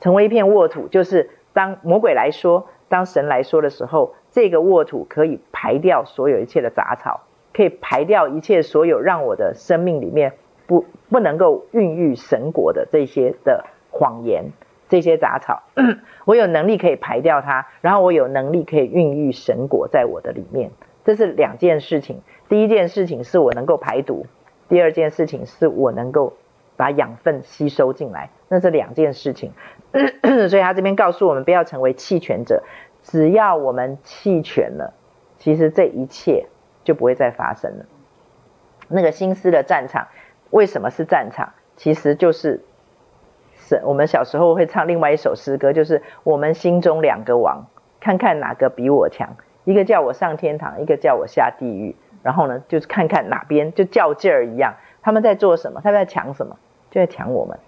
[0.00, 7.22] 成为一片沃土，就是当魔鬼来说，当神来说的时候，这个沃土可以排掉所有一切的杂草。
[7.56, 10.32] 可以排掉一切所有让我的生命里面
[10.66, 14.46] 不不能够孕育神果的这些的谎言，
[14.88, 15.62] 这些杂草，
[16.26, 20.72] 我有能力可以排掉它，然后我有能力可以孕育神果在我的里面，
[21.04, 22.22] 这是两件事情。
[22.48, 24.26] 第一件事情是我能够排毒，
[24.68, 26.32] 第二件事情是我能够
[26.76, 29.52] 把养分吸收进来，那是两件事情。
[30.48, 32.62] 所以他这边告诉我们不要成为弃权者，
[33.02, 34.94] 只要我们弃权了，
[35.38, 36.46] 其实这一切。
[36.84, 37.86] 就不会再发生了。
[38.88, 40.08] 那个心思的战场，
[40.50, 41.54] 为什么是战场？
[41.76, 42.62] 其实就是
[43.56, 47.68] 是我们小时候会唱另外一首诗歌，就是我们心中两个王，
[48.00, 49.34] 看看哪个比我强。
[49.64, 51.96] 一个叫我上天堂，一个叫我下地狱。
[52.22, 54.74] 然后呢，就是看看哪边就较劲儿一样。
[55.00, 55.80] 他们在做什么？
[55.82, 56.58] 他们在抢什么？
[56.90, 57.58] 就在抢我们，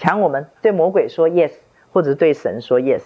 [0.00, 0.46] 抢我们。
[0.62, 1.52] 对魔鬼说 yes，
[1.92, 3.02] 或者是对神说 yes。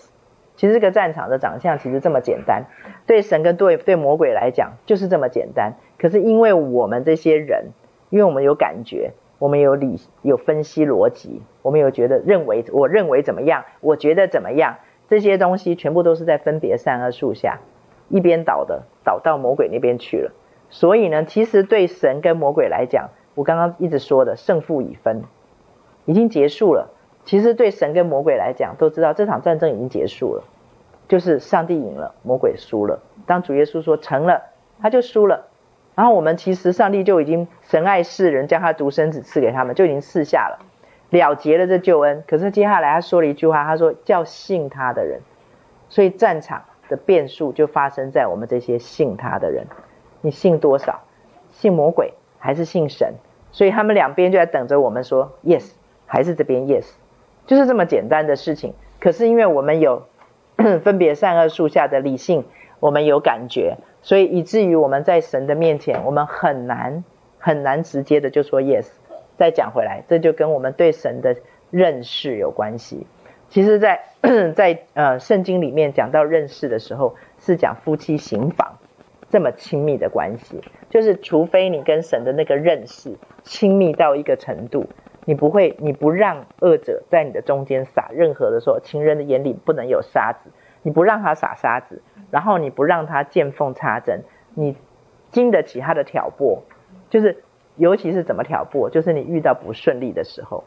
[0.54, 2.66] 其实这个战场的长相其实这么简单，
[3.06, 5.72] 对神跟对对魔鬼来讲就是这么简单。
[5.98, 7.70] 可是因为我们这些人，
[8.10, 14.76] 因为我们有感觉，我们有理，有分析逻辑，我们有觉得认为，我认为怎么样，我觉得怎么样，
[15.08, 17.58] 这些东西全部都是在分别善恶树下
[18.08, 20.30] 一边倒的，倒到魔鬼那边去了。
[20.70, 25.24] 所以呢，其实对神跟魔鬼来讲，我刚刚一直说的胜负已分，
[26.04, 26.90] 已经结束了。
[27.24, 30.44] 其实对神跟魔鬼来讲，都知道这场战争已经结束了，
[31.08, 33.00] 就是上帝赢了，魔鬼输了。
[33.26, 34.42] 当主耶稣说成了，
[34.80, 35.46] 他就输了。
[35.94, 40.58] 然后我们其实上帝就已经神爱世人，将他独生子赐给他们，就已经赐下了，
[41.10, 42.24] 了结了这救恩。
[42.26, 45.20] 可是接下来他说了一句话，他说叫信他的人。
[45.88, 49.66] 所以战场的变数就发生在我们这些信他的人。
[50.20, 51.00] 你信多少？
[51.52, 53.14] 信魔鬼还是信神？
[53.52, 55.70] 所以他们两边就在等着我们说 yes，
[56.06, 56.86] 还是这边 yes，
[57.46, 58.74] 就是这么简单的事情。
[59.00, 60.06] 可是因为我们有
[60.82, 62.44] 分别善恶树下的理性，
[62.80, 63.76] 我们有感觉。
[64.02, 67.04] 所以以至于我们在神的面前，我们很难
[67.38, 68.86] 很难直接的就说 yes。
[69.36, 71.36] 再讲回来，这就跟我们对神的
[71.70, 73.04] 认识有关系。
[73.48, 74.00] 其实在，
[74.54, 78.78] 在呃圣经里面讲到认识的时候，是讲夫妻行房
[79.30, 84.86] 这么亲密的关系，就是除非你跟神的那个认识亲密到一个程度，
[85.24, 90.50] 你不会，你不让恶者在你的中间撒任何的时候，情人的眼里不能有沙子，
[90.82, 92.02] 你不让他撒沙子。
[92.30, 94.22] 然后你不让他见缝插针，
[94.54, 94.76] 你
[95.30, 96.62] 经得起他的挑拨，
[97.08, 97.44] 就是
[97.76, 100.64] 尤其是怎么挑拨，就是你遇到不顺利的时候，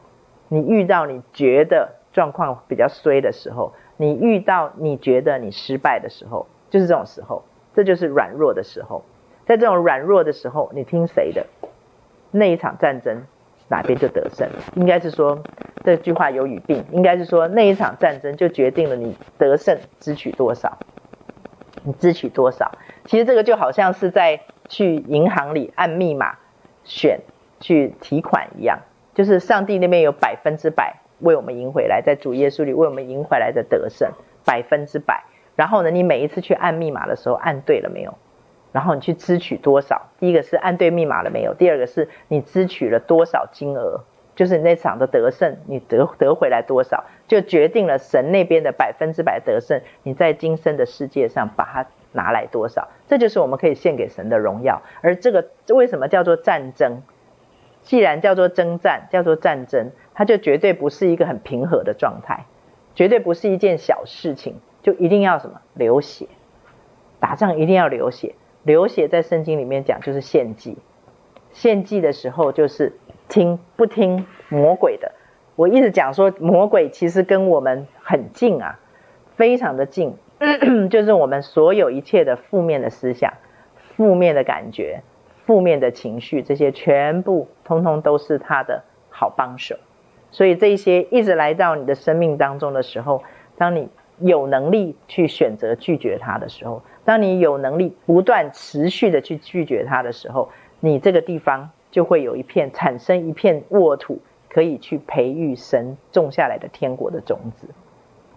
[0.48, 7.44] 你遇到你觉得状况比较衰的时候，你遇到你觉得你失败的时候，就是这种时候，
[7.74, 9.04] 这就是软弱的时候。
[9.46, 11.46] 在这种软弱的时候，你听谁的？
[12.32, 13.24] 那一场战争
[13.68, 14.48] 哪边就得胜？
[14.76, 15.42] 应该是说
[15.84, 20.78] 这句话有语病，应该是说那一场战争就决定了你得胜支取多少。
[21.84, 22.72] 你支取多少？
[23.06, 26.38] 其实这个就好像是在去银行里按密码
[26.84, 27.22] 选
[27.60, 28.80] 去提款一样，
[29.14, 34.12] 就是上帝那边有百分之百为我们赢回来，在主耶稣里为我们赢回来的得胜，
[34.44, 35.24] 百分之百。
[35.56, 38.18] 然后呢，你每一次去按密码的时候按对了没有？
[38.78, 40.04] 然后你去支取多少？
[40.20, 41.56] 第一个是按对密码了没有？
[41.56, 44.04] 第二个是你支取了多少金额？
[44.36, 49.82] 就是你那场的得胜，你得得回来多少，就决定了神那边的百分之百得胜。
[50.04, 54.84] 你在今生的世界上把它拿来多少，这就是我们可以献给神的荣耀。
[55.02, 57.02] 而这个为什么叫做战争？
[57.82, 62.46] 既然叫做征战，叫做战争，它就绝对不是一个很平和的状态，
[62.94, 66.28] 绝对不是一件小事情，就一定要什么流血，
[67.20, 68.36] 打仗一定要流血。
[68.68, 70.78] 流血在圣经里面讲就是献祭，
[71.52, 72.94] 献祭的时候就是。
[73.30, 75.12] 听不听魔鬼的？
[75.58, 78.80] 我一直讲说，魔鬼其实跟我们很近啊，
[79.36, 80.16] 非常的近，
[80.90, 83.34] 就是我们所有一切的负面的思想、
[83.98, 85.02] 负面的感觉、
[85.46, 89.76] 负面的情绪，这些全部通通都是他的好帮手。
[90.32, 93.24] 所以这些一直来到你的生命当中的时候，
[93.58, 93.90] 当你
[94.20, 100.52] 有能力去选择拒绝他的时候，当你有能力不断持续的去拒绝他的时候，
[100.82, 101.72] 你这个地方。
[101.90, 104.20] 就会有一片产生一片沃土，
[104.50, 107.70] 可以去培育神种下来的天国的种子，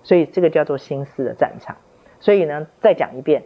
[0.04, 1.76] 所以这个叫做心思的战场。
[2.20, 3.42] 所以呢，再讲一遍，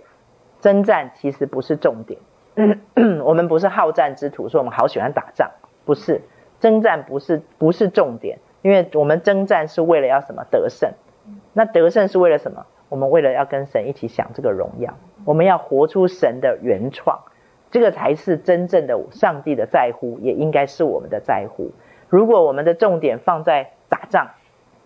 [0.61, 2.21] 征战其实不是重点。
[3.25, 5.51] 我们不是好战之徒，说我们好喜欢打仗，
[5.87, 6.21] 不是
[6.61, 10.93] 征战不是不是重点，因为我们征战是为了要什么得胜？
[11.55, 12.67] 那得胜是为了什么？
[12.91, 14.95] 我们为了要跟神一起享这个荣耀，
[15.25, 17.21] 我们要活出神的原创。
[17.71, 21.73] 这个才是真正的上帝的在乎，也应该是我们的在乎。
[22.09, 24.29] 如果我们的重点放在打仗，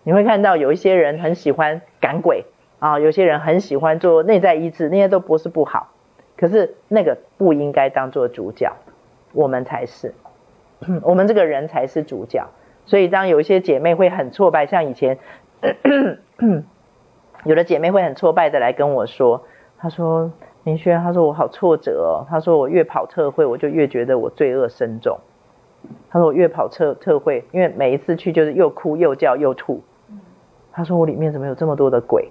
[0.01, 2.45] 你会看到有一些人很喜欢赶鬼
[2.79, 5.91] 啊，有些人很喜欢做内在医治，那些都不是不好。
[6.35, 8.73] 可是那个不应该当做主角，
[9.33, 10.15] 我们才是，
[11.03, 12.47] 我们这个人才是主角。
[12.87, 15.19] 所以当有一些姐妹会很挫败，像以前
[17.45, 19.43] 有的姐妹会很挫败的来跟我说，
[19.79, 20.31] 她说。
[20.63, 22.27] 明轩，他说我好挫折哦。
[22.29, 25.17] 他说我越跑特会，我就越觉得我罪恶深重。
[26.09, 29.81] 他说我越跑特特会，因为每一次去就是又哭又叫又吐。
[30.71, 32.29] 他说我里面怎么有这么多的鬼？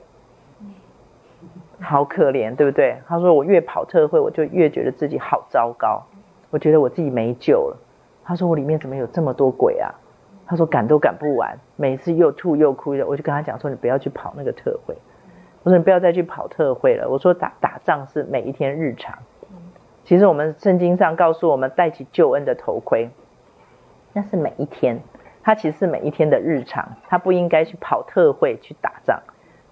[1.81, 2.99] 好可怜，对不对？
[3.09, 6.03] 他说我越跑特会，我就越觉得自己好糟糕。
[6.51, 7.77] 我觉得我自己没救了。
[8.25, 9.91] 他说我里面怎么有这么多鬼啊？
[10.47, 14.95] 他说赶都赶不完，每一次又吐又哭的，我就跟他讲说，你不要去跑那个特会。
[15.69, 17.11] 我说你不要再去跑特会了。
[17.11, 19.19] 我说打打仗是每一天日常。
[20.03, 23.11] 其实我们圣经上告诉我们，戴起救恩的头盔，
[24.15, 25.03] 那是每一天。
[25.43, 29.21] 它其实是每一天的日常，它不应该去跑特会去打仗，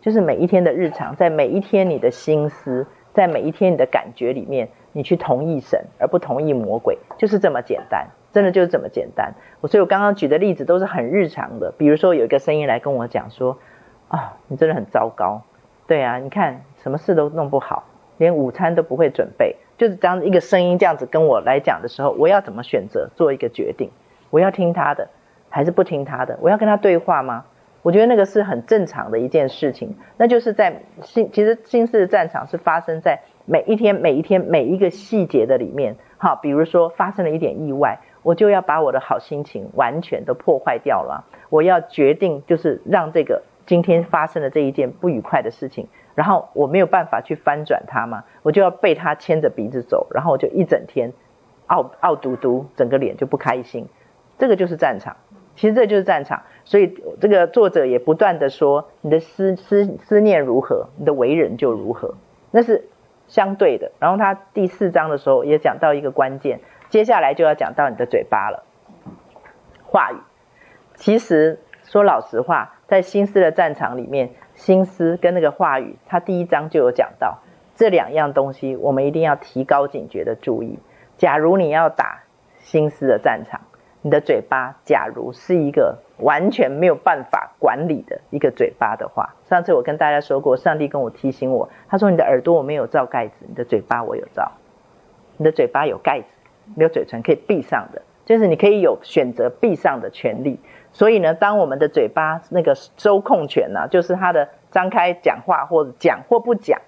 [0.02, 9.32] 就是每一天的日常，在每一天你的心思在每一天你的感觉里面，你去同意神，而不同意魔鬼，就是这么简单，真的就是这么简单。
[9.62, 13.56] 我所以我刚刚举的例子都是很日常的，比如说有一个声音来跟我讲说，
[14.08, 15.40] 啊、哦，你真的很糟糕，
[15.86, 17.84] 对啊，你看什么事都弄不好，
[18.18, 23.90] 连午餐都不会准备，就是当一个声音这样子跟我来讲的时候，我要怎么选择做一个决定？
[24.30, 25.08] 我要听他的，
[25.48, 26.38] 还是不听他的？
[26.40, 27.44] 我要跟他对话吗？
[27.82, 35.94] 我觉得那个是很正常的一件事情，那就是在心，其实心思的战场是发生在每一天、每一天、每一个细节的里面。
[36.18, 41.26] 好，比如说发生了一点意外，我就要把我的好心情完全都破坏掉了。
[41.48, 51.12] 我要决定，就是让这个今天发生的这一件不愉快的事情，然后我没有办法去翻转它嘛，我就要被他牵着鼻子走，然后我就一整天
[51.66, 53.88] 傲傲嘟嘟，整个脸就不开心。
[54.38, 55.16] 这个就是战场。
[55.56, 62.14] 其实这就是战场，所以这个作者也不断的说，你的思思思念如何，你的为人就如何，
[62.50, 62.90] 那是
[63.26, 63.90] 相对的。
[63.98, 66.60] 然后他第四章的时候也讲到一个关键，
[66.90, 68.64] 接下来就要讲到你的嘴巴了。
[69.86, 70.16] 话语，
[70.94, 77.38] 其实说老实话，在心思的战场里面，心思跟那个话语，他第一章就有讲到
[77.74, 80.78] 这两样东西，我们一定要提高警觉的注意。
[81.16, 82.24] 假如你要打
[82.58, 83.60] 心思的战场。
[84.02, 94.52] 你的嘴巴，假如是一个完全没有办法管理的一个嘴巴的话，上次我跟大家说过，上帝跟我提醒我，他说你的耳朵我没有罩盖子，你的嘴巴我有罩，
[95.38, 96.26] 你的嘴巴有盖子，
[96.76, 100.60] 没有嘴唇可以闭上的，就是你可以有选择闭上的权利。
[100.96, 106.80] 所以呢，当我们的嘴巴那个收控权呢、就是他的张开讲话或者讲或不讲，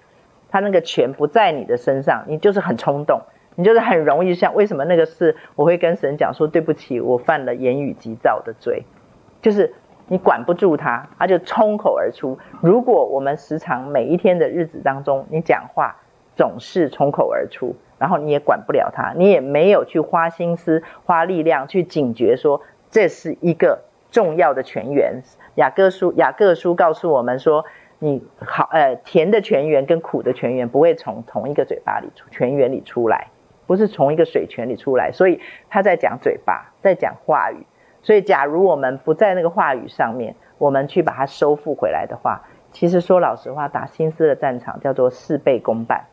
[0.49, 3.21] 他那个权不在你的身上，你就是很冲动。
[3.53, 8.83] 你就是很容易像为什么那个事，我会跟神讲说对不起，我犯了言语急躁的罪，
[9.43, 9.75] 就是
[10.07, 12.39] 你管不住他，他就冲口而出。
[12.61, 15.97] 如果我们时常每一天的日子当中，你讲话
[16.35, 25.21] 总是冲口而出，然后你也管不了他，你也没有去花心思、花力量去警觉说这是一个重要的泉源。
[25.55, 27.65] 雅各书雅各书告诉我们说，
[27.99, 33.27] 你好，呃，甜的泉源跟苦的泉源不会从同一个嘴巴里出泉源里出来。
[33.67, 37.67] 不是从一个水泉里出来，所以他在讲嘴巴，在讲话语。
[38.01, 46.05] 所以，假如我们不在那个话语上面，我们去把它收复回来的话，其实说老实话，打心思的战场叫做事倍功半。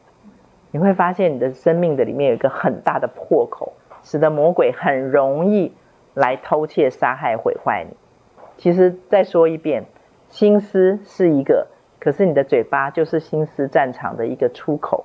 [0.70, 5.72] 你会发现你的生命的里面有一个很大的破口，使得魔鬼很容易
[6.16, 7.94] 来偷窃、杀害、毁坏你。
[8.56, 9.84] 其实再说一遍，
[10.30, 11.68] 心思是一个，
[12.00, 15.04] 可是你的嘴巴就是心思战场的一个出口。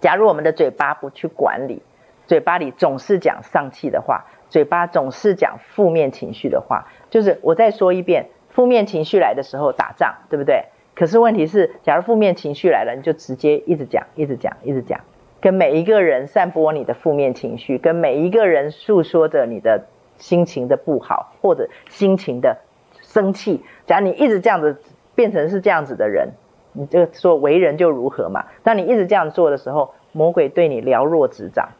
[0.00, 1.82] 假如我们的嘴巴不去管理，
[2.26, 10.66] 嘴巴里总是讲丧气的话，嘴巴总是讲负面情绪的话，就是我再说一遍，负面情绪来的时候打仗，对不对？
[10.94, 15.00] 可是问题是，假如负面情绪来了，你就直接一直讲，一直讲，一直讲，
[15.40, 19.86] 跟每一个人散播你的负面情绪，跟每一个人诉说着你的
[20.18, 22.58] 心情的不好或者心情的
[23.02, 23.64] 生气。
[23.86, 24.80] 假如你一直这样子
[25.14, 26.30] 变成是这样子的人。
[26.78, 28.44] 你这个说为人就如何嘛？
[28.62, 31.70] 当你一直这样做的时候，魔鬼对你了若指掌，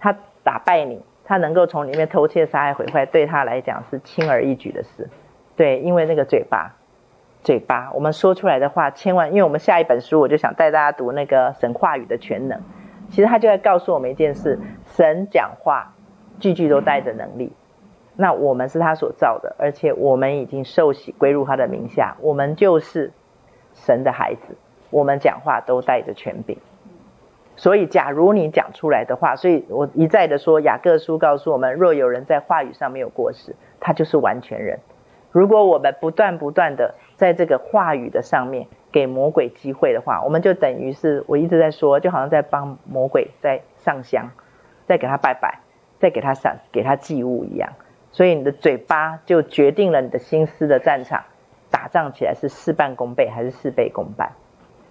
[0.00, 5.08] 他打败你，他能够从里面偷窃、杀害、毁坏，对他来讲是轻而易举的事。
[5.54, 6.74] 对，因为那个嘴巴，
[7.44, 12.60] 嘴巴，我们说出来的话，千万，因为我们下一本书，我就想带大家读那个神话语的全能。
[13.08, 14.58] 其实他就在告诉我们一件事：
[14.96, 15.94] 神讲话，
[16.42, 17.52] 句句都带着能力。
[18.16, 23.12] 那我们是他所造的，而且我们已经受洗归入他的名下，我们就是。
[23.74, 24.54] 神的孩子，
[24.90, 26.58] 我们讲话都带着权柄，
[27.56, 34.80] 所以假如你讲出来的话，所以我一再的说，雅各书告诉我们，若有人在话语上没有过失，他就是完全人。
[35.30, 44.32] 如果我们不断不断的在这个话语的上面给魔鬼机会的话，我们就等于是我一直在说，就好像在帮魔鬼在上香，
[44.84, 45.60] 在给他拜拜，
[46.02, 47.72] 再给他上给他祭物一样。
[48.10, 51.22] 所以你的嘴巴就决定了你的心思的战场。
[51.70, 54.32] 打仗起来是事半功倍还是事倍功半？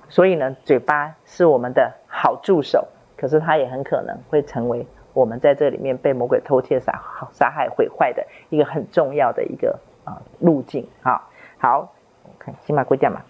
[0.09, 6.99] 所以呢，嘴巴是我们的好助手，可是它也很可能会成为我们在这里面被魔鬼偷窃、杀
[7.31, 10.87] 杀害、毁坏的一个很重要的一个啊路径。
[11.03, 11.29] 好，
[11.59, 11.93] 好，
[12.23, 13.21] 我看起码归掉嘛。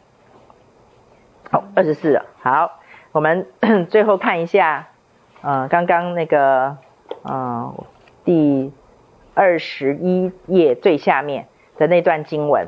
[1.51, 2.21] 好，二十四。
[2.39, 2.79] 好，
[3.11, 3.47] 我们
[3.91, 4.87] 最后看一下，
[5.41, 6.77] 呃，刚刚那个，
[7.23, 7.85] 呃，
[8.23, 8.71] 第
[9.33, 11.47] 二十一页最下面
[11.77, 12.67] 的那段经文。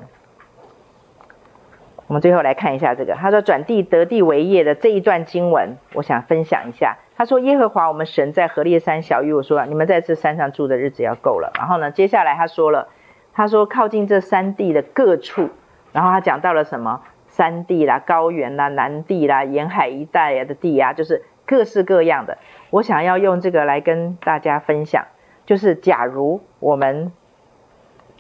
[2.07, 6.98] 我们最后来看一下这个，他说转地得地为业的这一段经文，我想分享一下。
[7.15, 11.52] 他说耶和华我们神在何烈山晓諭我说，你们在这山上住的日子要够了。
[11.57, 12.90] 然后呢，接下来他说了，
[13.34, 15.49] 他说靠近这山地的各处，
[15.91, 17.02] 然后他讲到了什么？
[17.30, 22.39] 山地啦、高原啦、南地啦、沿海一带的地啊，就是各式各样的。
[22.71, 25.05] 我想要用这个来跟大家分享，
[25.45, 27.11] 就是假如我们，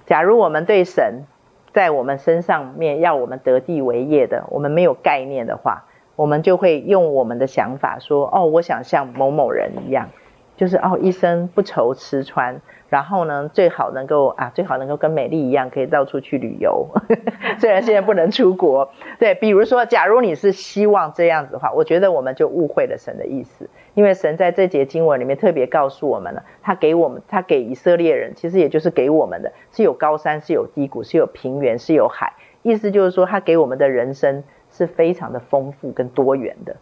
[0.05, 1.23] 假如我们对神
[1.71, 5.85] 在我们身上面要我们得地为业的，我们没有概念的话，
[6.15, 10.09] 我们就会用我们的想法说：哦，我想像某某人一样。
[10.55, 12.61] 就是哦，一生不愁吃穿，
[12.93, 16.87] 然后呢，最好能够啊，最好能够跟美丽一样，可以到处去旅游。
[17.57, 36.75] 虽然现在不能出国，对，比如说，假如你是希望这样子的话，我觉得我们就误会了神的意思，因为神在这节经文里面特别告诉我们了，他给我们，他给以色列人，其实也就是给我们的，是有高山，是有低谷，是有平原，是有海，意思就是说，他给我们的人生是非常的丰富跟多元的，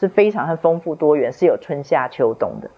[0.00, 2.70] 是非常的丰富多元，是有春夏秋冬的。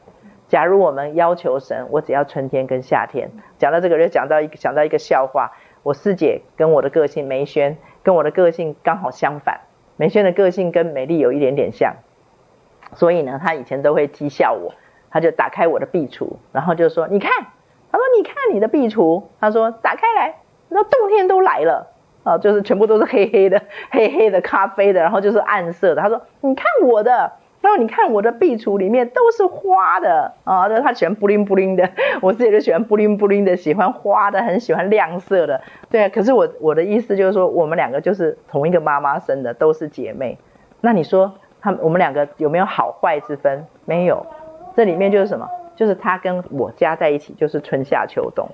[0.51, 3.31] 假如我们要求神，我只要春天跟夏天。
[3.57, 5.53] 讲到这个，就讲到一个讲到一个笑话。
[5.85, 9.61] 我师姐跟我的个性梅轩，跟我的个性刚好相反。
[9.97, 11.95] 梅轩的个性跟美丽有一点点像，
[12.97, 14.75] 所以呢，她以前都会讥笑我。
[15.09, 17.31] 她就打开我的壁橱，然后就说：“你看，
[17.93, 21.93] 她说你看你的壁橱。”她说：“打开来，那冬天都来了
[22.25, 23.63] 啊，就是全部都是黑黑的、
[23.93, 31.91] 黑黑的、咖啡的，然后就是暗色的。”她说：“你看我的。”然后你看我的壁橱里面都是花的啊，那他喜欢布灵布灵的，
[32.23, 35.61] 我自己就喜欢布灵布灵的，喜欢花的，很喜欢亮色的。
[35.91, 40.39] 对啊，可是我我的意思就是说，我们两个就是同一个妈妈生的，都是姐妹。
[40.81, 43.67] 那你说他我们两个有没有好坏之分？
[43.85, 44.25] 没有，
[44.75, 45.47] 这里面就是什么？
[45.77, 48.49] 就是他跟我加在一起就是春夏秋冬，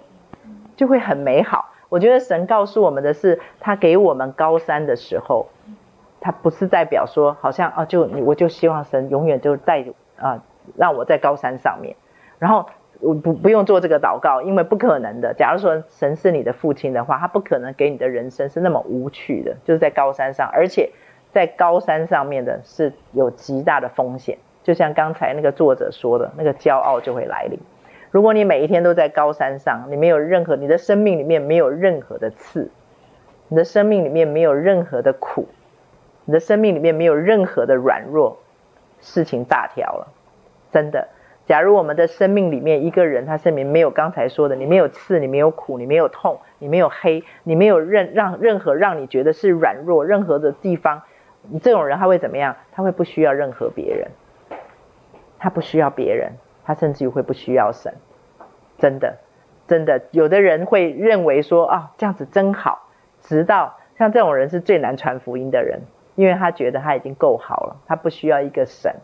[0.77, 1.67] 就会很美好。
[1.89, 5.47] 我觉得神告诉我们的是，他给我们高山的时候。
[6.27, 9.85] 他不是代表说，好像啊，就我就希望神永远就带
[10.17, 10.43] 啊，
[10.77, 11.95] 让我在高山上面，
[12.41, 12.67] 然后
[12.99, 15.33] 我不不用做这个祷告，因为不可能的。
[15.35, 20.91] 假如说神是你的父亲的话，他不可能给你的人生是那么无趣的，就是在高山上，而且
[21.31, 27.61] 在高山上面的是有极大的风险，就像刚才那个作者说的，那个骄傲就会来临。
[28.11, 32.69] 如果你每一天都在高山上，你没有任何，你的生命里面没有任何的刺，
[33.47, 35.47] 你的生命里面没有任何的苦。
[36.27, 38.37] 你的生命里面没有任何的软弱，
[39.01, 40.13] 事情大条了，
[40.71, 41.09] 真的。
[41.47, 51.03] 假如我们的生命里面一个人，他生命没有刚才说的，你没有刺，你没有苦，你没有痛，你没有黑，你没有任让任何让你觉得是软弱任何的地方，
[51.43, 52.57] 你这种人他会怎么样？
[52.73, 54.11] 他会不需要任何别人，
[55.39, 56.33] 他不需要别人，
[56.65, 57.95] 他甚至于会不需要神。
[58.79, 59.19] 真的，
[59.69, 62.89] 真的，有的人会认为说啊，这样子真好，
[63.21, 65.83] 直到像这种人是最难传福音的人。
[66.17, 68.97] 因为他觉得他已经够好了，他不需要一个神。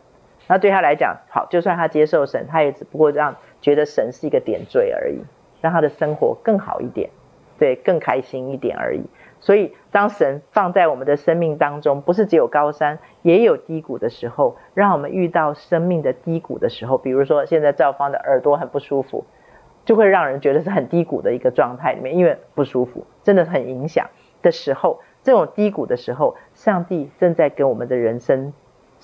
[0.48, 5.22] 那对他来讲，好，就算他接受神，他也只不过让觉得神是一个点缀而已，
[5.60, 7.10] 让他的生活更好一点，
[7.58, 9.04] 对，更开心一点而已。
[9.38, 19.24] 所以，当神放在我们的生命当中，不是只有高山，也有低谷的时候，让我们遇到生命的低谷的时候，比如说现在赵芳的耳朵很不舒服，
[19.84, 24.08] 就会让人觉得是很低谷的一个状态里面，因为不舒服，真的很影响
[24.42, 25.00] 的时候。
[25.22, 28.52] 这种低谷的时候，上帝正在给我们的人生，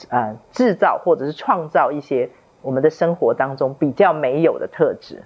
[0.09, 2.31] 呃，制造或者是创造一些
[2.63, 5.23] 我们的生活当中比较没有的特质。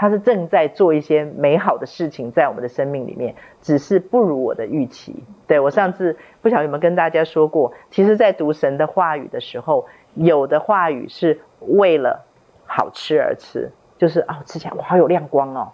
[0.00, 5.24] 他是正在做一些美好的事情在我们的生命里面，只是不如我的预期。
[5.48, 12.24] 对，我上次不晓得有没有跟大家说过，其实在读神的话语的时候，有的话语是为了
[12.64, 15.72] 好吃而吃，就是哦，吃起来哇好有亮光哦，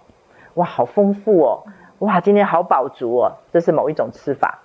[0.55, 1.65] 哇好丰富哦。
[2.01, 3.33] 哇，今天好饱足哦！
[3.53, 4.63] 这是某一种吃法，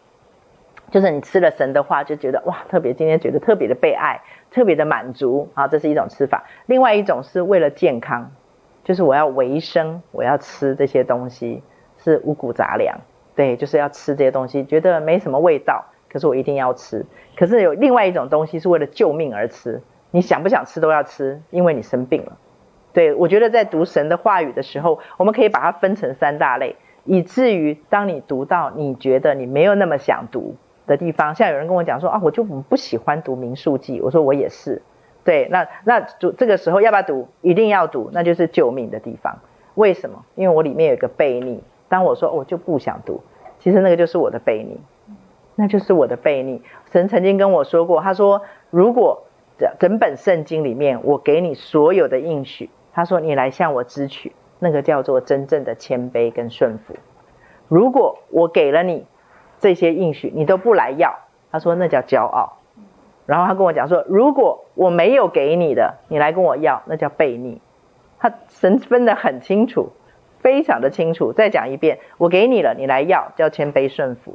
[0.89, 6.45] 就是你吃了神的话，就觉得哇，特别今天觉得特别的被爱，特别的满足啊，这是一种吃法。
[6.65, 8.31] 另外一种是为了健康，
[8.83, 11.61] 就是我要维生，我要吃这些东西
[11.99, 12.99] 是五谷杂粮，
[13.35, 17.05] 对，就是要吃这些东西，觉得没什么味道，可是我一定要吃。
[17.37, 22.37] 可是有另外一种东西是为了救命而吃，你想不想吃都要吃，因为你生病了。
[22.91, 26.75] 对，我觉得在读神的话语的时候，我们可以把它分成三大类。
[27.05, 30.55] 以至于当你读到你觉得你没有那么想读
[30.87, 34.81] 的地方，像有人跟我讲说啊，我就不喜欢读民数记，我说我也是，
[35.23, 37.27] 对，那那读这个时候要不要读？
[37.41, 39.39] 一定要读，那就是救命的地方。
[39.75, 40.25] 为什么？
[40.35, 41.63] 因为我里面有一个悖逆。
[41.87, 43.21] 当我说我就不想读，
[43.59, 44.79] 其实那个就是我的悖逆，
[45.55, 46.61] 那就是我的悖逆。
[46.91, 49.23] 神曾经跟我说过，他说如果
[49.79, 54.33] 整本圣经里面我给你所有的应许，他说你来向我支取。
[54.59, 56.95] 那个叫做真正的谦卑跟顺服。
[57.67, 59.05] 如果我给了你
[59.59, 61.19] 这些应许，你都不来要，
[61.51, 62.57] 他说那叫骄傲。
[63.25, 67.61] 然后他跟我讲说，如果我没有给你的，你来跟我要，那叫悖逆。
[68.17, 69.91] 他神分得很清楚，
[70.39, 71.31] 非常的清楚。
[71.31, 74.33] 再讲一遍，我给你了，你来要，叫谦卑顺服；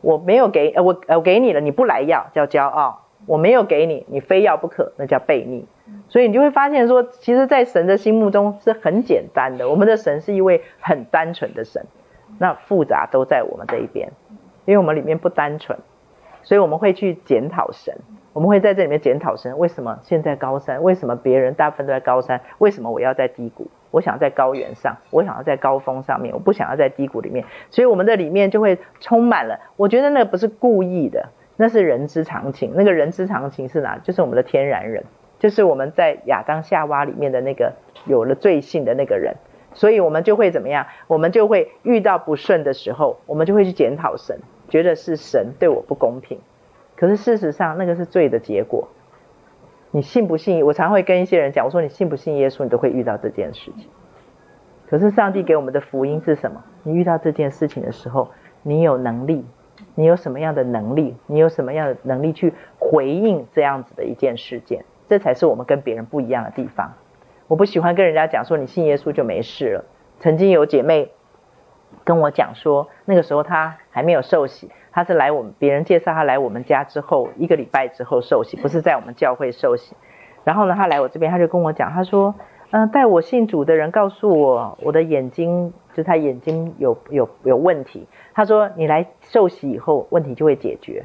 [0.00, 5.66] 我没有给，呃，我呃我给你了，你不来要叫骄傲；我没有给你，你非要不可，那叫悖逆。
[6.08, 9.68] 所以你就会发现说，其实，在神的心目中是很简单的。
[9.68, 11.86] 我们的神是一位很单纯的神，
[12.38, 14.10] 那复杂都在我们这一边，
[14.64, 15.78] 因为我们里面不单纯，
[16.42, 17.94] 所以我们会去检讨神。
[18.34, 20.82] 我们会在这里面检讨神，为什么现在高山？
[20.82, 22.40] 为什么别人大部分都在高山？
[22.58, 23.68] 为什么我要在低谷？
[23.90, 27.44] 我想要在高原上，我想要在高峰上面，我不想要在低谷里面。
[27.70, 29.58] 所以我们的里面就会充满了。
[29.76, 32.72] 我觉得那不是故意的，那是人之常情。
[32.74, 33.98] 那个人之常情是哪？
[33.98, 35.04] 就是我们的天然人。
[35.38, 37.74] 就是我们在亚当夏娃里面的那个
[38.06, 39.36] 有了罪性的那个人，
[39.72, 40.86] 所以我们就会怎么样？
[41.06, 46.40] 我们就会遇到不顺的时候，我们就会去检讨神，觉得是神对我不公平。
[46.96, 48.88] 可是事实上，那个是罪的结果。
[49.92, 50.66] 你信不信？
[50.66, 53.88] 我常会跟一些人讲，我说你信不信耶稣，你都会遇到这件事情。
[54.88, 56.64] 可是上帝给我们的福音是什么？
[56.82, 58.30] 你遇到这件事情的时候，
[58.64, 59.46] 你有能力，
[59.98, 61.16] 你有什么样的能力？
[61.26, 64.84] 你有什么样的能力去回应这样子的一件事件？
[65.08, 66.92] 这才是我们跟别人不一样的地方。
[67.48, 69.84] 我不喜欢跟人家讲说，你信耶稣就没事了。
[70.20, 71.10] 曾经有姐妹
[72.04, 79.96] 跟我讲说，那个时候她还没有受洗，她是来我们别人介绍她来我们家之后一个礼拜之后受洗，不是在我们教会受洗。
[80.44, 82.36] 然后呢，她来我这边，她就跟我讲，她说
[82.70, 88.06] ：“嗯、带我信主的人告诉我，我的眼睛就是她眼睛有有有问题。
[88.38, 91.04] 他说你来受洗以后，问题就会解决。”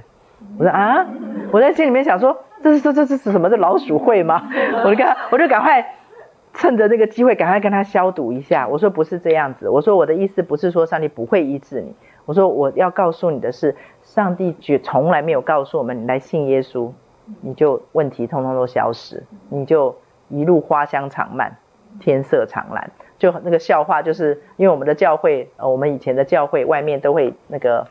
[0.59, 1.03] 我说啊，
[1.51, 2.37] 我在心里面想说。
[2.61, 3.49] 这是这这是什么？
[3.49, 4.49] 是老鼠会吗？
[4.85, 5.85] 我就跟他，我就赶快
[6.53, 8.65] 趁着这个机会，赶快跟他消毒一下。
[8.69, 11.93] 我说不是这样子，我说我的意思不是说上帝不会医治你。
[12.23, 16.89] 我说我要告诉你的是，上帝绝从来没有告诉我们，你来信耶稣，
[17.41, 19.97] 你就问题通通都消失，你就
[20.29, 21.57] 一路花香长漫，
[21.99, 22.91] 天色长蓝。
[23.23, 27.87] 就那个笑话，就是因为我们的教会，呃，我们以前的教会外面都会那个。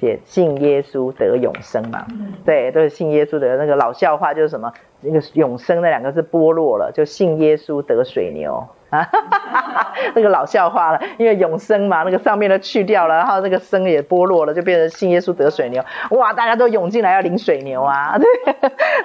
[0.00, 2.06] 写信耶稣得永生嘛？
[2.44, 9.08] 对，都是信耶稣的那个老笑话，就是什么那个永生那两个字剥落了，就信耶稣得水牛啊，
[10.14, 11.00] 那个老笑话了。
[11.18, 15.84] 因为永生嘛，那个上面都去掉了，然后那个生也剥落了，就变成信耶稣得水牛。
[16.10, 18.26] 哇，大家都涌进来要领水牛啊， 对，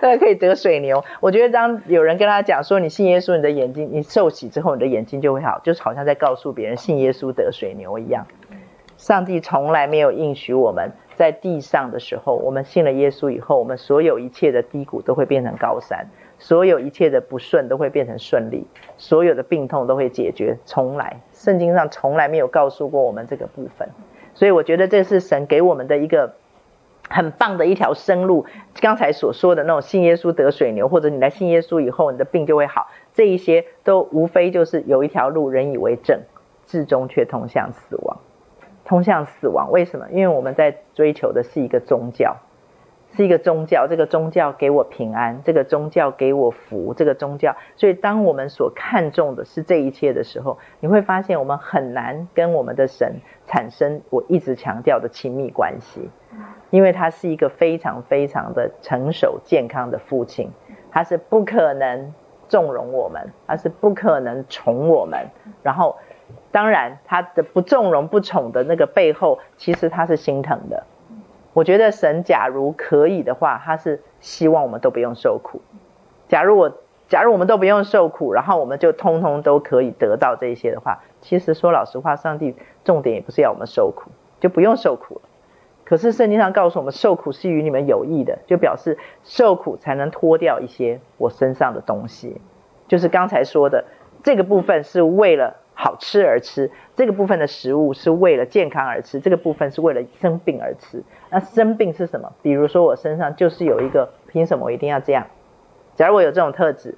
[0.01, 1.03] 大家可以得水牛。
[1.19, 8.25] 我觉得当有人跟他讲说，你信耶稣，你的眼睛，你受洗之后，你的眼睛就会好，就好像在告诉别人信耶稣得水牛一样。
[8.95, 16.07] 上帝从来没有应许我们在地上的时候，我们信了耶稣以后，我们所有一切的低谷都会变成高山，
[16.43, 18.67] 所有一切的不顺都会变成顺利，
[18.97, 20.57] 所有的病痛都会解决。
[20.65, 23.87] 从来，圣经上从来没有告诉过我们这个部分，
[24.33, 26.33] 所以我觉得这是神给我们的一个
[27.09, 28.45] 很棒的一条生路。
[28.81, 36.19] 刚才所说的那种信耶稣得水牛，或者你来信耶稣以后，你的病就会好，这一些都无非就是有一条路，人以为正，
[36.67, 38.17] 至终却通向死亡。
[38.83, 40.07] 通向死亡，为什么？
[40.11, 42.35] 因为我们在追求的是一个宗教，
[43.15, 43.87] 是一个宗教。
[43.87, 47.55] 这个宗教给我平安，这个宗教给我福，这个宗教。
[47.75, 56.09] 所以，当我们所看重的是这一切的时候，你会发现我们很难跟我们的神产生我一直强调的亲密关系，
[56.69, 60.49] 因为他是一个非常非常的成熟健康的父亲，
[60.91, 62.13] 他是不可能
[62.47, 65.27] 纵容我们，他是不可能宠我们，
[65.61, 65.97] 然后。
[66.51, 70.83] 当然，他的不纵容、不宠的那个背后，其实他是心疼的。
[71.53, 75.61] 我觉得神假如可以的话，他是希望我们都不用受苦。
[76.27, 76.71] 假如我，
[77.07, 84.09] 假如我们都不用受苦，然后我们就通通都可以得到这些的话，其实说老实话，上帝重点也不是要我们受苦，
[84.39, 85.21] 就不用受苦了。
[85.85, 92.41] 可是圣经上告诉我们，受苦是与你们有益的，就表示受苦才能脱掉一些我身上的东西。
[92.87, 93.85] 就是刚才说的
[94.23, 95.57] 这个部分是为了。
[95.83, 101.03] 好吃而吃，这个部分的食物是为了健康而吃，这个部分是为了生病而吃。
[101.29, 102.31] 那生病是什么？
[102.41, 105.27] 比如说我身上就是有一个，凭什么我一定要这样？
[105.97, 106.95] 假如我有这种特质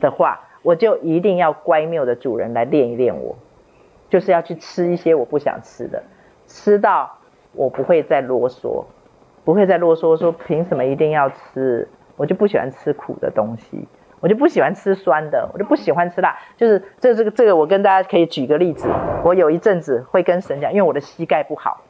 [0.00, 3.36] 的话，我就一定要乖谬的主人来练一练我，
[4.10, 6.02] 就是要去吃一些我不想吃的，
[6.46, 7.16] 吃到
[7.54, 8.84] 我不会再啰嗦，
[9.46, 11.88] 不会再啰嗦说凭什么一定要吃，
[12.18, 13.88] 我就不喜欢吃苦的东西。
[14.20, 16.36] 我就不喜欢吃酸的，我就不喜欢吃辣。
[16.56, 18.88] 就是这这个这个，我跟大家可以举个例子。
[19.22, 21.82] 我有一阵子会跟神讲，因为我的膝盖不好，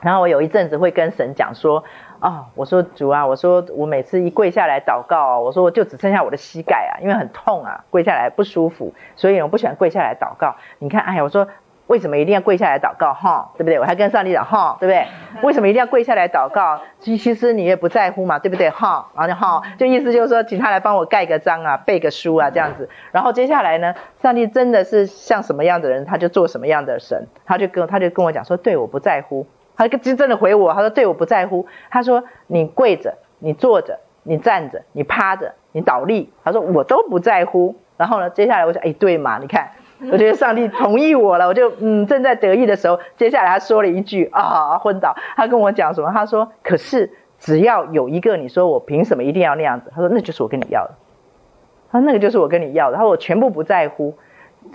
[0.00, 1.84] 然后我有一阵子会跟神讲说：
[2.20, 10.56] 哦，我说主啊，我说我每次一跪下来祷告，我说我就只剩下我的膝盖啊，因为很痛啊，跪下来不舒服，所以我不喜欢跪下来祷告。
[10.78, 11.46] 你看，哎呀，我说。
[11.90, 13.12] 为什么一定要跪下来祷告？
[13.12, 13.80] 哈，对不对？
[13.80, 15.08] 我还跟上帝讲，哈，对不对？
[15.42, 16.80] 为什么一定要跪下来祷告？
[17.00, 18.70] 其其实你也不在乎嘛，对不对？
[18.70, 22.88] 哈，然后就哈，就意思就是说，请他来帮我盖个章啊，背个书啊，这样子。
[23.10, 23.92] 然后接下来呢，
[24.22, 27.26] 上帝真的是像什么样的人，他就做什么样的神。
[27.44, 31.66] 他就跟他就跟我讲说，对，我不在乎，他就真的回我，他说对，我不在乎。
[31.90, 37.74] 他说你跪着，你坐着，你站着，你趴着，你倒立，他说我都不在乎。
[37.96, 39.72] 然后呢，接下来我说，哎，对嘛，你看，
[40.10, 45.14] 我觉得上帝同意我了，我就嗯正在得意的时候，接下来他说了一句啊，昏倒。
[45.36, 46.10] 他跟我讲什么？
[46.12, 49.92] 他说，可是只要有一个，你说我凭什么一定要那样子？
[49.94, 50.94] 他说那就是我跟你要的。
[51.92, 52.96] 他说那个就是我跟你要的。
[52.96, 54.14] 他说我全部不在乎。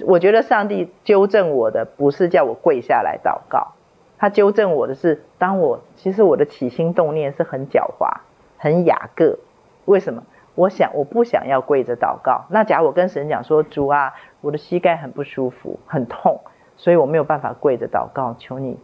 [0.06, 3.74] 我觉得上帝纠正我的不是叫我跪下来祷告，
[4.18, 8.18] 他纠正我的是，当我其实我的起心动念是很狡猾、
[8.58, 9.38] 很雅各。
[9.86, 10.24] 为什么？
[10.56, 12.46] 我想我不想要跪着祷告。
[12.50, 14.14] 那假如我跟神讲说，主啊，
[14.46, 16.40] 我的膝盖很不舒服、很痛，
[16.78, 18.78] 所以我没有办法跪着祷告，求你，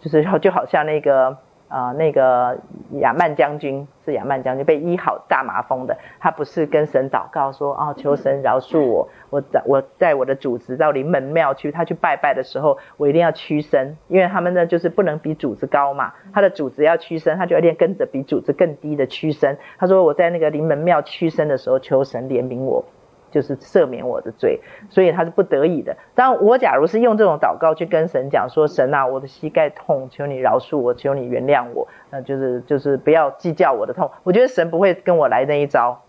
[0.00, 1.38] 就是就好像那个。
[1.70, 2.56] 啊、呃，那个
[2.92, 19.58] 亚曼将军是亚曼将军被医好大麻风的，他不是跟神祷告说啊、哦，求神饶恕我，我在我在我的主子到临门庙去，他去拜拜的时候，我一定要屈身，因为他们呢就是不能比主子高嘛，他的主子要屈身，他就一定跟着比主子更低的屈身。
[19.76, 22.82] 他说我在那个临门庙屈身的时候，求神怜悯我。
[23.30, 24.60] 就是赦免我的罪，
[24.90, 25.96] 所以他是不得已的。
[26.14, 34.10] 当我假如是用这种祷告去跟神讲说：“神啊，我的膝盖痛，求你饶恕我，求你原谅我。”那就是就是不要计较我的痛。
[34.22, 36.02] 我觉得神不会跟我来那一招。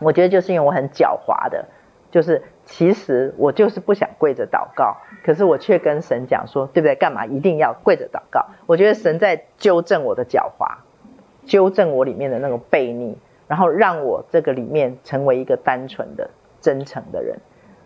[0.00, 1.66] 我觉得就是因为我很狡猾的，
[2.10, 6.96] 就是其实我就是不想跪着祷告，可是我却跟神讲说：“对不对？
[6.96, 10.78] 干嘛一定要跪着祷告？”我觉得神在纠正我的狡猾，
[11.46, 13.16] 纠正我里面的那种悖逆。
[13.52, 16.30] 然后让我这个里面成为一个单纯的、
[16.62, 17.38] 真诚的人。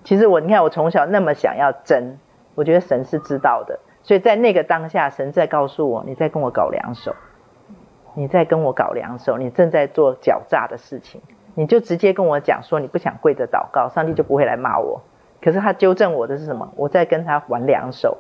[0.04, 2.20] 其实我，你看我从小那么想要真，
[2.54, 3.80] 我觉得神是知道的。
[4.04, 7.16] 所以在那个当下，神在告诉我：你在跟我搞两手，
[8.14, 11.20] 你在跟我搞两手，你正在做狡诈的事情。
[11.56, 15.02] 你就直接跟我讲说你不想跪着祷告，上帝就不会来骂我。
[15.42, 16.72] 可是他纠正我的是什么？
[16.76, 18.18] 我在跟他玩两手，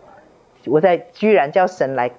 [0.66, 2.10] 我在居然叫神来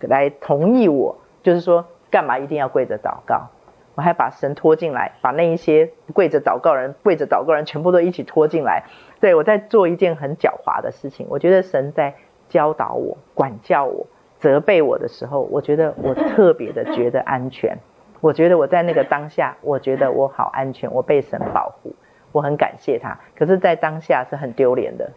[0.00, 3.48] 来同意我，就是说干嘛一定要跪着祷告？
[3.96, 8.84] 我还把神拖进来，把那一些跪着祷告人、跪着祷告人全部都一起拖进来。
[9.20, 11.26] 对，我在做一件很狡猾的事情。
[11.30, 12.14] 我觉得神在
[12.50, 14.06] 教导我、管教我、
[14.38, 17.78] 责备我的时候，我觉得我特别的觉得安全。
[18.20, 21.94] 我觉得我在那个当下，我觉得我好安全，我被神保护，
[22.32, 23.18] 我很感谢他。
[23.34, 25.10] 可是，在当下是很丢脸的，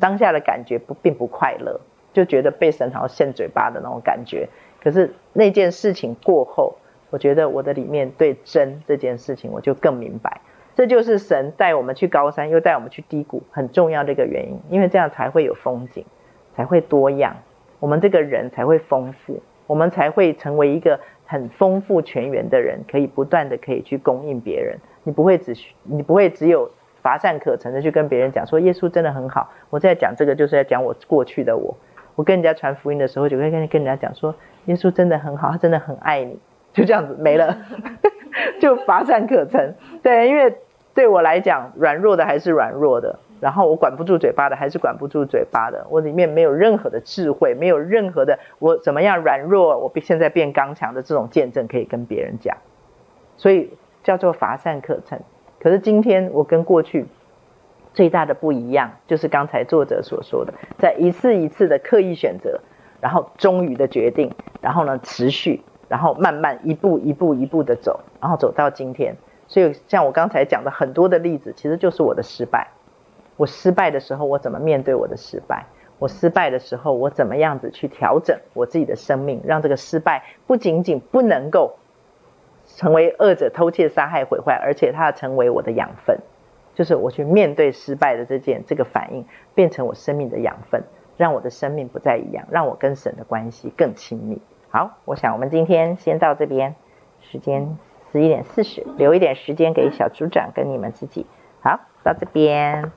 [0.00, 1.80] 当下的感觉不并不快乐，
[2.12, 4.48] 就觉得被神好像扇嘴巴的那种感觉。
[4.82, 6.74] 可是那件事情过后。
[7.14, 10.40] 我觉得我的里面对真这件事情，我就更明白，
[10.74, 14.58] 这就是神带我们去高山，又带我们去低谷，很重要的一个原因。
[14.68, 16.04] 因为这样才会有风景，
[16.56, 17.36] 才会多样，
[17.78, 24.76] 我们这个人才会丰富，我们才会成为一个很丰富全员的人，可以不断的可以去供应别人。
[25.04, 25.54] 你不会只
[25.84, 26.68] 你不会只有
[27.00, 29.52] 乏善可陈的去跟别人讲说耶稣真的很好。
[29.70, 31.76] 我在讲这个，就是在讲我过去的我。
[32.16, 34.34] 我跟人家传福音的时候，就会跟跟人家讲说
[34.64, 36.40] 耶稣真的很好，他真的很爱你。
[36.74, 37.56] 就这样子没了，
[38.60, 39.74] 就乏善可陈。
[40.02, 40.56] 对，因为
[40.92, 45.86] 对我来讲，软弱的还是软弱的，然后我管不住嘴巴的还是管不住嘴巴的。
[45.88, 52.56] 我里面没有任何的智慧，没有任何的我怎么样软弱，我现在变刚强的这种见证可以跟别人讲，
[53.36, 53.70] 所以
[54.02, 55.22] 叫做乏善可陈。
[55.60, 57.06] 可是今天我跟过去
[57.92, 62.60] 最大的不一样，就是刚才作者所说的，在一次一次的刻意选择，
[63.00, 65.62] 然后终于的决定，然后呢持续。
[65.88, 69.16] 然后慢慢一步一步一步的走，然后走到今天。
[69.46, 72.68] 所以像我刚才讲的很多的例子，其实就是我的失败。
[73.36, 75.66] 我失败的时候，我怎么面对我的失败？
[75.98, 81.76] 我失败的时候，我怎么样子去调整我自己的生命，让这个失败不仅仅不能够
[82.66, 86.18] 成为恶者偷窃、杀害、毁坏，而且它成为我的养分。
[86.74, 89.24] 就是我去面对失败的这件这个反应，
[89.54, 90.82] 变成我生命的养分，
[91.16, 94.40] 让我的生命不再一样，让我跟神的关系更亲密。
[94.74, 96.74] 好，我想我们今天先到这边，
[97.20, 97.78] 时间
[98.10, 101.28] 十一点四十，留一点时间给小组长跟你们自己。
[101.62, 102.90] 好，到这边。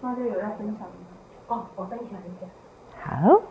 [0.00, 0.88] 那就有要分享吗？
[1.48, 2.46] 哦，我分享一下。
[3.04, 3.42] 好。